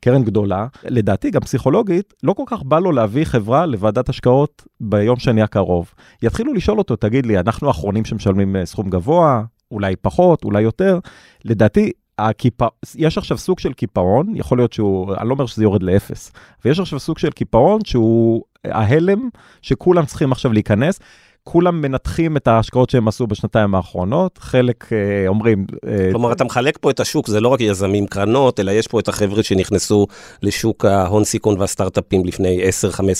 קרן 0.00 0.24
גדולה, 0.24 0.66
לדעתי 0.84 1.30
גם 1.30 1.40
פסיכולוגית, 1.40 2.14
לא 2.22 2.32
כל 2.32 2.42
כך 2.46 2.62
בא 2.62 2.78
לו 2.78 2.92
להביא 2.92 3.24
חברה 3.24 3.66
לוועדת 3.66 4.08
השקעות 4.08 4.62
ביום 4.80 5.18
שני 5.18 5.42
הקרוב. 5.42 5.94
יתחילו 6.22 6.52
לשאול 6.54 6.78
אותו, 6.78 6.96
תגיד 6.96 7.26
לי, 7.26 7.38
אנחנו 7.38 7.68
האחרונים 7.68 8.04
שמשלמים 8.04 8.56
אה, 8.56 8.66
סכום 8.66 8.90
גבוה, 8.90 9.42
אולי 9.74 9.96
פחות, 9.96 10.44
אולי 10.44 10.62
יותר. 10.62 10.98
לדעתי, 11.44 11.92
הקיפא... 12.18 12.66
יש 12.94 13.18
עכשיו 13.18 13.38
סוג 13.38 13.58
של 13.58 13.72
קיפאון, 13.72 14.36
יכול 14.36 14.58
להיות 14.58 14.72
שהוא, 14.72 15.14
אני 15.14 15.28
לא 15.28 15.34
אומר 15.34 15.46
שזה 15.46 15.62
יורד 15.62 15.82
לאפס, 15.82 16.32
ויש 16.64 16.80
עכשיו 16.80 16.98
סוג 16.98 17.18
של 17.18 17.30
קיפאון 17.30 17.80
שהוא 17.84 18.44
ההלם 18.64 19.28
שכולם 19.62 20.04
צריכים 20.04 20.32
עכשיו 20.32 20.52
להיכנס. 20.52 21.00
כולם 21.44 21.80
מנתחים 21.82 22.36
את 22.36 22.48
ההשקעות 22.48 22.90
שהם 22.90 23.08
עשו 23.08 23.26
בשנתיים 23.26 23.74
האחרונות, 23.74 24.38
חלק 24.38 24.92
אה, 24.92 25.28
אומרים... 25.28 25.66
אה, 25.86 26.08
כלומר, 26.10 26.32
אתה 26.32 26.44
מחלק 26.44 26.78
פה 26.80 26.90
את 26.90 27.00
השוק, 27.00 27.26
זה 27.28 27.40
לא 27.40 27.48
רק 27.48 27.60
יזמים 27.60 28.06
קרנות, 28.06 28.60
אלא 28.60 28.70
יש 28.70 28.86
פה 28.88 29.00
את 29.00 29.08
החבר'ה 29.08 29.42
שנכנסו 29.42 30.06
לשוק 30.42 30.84
ההון 30.84 31.24
סיכון 31.24 31.60
והסטארט-אפים 31.60 32.24
לפני 32.24 32.60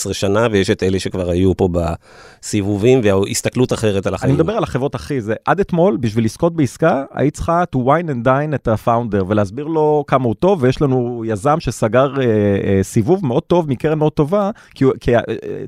10-15 0.09 0.13
שנה, 0.13 0.47
ויש 0.51 0.71
את 0.71 0.83
אלה 0.83 1.01
שכבר 1.01 1.31
היו 1.31 1.57
פה 1.57 1.69
בסיבובים, 1.73 3.01
והסתכלות 3.03 3.73
אחרת 3.73 4.07
על 4.07 4.11
אני 4.11 4.15
החיים. 4.15 4.35
מדבר 4.35 4.53
על 4.53 4.63
החברות 4.63 4.97
אחי, 4.97 5.21
זה 5.21 5.35
עד 5.45 5.61
אתמול, 5.61 5.97
בשביל 5.97 6.25
לזכות 6.25 6.57
בעסקה, 6.57 7.05
היית 7.15 7.35
צריכה 7.35 7.65
to 7.77 7.79
wine 7.79 8.09
and 8.09 8.27
dine 8.27 8.55
את 8.55 8.69
הפאונדר 8.69 9.25
ולהסביר 9.29 9.67
לו 9.67 10.05
כמה 10.07 10.25
הוא 10.25 10.35
טוב, 10.35 10.63
ויש 10.63 10.83
לנו 10.83 11.23
יזם 11.27 11.61
שסגר 11.61 12.21
אה, 12.21 12.25
אה, 12.25 12.83
סיבוב 12.83 13.27
מאוד 13.27 13.43
טוב 13.43 13.69
מקרן 13.71 13.99
מאוד 13.99 14.13
טובה, 14.13 14.51
כי, 14.75 14.85
כי 15.01 15.17
אה, 15.17 15.23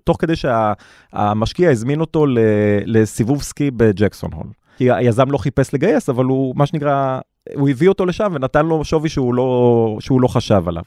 תוך 0.05 0.17
כדי 0.21 0.35
שהמשקיע 0.37 1.71
הזמין 1.71 2.01
אותו 2.01 2.27
ל, 2.27 2.39
לסיבוב 2.85 3.43
סקי 3.43 3.71
בג'קסון 3.71 4.31
הול. 4.33 4.47
כי 4.77 4.91
היזם 4.91 5.31
לא 5.31 5.39
חיפש 5.39 5.75
לגייס, 5.75 6.09
אבל 6.09 6.25
הוא, 6.25 6.57
מה 6.57 6.67
שנקרא, 6.67 7.21
הוא 7.55 7.69
הביא 7.69 7.89
אותו 7.89 8.07
לשם 8.07 8.33
ונתן 8.35 8.67
לו 8.67 8.85
שווי 8.85 9.09
שהוא 9.09 9.35
לא, 9.35 9.97
שהוא 10.01 10.21
לא 10.21 10.29
חשב 10.29 10.63
עליו. 10.67 10.83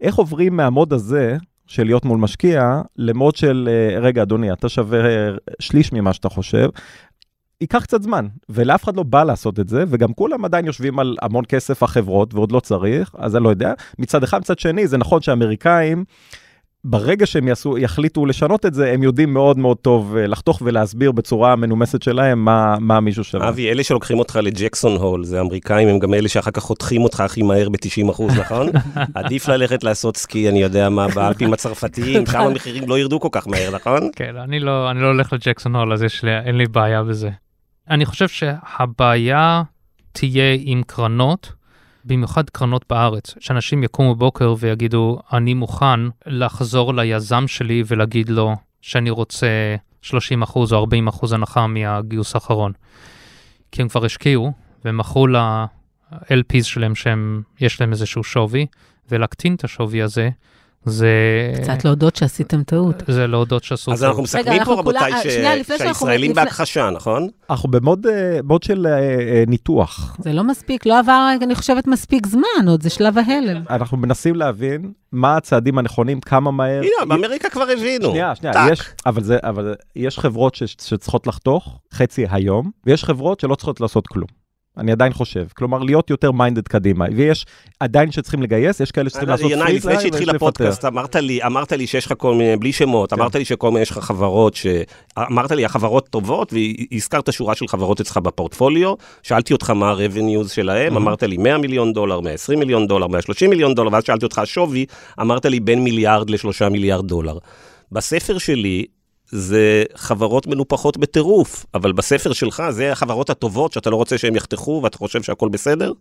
איך 0.00 0.14
עוברים 0.14 0.56
מהמוד 0.56 0.92
הזה, 0.92 1.36
של 1.66 1.84
להיות 1.84 2.04
מול 2.04 2.18
משקיע, 2.18 2.80
למוד 2.96 3.36
של, 3.36 3.68
אה, 3.70 4.00
רגע, 4.00 4.22
אדוני, 4.22 4.52
אתה 4.52 4.68
שווה 4.68 5.04
אה, 5.04 5.30
שליש 5.60 5.92
ממה 5.92 6.12
שאתה 6.12 6.28
חושב, 6.28 6.68
ייקח 7.60 7.82
קצת 7.82 8.02
זמן, 8.02 8.26
ולאף 8.48 8.84
אחד 8.84 8.96
לא 8.96 9.02
בא 9.02 9.24
לעשות 9.24 9.60
את 9.60 9.68
זה, 9.68 9.84
וגם 9.88 10.12
כולם 10.12 10.44
עדיין 10.44 10.66
יושבים 10.66 10.98
על 10.98 11.16
המון 11.22 11.44
כסף 11.48 11.82
החברות, 11.82 12.34
ועוד 12.34 12.52
לא 12.52 12.60
צריך, 12.60 13.14
אז 13.18 13.36
אני 13.36 13.44
לא 13.44 13.48
יודע. 13.48 13.72
מצד 13.98 14.22
אחד, 14.22 14.38
מצד 14.38 14.58
שני, 14.58 14.86
זה 14.86 14.98
נכון 14.98 15.22
שהאמריקאים, 15.22 16.04
ברגע 16.84 17.26
שהם 17.26 17.48
יעשו, 17.48 17.78
יחליטו 17.78 18.26
לשנות 18.26 18.66
את 18.66 18.74
זה, 18.74 18.92
הם 18.92 19.02
יודעים 19.02 19.34
מאוד 19.34 19.58
מאוד 19.58 19.76
טוב 19.76 20.16
אה, 20.16 20.26
לחתוך 20.26 20.62
ולהסביר 20.64 21.12
בצורה 21.12 21.52
המנומסת 21.52 22.02
שלהם 22.02 22.44
מה, 22.44 22.76
מה 22.80 23.00
מישהו 23.00 23.24
שווה. 23.24 23.48
אבי, 23.48 23.70
אלה 23.70 23.84
שלוקחים 23.84 24.18
אותך 24.18 24.38
לג'קסון 24.42 24.96
הול, 24.96 25.24
זה 25.24 25.40
אמריקאים, 25.40 25.88
הם 25.88 25.98
גם 25.98 26.14
אלה 26.14 26.28
שאחר 26.28 26.50
כך 26.50 26.62
חותכים 26.62 27.02
אותך 27.02 27.20
הכי 27.20 27.42
מהר 27.42 27.68
ב-90 27.68 28.10
אחוז, 28.10 28.32
נכון? 28.40 28.68
עדיף 29.14 29.48
ללכת 29.48 29.84
לעשות 29.84 30.16
סקי, 30.16 30.48
אני 30.48 30.62
יודע 30.62 30.88
מה, 30.88 31.08
באלפים 31.08 31.52
הצרפתיים, 31.52 32.26
שם 32.32 32.40
המחירים 32.40 32.88
לא 32.88 32.98
ירדו 32.98 33.20
כל 33.20 33.28
כך 33.32 33.48
מהר, 33.48 33.70
נכון? 33.70 34.10
כן, 34.16 34.36
אני 34.36 34.60
לא, 34.60 34.90
אני 34.90 35.00
לא 35.00 35.06
הולך 35.06 35.32
לג'קסון 35.32 35.76
הול, 35.76 35.92
אז 35.92 36.02
יש 36.02 36.22
לי, 36.22 36.38
אין 36.38 36.58
לי 36.58 36.66
בעיה 36.66 37.02
בזה. 37.02 37.30
אני 37.90 38.06
חושב 38.06 38.28
שהבעיה 38.28 39.62
תהיה 40.12 40.56
עם 40.60 40.82
קרנות, 40.86 41.52
במיוחד 42.04 42.50
קרנות 42.50 42.84
בארץ, 42.90 43.34
שאנשים 43.40 43.82
יקומו 43.82 44.14
בוקר 44.14 44.54
ויגידו, 44.58 45.18
אני 45.32 45.54
מוכן 45.54 46.00
לחזור 46.26 46.94
ליזם 46.94 47.48
שלי 47.48 47.82
ולהגיד 47.86 48.28
לו 48.28 48.54
שאני 48.80 49.10
רוצה 49.10 49.76
30% 50.02 50.10
או 50.54 50.86
40% 51.08 51.34
הנחה 51.34 51.66
מהגיוס 51.66 52.34
האחרון. 52.34 52.72
כי 53.72 53.82
הם 53.82 53.88
כבר 53.88 54.04
השקיעו 54.04 54.52
ומכרו 54.84 55.26
ל-LPs 55.26 56.62
שלהם 56.62 56.92
שיש 56.94 57.80
להם 57.80 57.92
איזשהו 57.92 58.24
שווי, 58.24 58.66
ולהקטין 59.10 59.54
את 59.54 59.64
השווי 59.64 60.02
הזה, 60.02 60.30
זה... 60.84 61.08
קצת 61.62 61.84
להודות 61.84 62.16
שעשיתם 62.16 62.62
טעות. 62.62 63.02
זה 63.08 63.26
להודות 63.26 63.64
שעשו 63.64 63.92
אז 63.92 64.00
טעות. 64.00 64.08
אנחנו 64.10 64.22
מסכמים 64.22 64.58
אנחנו 64.58 64.74
פה, 64.74 64.80
רבותיי, 64.80 65.12
שהישראלים 65.78 66.32
בהכחשה, 66.32 66.90
נכון? 66.90 67.28
אנחנו 67.50 67.70
ב 67.70 67.77
mode 67.77 68.06
אה, 68.06 68.38
mode 68.44 68.62
של 68.62 68.86
אה, 68.86 68.98
אה, 68.98 69.44
ניתוח. 69.46 70.16
זה 70.18 70.32
לא 70.32 70.44
מספיק, 70.44 70.86
לא 70.86 70.98
עבר, 70.98 71.28
אני 71.42 71.54
חושבת, 71.54 71.86
מספיק 71.86 72.26
זמן, 72.26 72.68
עוד 72.68 72.82
זה 72.82 72.90
שלב 72.90 73.18
ההלם. 73.18 73.62
אנחנו 73.70 73.96
מנסים 73.96 74.34
להבין 74.34 74.92
מה 75.12 75.36
הצעדים 75.36 75.78
הנכונים, 75.78 76.20
כמה 76.20 76.50
מהר. 76.50 76.80
הנה, 76.82 77.06
באמריקה 77.08 77.50
כבר 77.50 77.66
הבינו. 77.70 78.10
שנייה, 78.10 78.34
שנייה. 78.34 78.66
יש, 78.72 78.80
אבל 79.06 79.22
זה, 79.22 79.38
אבל 79.42 79.74
יש 79.96 80.18
חברות 80.18 80.54
ש, 80.54 80.62
שצריכות 80.62 81.26
לחתוך 81.26 81.78
חצי 81.94 82.26
היום, 82.30 82.70
ויש 82.86 83.04
חברות 83.04 83.40
שלא 83.40 83.54
צריכות 83.54 83.80
לעשות 83.80 84.06
כלום. 84.06 84.43
אני 84.78 84.92
עדיין 84.92 85.12
חושב, 85.12 85.46
כלומר 85.56 85.78
להיות 85.78 86.10
יותר 86.10 86.32
minded 86.32 86.68
קדימה, 86.68 87.04
ויש 87.16 87.46
עדיין 87.80 88.10
שצריכים 88.12 88.42
לגייס, 88.42 88.80
יש 88.80 88.90
כאלה 88.90 89.08
שצריכים 89.10 89.28
לעשות 89.28 89.50
ינאי, 89.50 89.66
פריט 89.66 89.84
לפני 89.84 90.00
שהתחיל 90.00 90.30
הפודקאסט, 90.30 90.84
אמרת 90.84 91.16
לי, 91.16 91.42
אמרת 91.46 91.72
לי 91.72 91.86
שיש 91.86 92.06
לך 92.06 92.14
כל 92.18 92.34
מיני, 92.34 92.56
בלי 92.56 92.72
שמות, 92.72 93.12
כן. 93.12 93.20
אמרת 93.20 93.34
לי 93.34 93.44
שכל 93.44 93.70
מיני, 93.70 93.80
יש 93.82 93.90
לך 93.90 93.98
חברות 93.98 94.54
ש... 94.54 94.66
אמרת 95.18 95.50
לי, 95.50 95.64
החברות 95.64 96.08
טובות, 96.08 96.52
והזכרת 96.92 97.32
שורה 97.32 97.54
של 97.54 97.68
חברות 97.68 98.00
אצלך 98.00 98.16
בפורטפוליו, 98.16 98.94
שאלתי 99.22 99.52
אותך 99.52 99.70
מה 99.70 99.90
ה-revenues 99.90 100.48
שלהם, 100.48 100.92
Mhm. 100.94 100.96
אמרת 100.96 101.22
לי 101.22 101.36
100 101.36 101.58
מיליון 101.58 101.92
דולר, 101.92 102.20
120 102.20 102.58
מיליון 102.58 102.86
דולר, 102.86 103.06
130 103.06 103.50
מיליון 103.50 103.74
דולר, 103.74 103.92
ואז 103.92 104.04
שאלתי 104.04 104.24
אותך 104.24 104.38
השווי, 104.38 104.86
אמרת 105.20 105.46
לי 105.46 105.60
בין 105.60 105.84
מיליארד 105.84 106.30
לשלושה 106.30 106.68
מיליארד 106.68 107.06
דולר. 107.08 107.38
בספר 107.92 108.38
שלי, 108.38 108.84
זה 109.26 109.84
חברות 109.94 110.46
מנופחות 110.46 110.96
בטירוף, 110.96 111.66
אבל 111.74 111.92
בספר 111.92 112.32
שלך 112.32 112.62
זה 112.70 112.92
החברות 112.92 113.30
הטובות 113.30 113.72
שאתה 113.72 113.90
לא 113.90 113.96
רוצה 113.96 114.18
שהם 114.18 114.36
יחתכו 114.36 114.80
ואתה 114.84 114.98
חושב 114.98 115.22
שהכל 115.22 115.48
בסדר? 115.48 115.92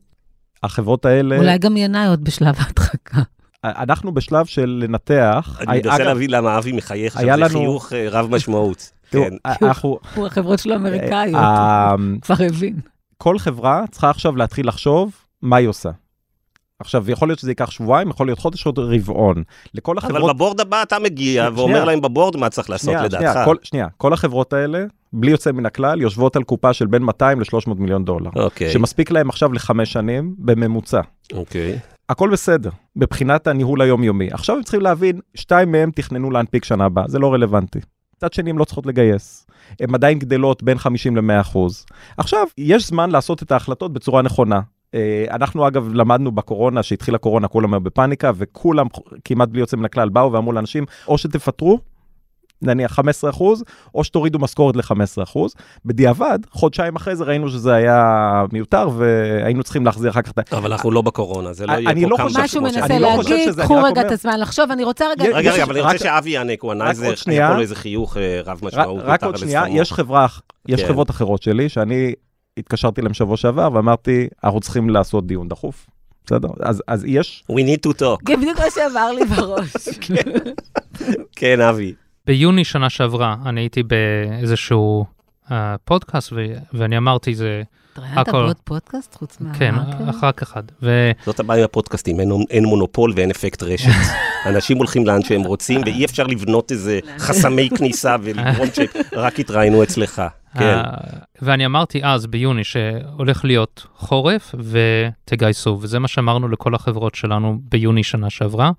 החברות 0.64 1.06
האלה, 1.06 1.38
אולי 1.38 1.58
גם 1.58 1.78
ינאי 1.78 2.08
עוד 2.08 2.24
בשלב 2.24 2.56
ההדחקה. 2.58 3.22
אנחנו 3.64 4.12
בשלב 4.14 4.46
של 4.46 4.84
לנתח, 4.84 5.58
אני 5.60 5.78
מנסה 5.78 5.96
אגב, 5.96 6.06
להבין 6.06 6.30
למה 6.30 6.58
אבי 6.58 6.72
מחייך 6.72 7.16
עכשיו, 7.16 7.36
זה 7.36 7.42
לנו- 7.42 7.60
חיוך 7.60 7.94
אה, 7.94 8.08
רב 8.10 8.30
משמעות. 8.32 8.92
כן. 9.12 9.34
הוא 10.16 10.28
החברות 10.28 10.60
שלו 10.60 10.76
אמריקאיות, 10.76 11.36
אה, 11.36 11.96
כבר 12.22 12.36
הבין. 12.48 12.76
כל 13.18 13.40
חברה 13.40 13.84
צריכה 13.92 14.10
עכשיו 14.10 14.36
להתחיל 14.36 14.68
לחשוב 14.68 15.12
מה 15.42 15.56
היא 15.56 15.68
עושה. 15.68 15.90
עכשיו, 16.84 17.12
יכול 17.12 17.28
להיות 17.28 17.40
שזה 17.40 17.52
ייקח 17.52 17.72
שבועיים, 17.72 18.10
יכול 18.10 18.28
להיות 18.28 18.40
חודש, 18.40 18.66
עוד 18.66 18.80
רבעון. 18.80 19.44
לכל 19.74 19.98
אבל 19.98 20.12
החברות... 20.12 20.36
בבורד 20.36 20.60
הבא 20.60 20.84
אתה 20.84 21.00
מגיע 21.00 21.44
שנייה. 21.44 21.50
ואומר 21.56 21.84
להם 21.86 22.02
בבורד 22.02 22.38
מה 22.38 22.50
צריך 22.50 22.70
לעשות 22.70 22.86
שנייה, 22.86 23.04
לדעתך. 23.04 23.24
שנייה, 23.24 23.46
כל, 23.46 23.56
שנייה, 23.64 23.88
כל 23.98 24.14
החברות 24.14 24.54
האלה, 24.54 24.86
בלי 25.14 25.32
יוצא 25.32 25.52
מן 25.52 25.66
הכלל, 25.66 26.02
יושבות 26.02 26.36
על 26.36 26.44
קופה 26.44 26.74
של 26.74 26.86
בין 26.86 27.04
200 27.04 27.40
ל-300 27.40 27.74
מיליון 27.78 28.06
דולר. 28.06 28.30
אוקיי, 28.36 28.72
שמספיק 28.72 29.12
להם 29.12 29.30
עכשיו 29.30 29.54
לחמש 29.54 29.94
שנים 29.94 30.36
בממוצע. 30.38 31.02
אוקיי. 31.34 31.80
הכל 32.10 32.30
בסדר, 32.30 32.70
מבחינת 32.96 33.48
הניהול 33.48 33.82
היומיומי. 33.82 34.28
עכשיו 34.32 34.56
הם 34.56 34.64
צריכים 34.64 34.82
להבין, 34.82 35.20
שתיים 35.36 35.72
מהם 35.72 35.92
תכננו 35.92 36.32
להנפיק 36.32 36.66
שנה 36.66 36.86
הבאה, 36.86 37.08
זה 37.08 37.20
לא 37.20 37.34
רלוונטי. 37.34 37.80
מצד 38.18 38.34
שני, 38.34 38.50
הם 38.50 38.58
לא 38.58 38.64
צריכות 38.64 38.86
לגייס. 38.86 39.48
הן 39.80 39.96
עדיין 39.96 40.20
גדלות 40.20 40.64
בין 40.64 40.78
50 40.78 41.18
ל-100 41.18 41.42
אחוז. 41.42 41.86
עכשיו, 42.18 42.48
יש 42.58 42.88
זמן 42.88 43.12
לעשות 43.12 43.44
את 43.44 43.52
ההחלטות 43.52 43.94
בצורה 43.94 44.22
נכונה. 44.22 44.60
אה, 44.94 45.26
אנחנו 45.32 45.68
אגב 45.68 45.94
למדנו 45.94 46.32
בקורונה, 46.32 46.84
שהתחילה 46.84 47.18
קורונה, 47.18 47.48
כולם 47.48 47.74
היו 47.74 47.82
בפאניקה, 47.82 48.32
וכולם 48.36 48.88
כמעט 49.26 49.50
בלי 49.50 49.60
יוצא 49.60 49.78
מן 49.78 49.86
הכלל 49.86 50.10
באו 50.10 50.32
ואמרו 50.32 50.52
לאנשים, 50.52 50.86
או 51.08 51.18
שתפטרו, 51.18 51.80
נניח 52.64 52.94
15 52.94 53.30
אחוז, 53.30 53.64
או 53.96 54.04
שתורידו 54.04 54.40
משכורת 54.40 54.76
ל-15 54.76 55.24
אחוז. 55.24 55.54
בדיעבד, 55.86 56.40
חודשיים 56.52 56.96
אחרי 56.96 57.16
זה 57.16 57.24
ראינו 57.24 57.50
שזה 57.50 57.74
היה 57.74 58.46
מיותר, 58.52 58.90
והיינו 58.98 59.64
צריכים 59.64 59.86
להחזיר 59.86 60.12
אחר 60.12 60.22
כך 60.22 60.32
את 60.32 60.54
ה... 60.54 60.58
אבל 60.58 60.72
אנחנו 60.72 60.92
לא 60.92 61.02
בקורונה, 61.02 61.54
זה 61.54 61.66
לא 61.66 61.74
יהיה 61.74 62.08
לא 62.08 62.10
פה 62.10 62.18
כמה 62.18 62.28
חושב- 62.28 62.40
משהו 62.40 62.62
שבועות 62.62 62.76
מנסה 62.76 62.86
אני 62.86 63.00
לא 63.00 63.14
חושב 63.16 63.30
להגיד, 63.30 63.46
שזה, 63.48 63.62
אני 63.62 63.68
קחו 63.68 63.84
רגע 63.84 64.02
את 64.02 64.12
הזמן 64.12 64.40
לחשוב, 64.40 64.72
אני 64.72 64.84
רוצה 64.84 65.06
רגע... 65.12 65.24
רגע, 65.24 65.52
רגע, 65.52 65.64
אבל 65.64 65.74
אני 65.74 65.82
רוצה 65.82 65.98
שאבי 65.98 66.30
יענה, 66.30 66.54
הוא 66.62 66.72
ענה 66.72 66.90
איזה. 66.90 67.14
היה 67.28 67.48
פה 67.48 67.54
לו 67.54 67.62
איזה 67.62 67.76
חיוך 67.76 68.18
אה, 68.18 68.42
רב 68.46 68.60
משמעות. 68.64 69.04
רק 69.06 69.24
עוד 69.24 69.38
שנייה. 69.38 69.64
יש 69.70 69.94
חברה, 69.94 70.28
יש 70.68 70.82
כן. 70.82 70.88
חברות 70.88 71.10
אחרות 71.10 71.44
שלי, 71.44 71.70
שאני 71.70 72.14
התקשרתי 72.58 73.02
להם 73.02 73.14
שבוע 73.14 73.38
שעבר 73.38 73.70
ואמרתי, 73.74 74.28
אנחנו 74.44 74.60
צריכים 74.60 74.90
לעשות 74.90 75.28
דיון 75.28 75.50
דחוף. 75.50 75.88
בסדר? 76.26 76.50
אז, 76.60 76.84
אז 76.88 77.04
יש, 77.08 77.44
We 77.52 77.56
need 77.56 77.90
to 77.90 78.00
talk. 78.02 78.30
זה 78.32 78.38
בדיוק 78.38 78.60
מה 78.60 78.66
שעבר 78.76 79.12
לי 79.12 79.26
בראש. 79.26 79.72
כן, 81.36 81.62
אבי. 81.62 81.94
ביוני 82.28 82.64
שנה 82.64 82.90
שעברה 82.90 83.36
אני 83.46 83.62
הייתי 83.62 83.84
באיזשהו 83.84 85.06
אה, 85.52 85.76
פודקאסט 85.86 86.34
ו- 86.34 86.38
ואני 86.74 86.98
אמרתי 86.98 87.36
זה, 87.36 87.62
ראיינת 87.98 88.28
הכל. 88.28 88.32
בעוד 88.44 88.56
פודקאסט 88.64 89.16
חוץ 89.16 89.38
מה... 89.42 89.54
כן, 89.54 89.76
אוקיי. 89.76 90.06
רק 90.30 90.42
אחד. 90.42 90.64
ו- 90.82 91.12
זאת 91.26 91.40
הבעיה 91.40 91.60
עם 91.62 91.66
הפודקאסטים, 91.66 92.20
אין, 92.20 92.32
אין 92.50 92.66
מונופול 92.66 93.14
ואין 93.16 93.32
אפקט 93.32 93.64
רשת. 93.64 93.90
אנשים 94.50 94.78
הולכים 94.78 95.06
לאן 95.08 95.22
שהם 95.22 95.42
רוצים, 95.42 95.82
ואי 95.86 96.06
אפשר 96.06 96.24
לבנות 96.28 96.72
איזה 96.72 97.00
חסמי 97.26 97.70
כניסה 97.78 98.16
ולגרום 98.24 98.68
שרק 99.14 99.40
יתראיינו 99.40 99.84
אצלך. 99.84 100.22
כן. 100.60 100.82
ואני 101.42 101.66
אמרתי 101.66 102.04
אז, 102.04 102.28
ביוני, 102.28 102.64
שהולך 102.64 103.46
להיות 103.46 103.86
חורף 103.96 104.56
ותגייסו, 104.60 105.80
וזה 105.82 106.00
מה 106.00 106.08
שאמרנו 106.08 106.48
לכל 106.48 106.76
החברות 106.76 107.16
שלנו 107.16 107.60
ביוני 107.70 108.04
שנה 108.04 108.30
שעברה. 108.30 108.72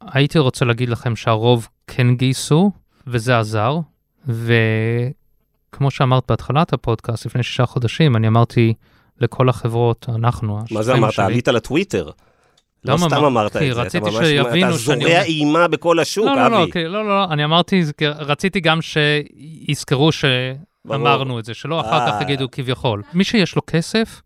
הייתי 0.00 0.38
רוצה 0.38 0.64
להגיד 0.64 0.88
לכם 0.88 1.16
שהרוב 1.16 1.68
כן 1.86 2.14
גייסו, 2.14 2.70
וזה 3.06 3.38
עזר, 3.38 3.78
וכמו 4.26 5.90
שאמרת 5.90 6.24
בהתחלת 6.28 6.72
הפודקאסט, 6.72 7.26
לפני 7.26 7.42
שישה 7.42 7.66
חודשים, 7.66 8.16
אני 8.16 8.28
אמרתי 8.28 8.74
לכל 9.20 9.48
החברות, 9.48 10.06
אנחנו, 10.14 10.58
מה 10.70 10.82
זה 10.82 10.94
אמרת? 10.94 11.18
עלית 11.18 11.48
לטוויטר. 11.48 12.10
לא 12.84 12.94
למה 12.94 13.06
סתם 13.06 13.16
אמר- 13.16 13.26
אמרת 13.26 13.56
את 13.56 13.60
זה, 13.60 13.72
אתה 13.72 13.80
רציתי 13.80 14.10
ממש, 14.10 14.26
שיבינו 14.26 14.68
אתה 14.68 14.76
זורע 14.76 15.22
אימה 15.22 15.68
בכל 15.68 15.98
השוק, 16.00 16.26
לא, 16.26 16.34
לא, 16.36 16.42
לא, 16.50 16.56
אבי. 16.56 16.66
אוקיי, 16.66 16.84
לא, 16.88 17.04
לא, 17.04 17.08
לא, 17.08 17.32
אני 17.32 17.44
אמרתי, 17.44 17.82
רציתי 18.02 18.60
גם 18.60 18.78
שיזכרו 18.82 20.10
שאמרנו 20.12 21.38
את 21.38 21.44
זה, 21.44 21.54
שלא 21.54 21.80
אחר 21.80 22.06
כך 22.06 22.12
אה. 22.14 22.22
יגידו 22.22 22.50
כביכול. 22.50 23.02
מי 23.14 23.24
שיש 23.24 23.56
לו 23.56 23.62
כסף, 23.66 24.22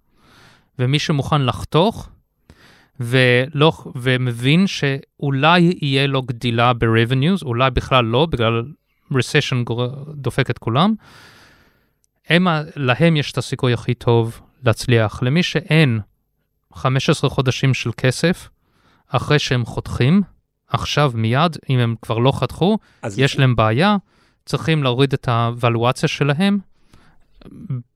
ומי 0.78 0.98
שמוכן 0.98 1.42
לחתוך, 1.42 2.08
ולא, 3.00 3.72
ומבין 3.96 4.66
שאולי 4.66 5.74
יהיה 5.82 6.06
לו 6.06 6.22
גדילה 6.22 6.72
ב-revenues, 6.72 7.44
אולי 7.44 7.70
בכלל 7.70 8.04
לא, 8.04 8.26
בגלל 8.30 8.62
recession 9.12 9.72
דופק 10.14 10.50
את 10.50 10.58
כולם, 10.58 10.94
הם, 12.28 12.46
להם 12.76 13.16
יש 13.16 13.32
את 13.32 13.38
הסיכוי 13.38 13.72
הכי 13.72 13.94
טוב 13.94 14.40
להצליח. 14.64 15.22
למי 15.22 15.42
שאין 15.42 16.00
15 16.74 17.30
חודשים 17.30 17.74
של 17.74 17.90
כסף, 17.96 18.48
אחרי 19.08 19.38
שהם 19.38 19.64
חותכים, 19.64 20.22
עכשיו 20.68 21.12
מיד, 21.14 21.56
אם 21.70 21.78
הם 21.78 21.94
כבר 22.02 22.18
לא 22.18 22.32
חתכו, 22.32 22.78
יש 23.16 23.38
להם 23.38 23.56
בעיה, 23.56 23.96
צריכים 24.46 24.82
להוריד 24.82 25.12
את 25.12 25.28
הוולואציה 25.28 26.08
שלהם 26.08 26.58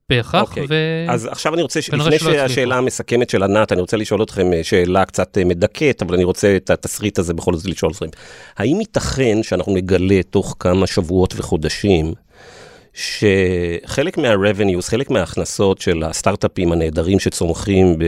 בהכרח, 0.09 0.49
אוקיי, 0.49 0.65
ו... 0.69 0.75
אז 1.09 1.25
עכשיו 1.25 1.53
אני 1.53 1.61
רוצה, 1.61 1.81
ש- 1.81 1.89
לפני. 1.89 2.19
שהשאלה 2.19 2.77
המסכמת 2.77 3.29
של 3.29 3.43
ענת, 3.43 3.71
אני 3.71 3.81
רוצה 3.81 3.97
לשאול 3.97 4.23
אתכם 4.23 4.53
אה, 4.53 4.63
שאלה 4.63 5.05
קצת 5.05 5.37
אה, 5.37 5.45
מדכאת, 5.45 6.01
אבל 6.01 6.15
אני 6.15 6.23
רוצה 6.23 6.55
את 6.55 6.69
התסריט 6.69 7.19
הזה 7.19 7.33
בכל 7.33 7.53
זאת 7.53 7.65
לשאול 7.65 7.91
אתכם. 7.91 8.05
האם 8.57 8.79
ייתכן 8.79 9.43
שאנחנו 9.43 9.73
נגלה 9.73 10.23
תוך 10.23 10.55
כמה 10.59 10.87
שבועות 10.87 11.33
וחודשים, 11.37 12.13
שחלק 12.97 14.17
מה-revenues, 14.17 14.89
חלק 14.89 15.09
מההכנסות 15.09 15.81
של 15.81 16.03
הסטארט-אפים 16.03 16.71
הנהדרים 16.71 17.19
שצומחים 17.19 17.99
ב... 17.99 18.03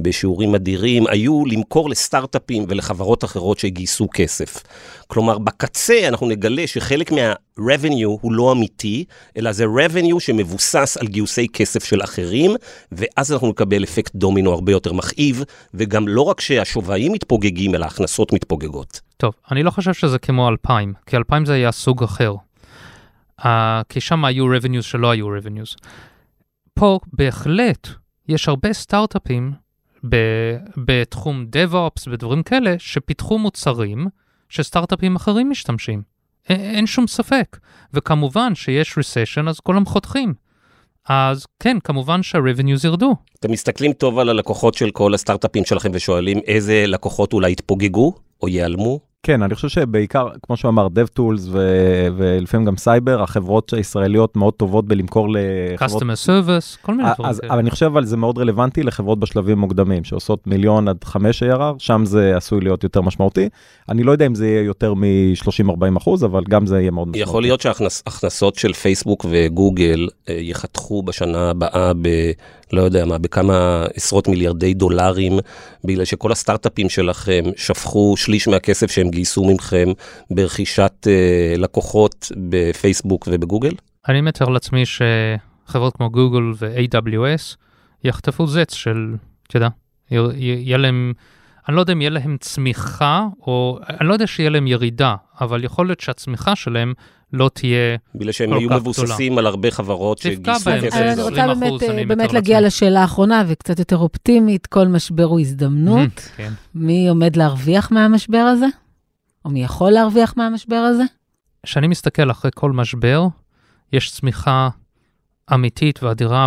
בשיעורים 0.00 0.54
אדירים, 0.54 1.06
היו 1.06 1.44
למכור 1.46 1.90
לסטארט-אפים 1.90 2.64
ולחברות 2.68 3.24
אחרות 3.24 3.58
שגייסו 3.58 4.08
כסף. 4.14 4.62
כלומר, 5.06 5.38
בקצה 5.38 6.08
אנחנו 6.08 6.26
נגלה 6.28 6.66
שחלק 6.66 7.12
מה-revenue 7.12 8.06
הוא 8.20 8.32
לא 8.32 8.52
אמיתי, 8.52 9.04
אלא 9.36 9.52
זה 9.52 9.64
revenue 9.64 10.20
שמבוסס 10.20 10.96
על 11.00 11.06
גיוסי 11.06 11.46
כסף 11.52 11.84
של 11.84 12.02
אחרים, 12.02 12.50
ואז 12.92 13.32
אנחנו 13.32 13.48
נקבל 13.48 13.84
אפקט 13.84 14.14
דומינו 14.14 14.52
הרבה 14.52 14.72
יותר 14.72 14.92
מכאיב, 14.92 15.44
וגם 15.74 16.08
לא 16.08 16.22
רק 16.22 16.40
שהשווים 16.40 17.12
מתפוגגים, 17.12 17.74
אלא 17.74 17.84
ההכנסות 17.84 18.32
מתפוגגות. 18.32 19.00
טוב, 19.16 19.32
אני 19.50 19.62
לא 19.62 19.70
חושב 19.70 19.92
שזה 19.92 20.18
כמו 20.18 20.48
2000, 20.48 20.92
כי 21.06 21.16
2000 21.16 21.46
זה 21.46 21.52
היה 21.52 21.72
סוג 21.72 22.02
אחר. 22.02 22.34
Uh, 23.42 23.46
כי 23.88 24.00
שם 24.00 24.24
היו 24.24 24.46
revenues 24.56 24.82
שלא 24.82 25.10
היו 25.10 25.26
revenues. 25.38 25.88
פה 26.74 26.98
בהחלט 27.12 27.88
יש 28.28 28.48
הרבה 28.48 28.72
סטארט-אפים 28.72 29.52
בתחום 30.76 31.46
DevOps 31.56 32.02
ודברים 32.10 32.42
כאלה, 32.42 32.74
שפיתחו 32.78 33.38
מוצרים 33.38 34.06
שסטארט-אפים 34.48 35.16
אחרים 35.16 35.50
משתמשים. 35.50 36.02
אין 36.48 36.86
שום 36.86 37.06
ספק. 37.06 37.58
וכמובן 37.94 38.54
שיש 38.54 38.98
recession 38.98 39.48
אז 39.48 39.60
כולם 39.60 39.84
חותכים. 39.84 40.34
אז 41.08 41.46
כן, 41.60 41.76
כמובן 41.84 42.22
שה-revenues 42.22 42.84
ירדו. 42.84 43.14
אתם 43.40 43.52
מסתכלים 43.52 43.92
טוב 43.92 44.18
על 44.18 44.28
הלקוחות 44.28 44.74
של 44.74 44.90
כל 44.90 45.14
הסטארט-אפים 45.14 45.64
שלכם 45.64 45.90
ושואלים 45.92 46.38
איזה 46.46 46.84
לקוחות 46.86 47.32
אולי 47.32 47.52
יתפוגגו 47.52 48.14
או 48.42 48.48
ייעלמו? 48.48 49.12
כן, 49.26 49.42
אני 49.42 49.54
חושב 49.54 49.68
שבעיקר, 49.68 50.28
כמו 50.42 50.56
שהוא 50.56 50.68
אמר, 50.68 50.86
DevTools 50.86 51.40
ו- 51.50 52.06
ולפעמים 52.16 52.66
גם 52.66 52.76
סייבר, 52.76 53.22
החברות 53.22 53.72
הישראליות 53.72 54.36
מאוד 54.36 54.54
טובות 54.54 54.88
בלמכור 54.88 55.28
לחברות... 55.30 56.02
customer 56.02 56.26
service, 56.26 56.78
כל 56.82 56.94
מיני 56.94 57.08
דברים. 57.14 57.34
אבל 57.50 57.58
אני 57.58 57.70
חושב 57.70 57.86
אבל 57.86 58.04
זה 58.04 58.16
מאוד 58.16 58.38
רלוונטי 58.38 58.82
לחברות 58.82 59.20
בשלבים 59.20 59.58
מוקדמים, 59.58 60.04
שעושות 60.04 60.46
מיליון 60.46 60.88
עד 60.88 61.04
חמש 61.04 61.42
ARR, 61.42 61.74
שם 61.78 62.02
זה 62.04 62.36
עשוי 62.36 62.60
להיות 62.60 62.84
יותר 62.84 63.00
משמעותי. 63.00 63.48
אני 63.88 64.02
לא 64.02 64.12
יודע 64.12 64.26
אם 64.26 64.34
זה 64.34 64.46
יהיה 64.46 64.62
יותר 64.62 64.94
מ-30-40 64.94 65.98
אחוז, 65.98 66.24
אבל 66.24 66.44
גם 66.48 66.66
זה 66.66 66.80
יהיה 66.80 66.90
מאוד 66.90 67.08
משמעותי. 67.08 67.30
יכול 67.30 67.42
להיות 67.42 67.60
שההכנסות 67.60 68.54
של 68.54 68.72
פייסבוק 68.72 69.26
וגוגל 69.30 70.08
אה, 70.28 70.34
יחתכו 70.40 71.02
בשנה 71.02 71.50
הבאה 71.50 71.92
ב... 71.94 72.08
לא 72.72 72.82
יודע 72.82 73.04
מה, 73.04 73.18
בכמה 73.18 73.84
עשרות 73.94 74.28
מיליארדי 74.28 74.74
דולרים, 74.74 75.38
בגלל 75.84 76.04
שכל 76.04 76.32
הסטארט-אפים 76.32 76.88
שלכם 76.88 77.44
שפכו 77.56 78.14
שליש 78.16 78.48
מהכסף 78.48 78.90
שהם 78.90 79.10
גייסו 79.10 79.44
מכם 79.44 79.88
ברכישת 80.30 81.06
אה, 81.06 81.54
לקוחות 81.58 82.32
בפייסבוק 82.36 83.28
ובגוגל? 83.30 83.72
אני 84.08 84.20
מתאר 84.20 84.48
לעצמי 84.48 84.82
שחברות 84.86 85.96
כמו 85.96 86.10
גוגל 86.10 86.52
ו-AWS 86.58 87.56
יחטפו 88.04 88.46
זץ 88.46 88.74
של, 88.74 89.14
אתה 89.48 89.56
יודע, 89.56 89.68
יהיה 90.10 90.76
להם, 90.76 91.12
אני 91.68 91.76
לא 91.76 91.80
יודע 91.80 91.92
אם 91.92 92.00
יהיה 92.00 92.10
להם 92.10 92.36
צמיחה, 92.40 93.26
או 93.46 93.78
אני 94.00 94.08
לא 94.08 94.12
יודע 94.12 94.26
שיהיה 94.26 94.50
להם 94.50 94.66
ירידה, 94.66 95.14
אבל 95.40 95.64
יכול 95.64 95.86
להיות 95.86 96.00
שהצמיחה 96.00 96.56
שלהם 96.56 96.92
לא 97.32 97.50
תהיה, 97.54 97.96
בגלל 98.14 98.32
שהם 98.32 98.50
כל 98.50 98.58
היו 98.58 98.70
כך 98.70 98.76
מבוססים 98.76 99.38
על 99.38 99.46
הרבה 99.46 99.70
חברות 99.70 100.18
שגייסו. 100.18 100.42
כסף. 100.42 100.66
אני 100.68 101.22
רוצה 101.22 101.44
20% 101.52 101.58
באמת, 101.58 101.82
אני 101.82 102.02
אה, 102.02 102.06
באמת 102.06 102.32
להגיע 102.32 102.60
לעצמי. 102.60 102.66
לשאלה 102.66 103.00
האחרונה 103.00 103.44
וקצת 103.48 103.78
יותר 103.78 103.96
אופטימית, 103.96 104.66
כל 104.66 104.88
משבר 104.88 105.24
הוא 105.24 105.40
הזדמנות. 105.40 106.30
כן. 106.36 106.52
מי 106.74 107.08
עומד 107.08 107.36
להרוויח 107.36 107.92
מהמשבר 107.92 108.38
הזה? 108.38 108.66
או 109.44 109.50
מי 109.50 109.64
יכול 109.64 109.90
להרוויח 109.90 110.34
מהמשבר 110.36 110.76
הזה? 110.76 111.02
כשאני 111.62 111.86
מסתכל 111.88 112.30
אחרי 112.30 112.50
כל 112.54 112.72
משבר, 112.72 113.26
יש 113.92 114.10
צמיחה 114.10 114.68
אמיתית 115.54 116.02
ואדירה 116.02 116.46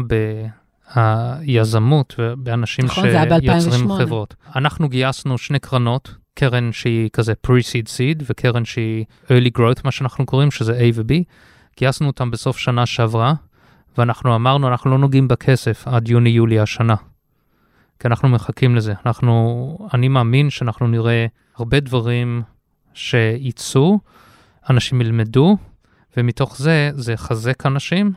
ביזמות 0.96 2.16
ובאנשים 2.20 2.86
נכון, 2.86 3.04
שיוצרים 3.04 3.88
ב-2008. 3.88 4.04
חברות. 4.04 4.36
אנחנו 4.56 4.90
גייסנו 4.90 5.38
שני 5.38 5.60
קרנות, 5.60 6.16
קרן 6.36 6.72
שהיא 6.72 7.10
כזה 7.14 7.34
pre-seed 7.48 7.88
seed 7.88 8.24
וקרן 8.26 8.66
שהיא 8.66 9.06
early 9.26 9.58
growth, 9.58 9.82
מה 9.84 9.92
שאנחנו 9.92 10.26
קוראים, 10.26 10.52
שזה 10.52 10.80
A 10.80 10.84
ו-B. 10.94 11.14
גייסנו 11.78 12.08
אותם 12.08 12.32
בסוף 12.32 12.58
שנה 12.58 12.86
שעברה, 12.86 13.34
ואנחנו 13.98 14.36
אמרנו, 14.36 14.68
אנחנו 14.68 14.92
לא 14.92 14.98
נוגעים 14.98 15.28
בכסף 15.28 15.88
עד 15.88 16.08
יוני-יולי 16.08 16.60
השנה. 16.60 16.96
כי 18.00 18.08
אנחנו 18.08 18.30
מחכים 18.30 18.76
לזה. 18.76 18.94
אנחנו, 19.06 19.78
אני 19.94 20.08
מאמין 20.08 20.50
שאנחנו 20.50 20.88
נראה 20.88 21.26
הרבה 21.56 21.80
דברים 21.80 22.42
שייצאו, 22.94 24.00
אנשים 24.70 25.02
ילמדו, 25.02 25.58
ומתוך 26.18 26.58
זה, 26.58 26.92
זה 26.94 27.14
יחזק 27.14 27.66
אנשים, 27.66 28.14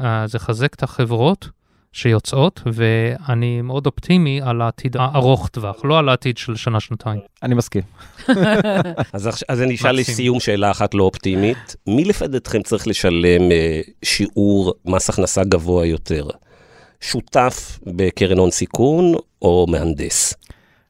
אה, 0.00 0.26
זה 0.26 0.36
יחזק 0.36 0.74
את 0.74 0.82
החברות, 0.82 1.48
שיוצאות, 1.92 2.62
ואני 2.66 3.62
מאוד 3.62 3.86
אופטימי 3.86 4.40
על 4.42 4.62
העתיד 4.62 4.96
הארוך 4.96 5.48
טווח, 5.48 5.84
לא 5.84 5.98
על 5.98 6.08
העתיד 6.08 6.38
של 6.38 6.56
שנה-שנתיים. 6.56 7.20
אני 7.42 7.54
מסכים. 7.54 7.82
אז, 9.12 9.62
אני 9.62 9.74
אשאל. 9.74 9.96
לסיום 9.96 10.40
שאלה 10.40 10.70
אחת 10.70 10.94
לא 10.94 11.04
אופטימית. 11.04 11.76
מי 11.86 12.04
לדעתכם 12.04 12.62
צריך 12.62 12.86
לשלם 12.86 13.52
אה, 13.52 13.80
שיעור 14.02 14.74
מס 14.84 15.10
הכנסה 15.10 15.44
גבוה 15.44 15.86
יותר? 15.86 16.28
שותף 17.00 17.78
בקרן 17.86 18.38
הון 18.38 18.50
סיכון 18.50 19.14
או 19.42 19.66
מהנדס? 19.68 20.34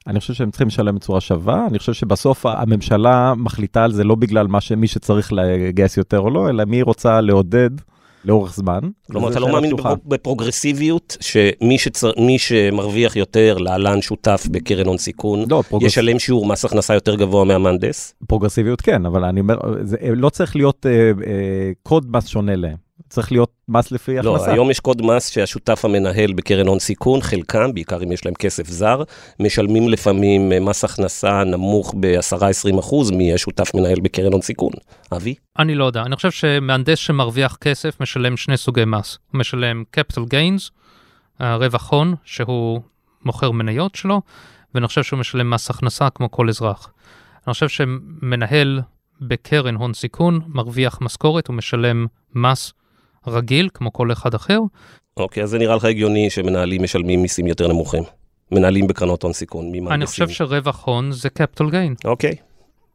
אני 0.07 0.19
חושב 0.19 0.33
שהם 0.33 0.51
צריכים 0.51 0.67
לשלם 0.67 0.95
בצורה 0.95 1.21
שווה, 1.21 1.67
אני 1.69 1.79
חושב 1.79 1.93
שבסוף 1.93 2.45
הממשלה 2.45 3.33
מחליטה 3.37 3.83
על 3.83 3.91
זה 3.91 4.03
לא 4.03 4.15
בגלל 4.15 4.47
מה 4.47 4.61
שמי 4.61 4.87
שצריך 4.87 5.33
לגייס 5.33 5.97
יותר 5.97 6.19
או 6.19 6.29
לא, 6.29 6.49
אלא 6.49 6.65
מי 6.65 6.81
רוצה 6.81 7.21
לעודד 7.21 7.69
לאורך 8.25 8.55
זמן. 8.55 8.79
כלומר, 9.11 9.31
אתה 9.31 9.39
לא 9.39 9.51
מאמין. 9.51 9.71
בפרוגרסיביות, 10.05 11.17
שמי 11.19 11.77
שצר... 11.77 12.11
שמרוויח 12.37 13.15
יותר, 13.15 13.57
להלן 13.57 14.01
שותף 14.01 14.47
בקרן 14.51 14.87
הון 14.87 14.97
סיכון, 14.97 15.45
לא, 15.49 15.63
פרוגרס... 15.69 15.91
ישלם 15.91 16.19
שיעור 16.19 16.45
מס 16.45 16.65
הכנסה 16.65 16.93
יותר 16.93 17.15
גבוה 17.15 17.45
מהמהנדס? 17.45 18.13
פרוגרסיביות 18.27 18.81
כן, 18.81 19.05
אבל 19.05 19.23
אני 19.23 19.39
אומר, 19.39 19.57
זה 19.81 19.97
לא 20.01 20.29
צריך 20.29 20.55
להיות 20.55 20.85
אה, 20.85 20.91
אה, 20.91 21.71
קוד 21.83 22.11
מס 22.11 22.27
שונה 22.27 22.55
להם, 22.55 22.77
צריך 23.11 23.31
להיות 23.31 23.51
מס 23.69 23.91
לפי 23.91 24.15
לא, 24.15 24.35
הכנסה. 24.35 24.51
היום 24.51 24.71
יש 24.71 24.79
קוד 24.79 25.01
מס 25.01 25.29
שהשותף 25.29 25.85
המנהל 25.85 26.33
בקרן 26.33 26.67
הון 26.67 26.79
סיכון, 26.79 27.21
חלקם, 27.21 27.73
בעיקר 27.73 28.03
אם 28.03 28.11
יש 28.11 28.25
להם 28.25 28.33
כסף 28.33 28.67
זר, 28.67 29.03
משלמים 29.39 29.89
לפעמים 29.89 30.51
אה, 30.51 30.59
מס 30.59 30.83
הכנסה 30.83 31.43
נמוך 31.43 31.95
ב-10-20 31.99 32.79
אחוז 32.79 33.11
מהשותף 33.11 33.71
מנהל 33.75 33.99
בקרן 33.99 34.31
הון 34.31 34.41
סיכון. 34.41 34.71
אבי? 35.15 35.35
אני 35.59 35.75
לא 35.75 35.85
יודע, 35.85 36.01
אני 36.01 36.15
חושב 36.15 36.31
שמהנדס 36.31 36.97
שמרוויח 36.97 37.57
כסף 37.61 38.01
משלם 38.01 38.37
שני 38.37 38.57
סוגי 38.57 38.85
מס. 38.85 39.17
הוא 39.31 39.39
משלם 39.39 39.83
capital 39.97 40.21
gains, 40.21 40.69
רווח 41.39 41.91
הון, 41.91 42.15
שהוא 42.23 42.81
מוכר 43.25 43.51
מניות 43.51 43.95
שלו, 43.95 44.21
ואני 44.75 44.87
חושב 44.87 45.03
שהוא 45.03 45.19
משלם 45.19 45.49
מס 45.49 45.69
הכנסה 45.69 46.09
כמו 46.09 46.31
כל 46.31 46.49
אזרח. 46.49 46.93
אני 47.47 47.53
חושב 47.53 47.69
שמנהל 47.69 48.81
בקרן 49.21 49.75
הון 49.75 49.93
סיכון 49.93 50.39
מרוויח 50.47 50.97
משכורת, 51.01 51.47
הוא 51.47 51.55
משלם 51.55 52.05
מס 52.35 52.73
רגיל 53.27 53.69
כמו 53.73 53.93
כל 53.93 54.11
אחד 54.11 54.33
אחר. 54.33 54.59
אוקיי, 55.17 55.43
אז 55.43 55.49
זה 55.49 55.57
נראה 55.57 55.75
לך 55.75 55.85
הגיוני 55.85 56.29
שמנהלים 56.29 56.83
משלמים 56.83 57.21
מיסים 57.21 57.47
יותר 57.47 57.67
נמוכים. 57.67 58.03
מנהלים 58.51 58.87
בקרנות 58.87 59.23
הון 59.23 59.33
סיכון, 59.33 59.65
ממהנדסים. 59.65 59.93
אני 59.93 60.05
חושב 60.05 60.29
שרווח 60.29 60.85
הון 60.85 61.11
זה 61.11 61.29
capital 61.39 61.63
gain. 61.63 62.05
אוקיי. 62.05 62.35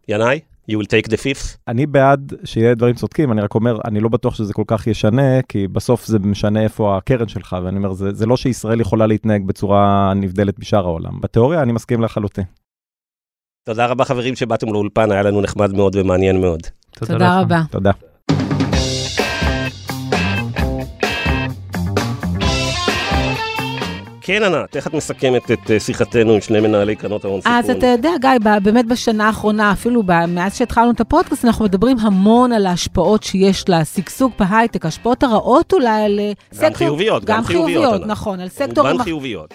ינאי? 0.09 0.41
You 0.71 0.75
will 0.75 0.87
take 0.87 1.11
the 1.11 1.17
fifth? 1.17 1.57
אני 1.69 1.87
בעד 1.87 2.33
שיהיה 2.45 2.75
דברים 2.75 2.95
צודקים, 2.95 3.33
אני 3.33 3.41
רק 3.41 3.55
אומר, 3.55 3.79
אני 3.85 4.01
לא 4.01 4.09
בטוח 4.09 4.35
שזה 4.35 4.53
כל 4.53 4.63
כך 4.67 4.87
ישנה, 4.87 5.43
כי 5.49 5.69
בסוף 5.69 6.07
זה 6.07 6.19
משנה 6.19 6.63
איפה 6.63 6.97
הקרן 6.97 7.29
שלך, 7.29 7.57
ואני 7.65 7.77
אומר, 7.77 7.93
זה, 7.93 8.13
זה 8.13 8.27
לא 8.27 8.37
שישראל 8.37 8.81
יכולה 8.81 9.07
להתנהג 9.07 9.47
בצורה 9.47 10.13
נבדלת 10.17 10.59
משאר 10.59 10.85
העולם. 10.85 11.21
בתיאוריה 11.21 11.63
אני 11.63 11.73
מסכים 11.73 12.03
לחלוטין. 12.03 12.45
תודה 13.65 13.87
רבה 13.87 14.05
חברים 14.05 14.37
שבאתם 14.37 14.67
לאולפן, 14.73 15.13
היה 15.13 15.23
לנו 15.23 15.41
נחמד 15.41 15.73
מאוד 15.73 15.97
ומעניין 15.97 16.41
מאוד. 16.41 16.61
תודה 16.91 17.15
לך. 17.17 17.45
רבה. 17.45 17.63
תודה. 17.71 17.91
כן, 24.27 24.43
ענת, 24.43 24.77
איך 24.77 24.87
את 24.87 24.95
מסכמת 24.95 25.51
את 25.51 25.71
אה, 25.71 25.81
שיחתנו 25.81 26.33
עם 26.33 26.41
שני 26.41 26.61
מנהלי 26.61 26.97
קרנות 26.97 27.25
ההון 27.25 27.41
סיכון? 27.41 27.57
אז 27.57 27.71
אתה 27.71 27.87
יודע, 27.87 28.11
גיא, 28.21 28.31
באמת 28.63 28.87
בשנה 28.87 29.27
האחרונה, 29.27 29.73
אפילו 29.73 30.03
מאז 30.29 30.57
שהתחלנו 30.57 30.91
את 30.91 31.01
הפודקאסט, 31.01 31.45
אנחנו 31.45 31.65
מדברים 31.65 31.99
המון 31.99 32.53
על 32.53 32.67
ההשפעות 32.67 33.23
שיש 33.23 33.69
לשגשוג 33.69 34.33
בהייטק, 34.39 34.87
השפעות 34.87 35.23
הרעות 35.23 35.73
אולי 35.73 36.05
על 36.05 36.21
אה, 36.21 36.33
גם 36.61 36.75
חיוביות, 36.75 37.25
גם 37.25 37.45
חיוביות. 37.45 38.07
נכון, 38.07 38.41
על 38.41 38.49
סקטורים... 38.49 38.93
רובן 38.93 39.05
חיוביות. 39.05 39.55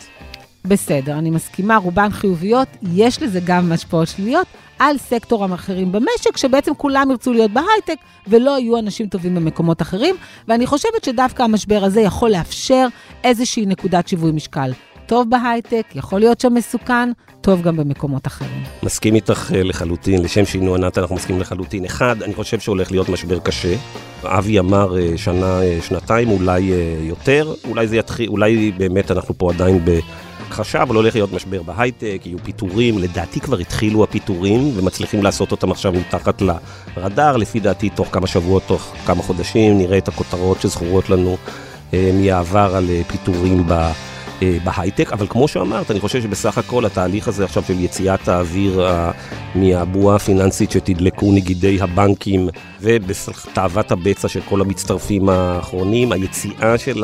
בסדר, 0.65 1.13
אני 1.13 1.30
מסכימה, 1.30 1.78
רובן 1.78 2.09
חיוביות, 2.09 2.67
יש 2.93 3.24
לזה 3.24 3.39
גם 3.45 3.72
השפעות 3.72 4.07
שליליות 4.07 4.47
על 4.82 4.97
סקטורים 4.97 5.53
אחרים 5.53 5.91
במשק, 5.91 6.38
שבעצם 6.38 6.71
כולם 6.77 7.11
ירצו 7.11 7.34
להיות 7.34 7.51
בהייטק 7.51 7.95
ולא 8.27 8.59
יהיו 8.59 8.79
אנשים 8.79 9.07
טובים 9.07 9.36
במקומות 9.36 9.82
אחרים, 9.82 10.15
ואני 10.47 10.65
חושבת 10.65 11.03
שדווקא 11.03 11.43
המשבר 11.43 11.84
הזה 11.84 12.01
יכול 12.01 12.29
לאפשר 12.29 12.88
איזושהי 13.23 13.65
נקודת 13.65 14.07
שיווי 14.07 14.32
משקל. 14.32 14.71
טוב 15.05 15.29
בהייטק, 15.29 15.84
יכול 15.95 16.19
להיות 16.19 16.39
שם 16.39 16.53
מסוכן, 16.53 17.11
טוב 17.41 17.61
גם 17.61 17.77
במקומות 17.77 18.27
אחרים. 18.27 18.63
מסכים 18.84 19.15
איתך 19.15 19.51
אה, 19.55 19.63
לחלוטין, 19.63 20.23
לשם 20.23 20.45
שינוי 20.45 20.79
ענת 20.79 20.97
אנחנו 20.97 21.15
מסכימים 21.15 21.41
לחלוטין. 21.41 21.86
אחד, 21.86 22.23
אני 22.23 22.34
חושב 22.34 22.59
שהולך 22.59 22.91
להיות 22.91 23.09
משבר 23.09 23.39
קשה. 23.39 23.75
אבי 24.23 24.59
אמר 24.59 24.97
אה, 24.97 25.17
שנה, 25.17 25.61
אה, 25.61 25.77
שנתיים, 25.82 26.29
אולי 26.29 26.61
יותר, 27.01 27.53
אולי 27.67 27.88
זה 27.88 27.97
יתחיל, 27.97 28.29
אולי 28.29 28.71
באמת 28.77 29.11
אנחנו 29.11 29.38
פה 29.38 29.51
עדיין 29.51 29.86
בחשב, 30.52 30.80
אבל 30.80 30.95
הולך 30.95 31.16
להיות 31.16 31.34
משבר 31.34 31.62
בהייטק, 31.64 32.22
יהיו 32.26 32.38
פיטורים, 32.43 32.97
לדעתי 32.97 33.39
כבר 33.39 33.58
התחילו 33.58 34.04
הפיטורים 34.04 34.72
ומצליחים 34.76 35.24
לעשות 35.24 35.52
אותם 35.52 35.72
עכשיו 35.72 35.91
מתחת 35.93 36.41
לרדאר, 36.97 37.38
לפי 37.38 37.60
דעתי 37.60 37.89
תוך 37.89 38.08
כמה 38.12 38.28
שבועות, 38.28 38.64
תוך 38.68 38.93
כמה 39.06 39.24
חודשים, 39.24 39.78
נראה 39.78 39.97
את 39.97 40.08
הכותרות 40.08 40.62
שזכורות 40.62 41.10
לנו 41.10 41.38
אה, 41.93 42.12
מהעבר 42.14 42.76
על 42.76 42.89
אה, 42.89 43.02
פיטורים 43.08 43.64
ב... 43.68 43.91
אה, 44.42 44.58
בהייטק, 44.64 45.12
אבל 45.14 45.28
כמו 45.30 45.48
שאמרת, 45.48 45.92
אני 45.92 46.00
חושב 46.00 46.22
שבסך 46.22 46.58
הכל 46.58 46.86
התהליך 46.86 47.28
הזה 47.28 47.46
עכשיו 47.46 47.64
של 47.64 47.80
יציאת 47.80 48.28
האוויר 48.28 48.82
ה- 48.88 49.12
מהבועה 49.56 50.16
הפיננסית 50.16 50.72
שתדלקו 50.72 51.32
נגידי 51.32 51.82
הבנקים 51.82 52.50
ובתאוות 52.82 53.92
הבצע 53.92 54.28
של 54.28 54.42
כל 54.50 54.62
המצטרפים 54.62 55.30
האחרונים, 55.30 56.12
היציאה 56.12 56.78
של 56.78 57.04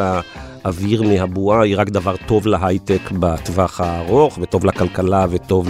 האוויר 0.63 1.03
מהבועה 1.03 1.61
היא 1.63 1.75
רק 1.77 1.89
דבר 1.89 2.15
טוב 2.25 2.47
להייטק 2.47 3.11
בטווח 3.11 3.81
הארוך 3.81 4.39
וטוב 4.41 4.65
לכלכלה 4.65 5.25
וטוב 5.29 5.67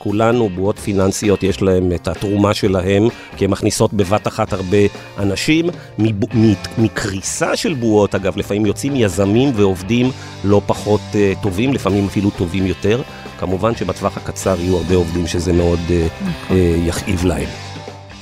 לכולנו. 0.00 0.48
בועות 0.48 0.78
פיננסיות 0.78 1.42
יש 1.42 1.62
להם 1.62 1.92
את 1.92 2.08
התרומה 2.08 2.54
שלהם, 2.54 3.02
כי 3.36 3.44
הן 3.44 3.50
מכניסות 3.50 3.92
בבת 3.92 4.26
אחת 4.26 4.52
הרבה 4.52 4.76
אנשים. 5.18 5.66
מבו- 5.98 6.26
מ- 6.34 6.54
מקריסה 6.84 7.56
של 7.56 7.74
בועות, 7.74 8.14
אגב, 8.14 8.36
לפעמים 8.36 8.66
יוצאים 8.66 8.92
יזמים 8.96 9.52
ועובדים 9.54 10.10
לא 10.44 10.60
פחות 10.66 11.00
uh, 11.12 11.42
טובים, 11.42 11.72
לפעמים 11.74 12.06
אפילו 12.06 12.30
טובים 12.30 12.66
יותר. 12.66 13.02
כמובן 13.38 13.76
שבטווח 13.76 14.16
הקצר 14.16 14.60
יהיו 14.60 14.76
הרבה 14.76 14.94
עובדים 14.94 15.26
שזה 15.26 15.52
מאוד 15.52 15.78
uh, 15.88 16.22
uh, 16.50 16.52
יכאיב 16.86 17.24
להם. 17.24 17.48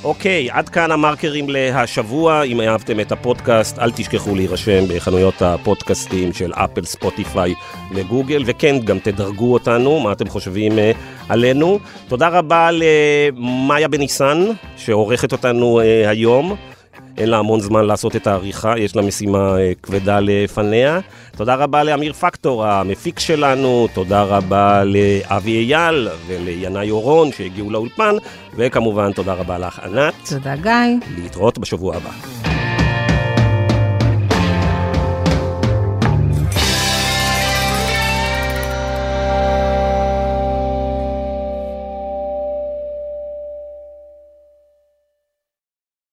אוקיי, 0.04 0.48
עד 0.50 0.68
כאן 0.68 0.90
המרקרים 0.90 1.48
להשבוע. 1.48 2.42
אם 2.42 2.60
אהבתם 2.60 3.00
את 3.00 3.12
הפודקאסט, 3.12 3.78
אל 3.78 3.90
תשכחו 3.90 4.34
להירשם 4.34 4.84
בחנויות 4.88 5.42
הפודקאסטים 5.42 6.32
של 6.32 6.52
אפל, 6.54 6.84
ספוטיפיי 6.84 7.54
וגוגל, 7.94 8.42
וכן, 8.46 8.76
גם 8.84 8.98
תדרגו 8.98 9.52
אותנו, 9.52 10.00
מה 10.00 10.12
אתם 10.12 10.28
חושבים 10.28 10.78
אה, 10.78 10.92
עלינו. 11.28 11.78
תודה 12.08 12.28
רבה 12.28 12.70
למאיה 12.72 13.88
בניסן, 13.88 14.44
שעורכת 14.76 15.32
אותנו 15.32 15.80
אה, 15.80 16.10
היום. 16.10 16.56
אין 17.16 17.30
לה 17.30 17.38
המון 17.38 17.60
זמן 17.60 17.84
לעשות 17.84 18.16
את 18.16 18.26
העריכה, 18.26 18.78
יש 18.78 18.96
לה 18.96 19.02
משימה 19.02 19.58
אה, 19.58 19.72
כבדה 19.82 20.18
לפניה. 20.20 21.00
תודה 21.36 21.54
רבה 21.54 21.84
לאמיר 21.84 22.12
פקטור, 22.12 22.66
המפיק 22.66 23.18
שלנו, 23.18 23.88
תודה 23.94 24.22
רבה 24.22 24.84
לאבי 24.84 25.56
אייל 25.56 26.08
ולינאי 26.26 26.90
אורון 26.90 27.32
שהגיעו 27.32 27.70
לאולפן, 27.70 28.14
וכמובן 28.56 29.12
תודה 29.12 29.32
רבה 29.32 29.58
לך 29.58 29.80
ענת, 29.84 30.14
תודה, 30.28 30.56
גיא. 30.56 30.72
להתראות 31.16 31.58
בשבוע 31.58 31.96
הבא. 31.96 32.47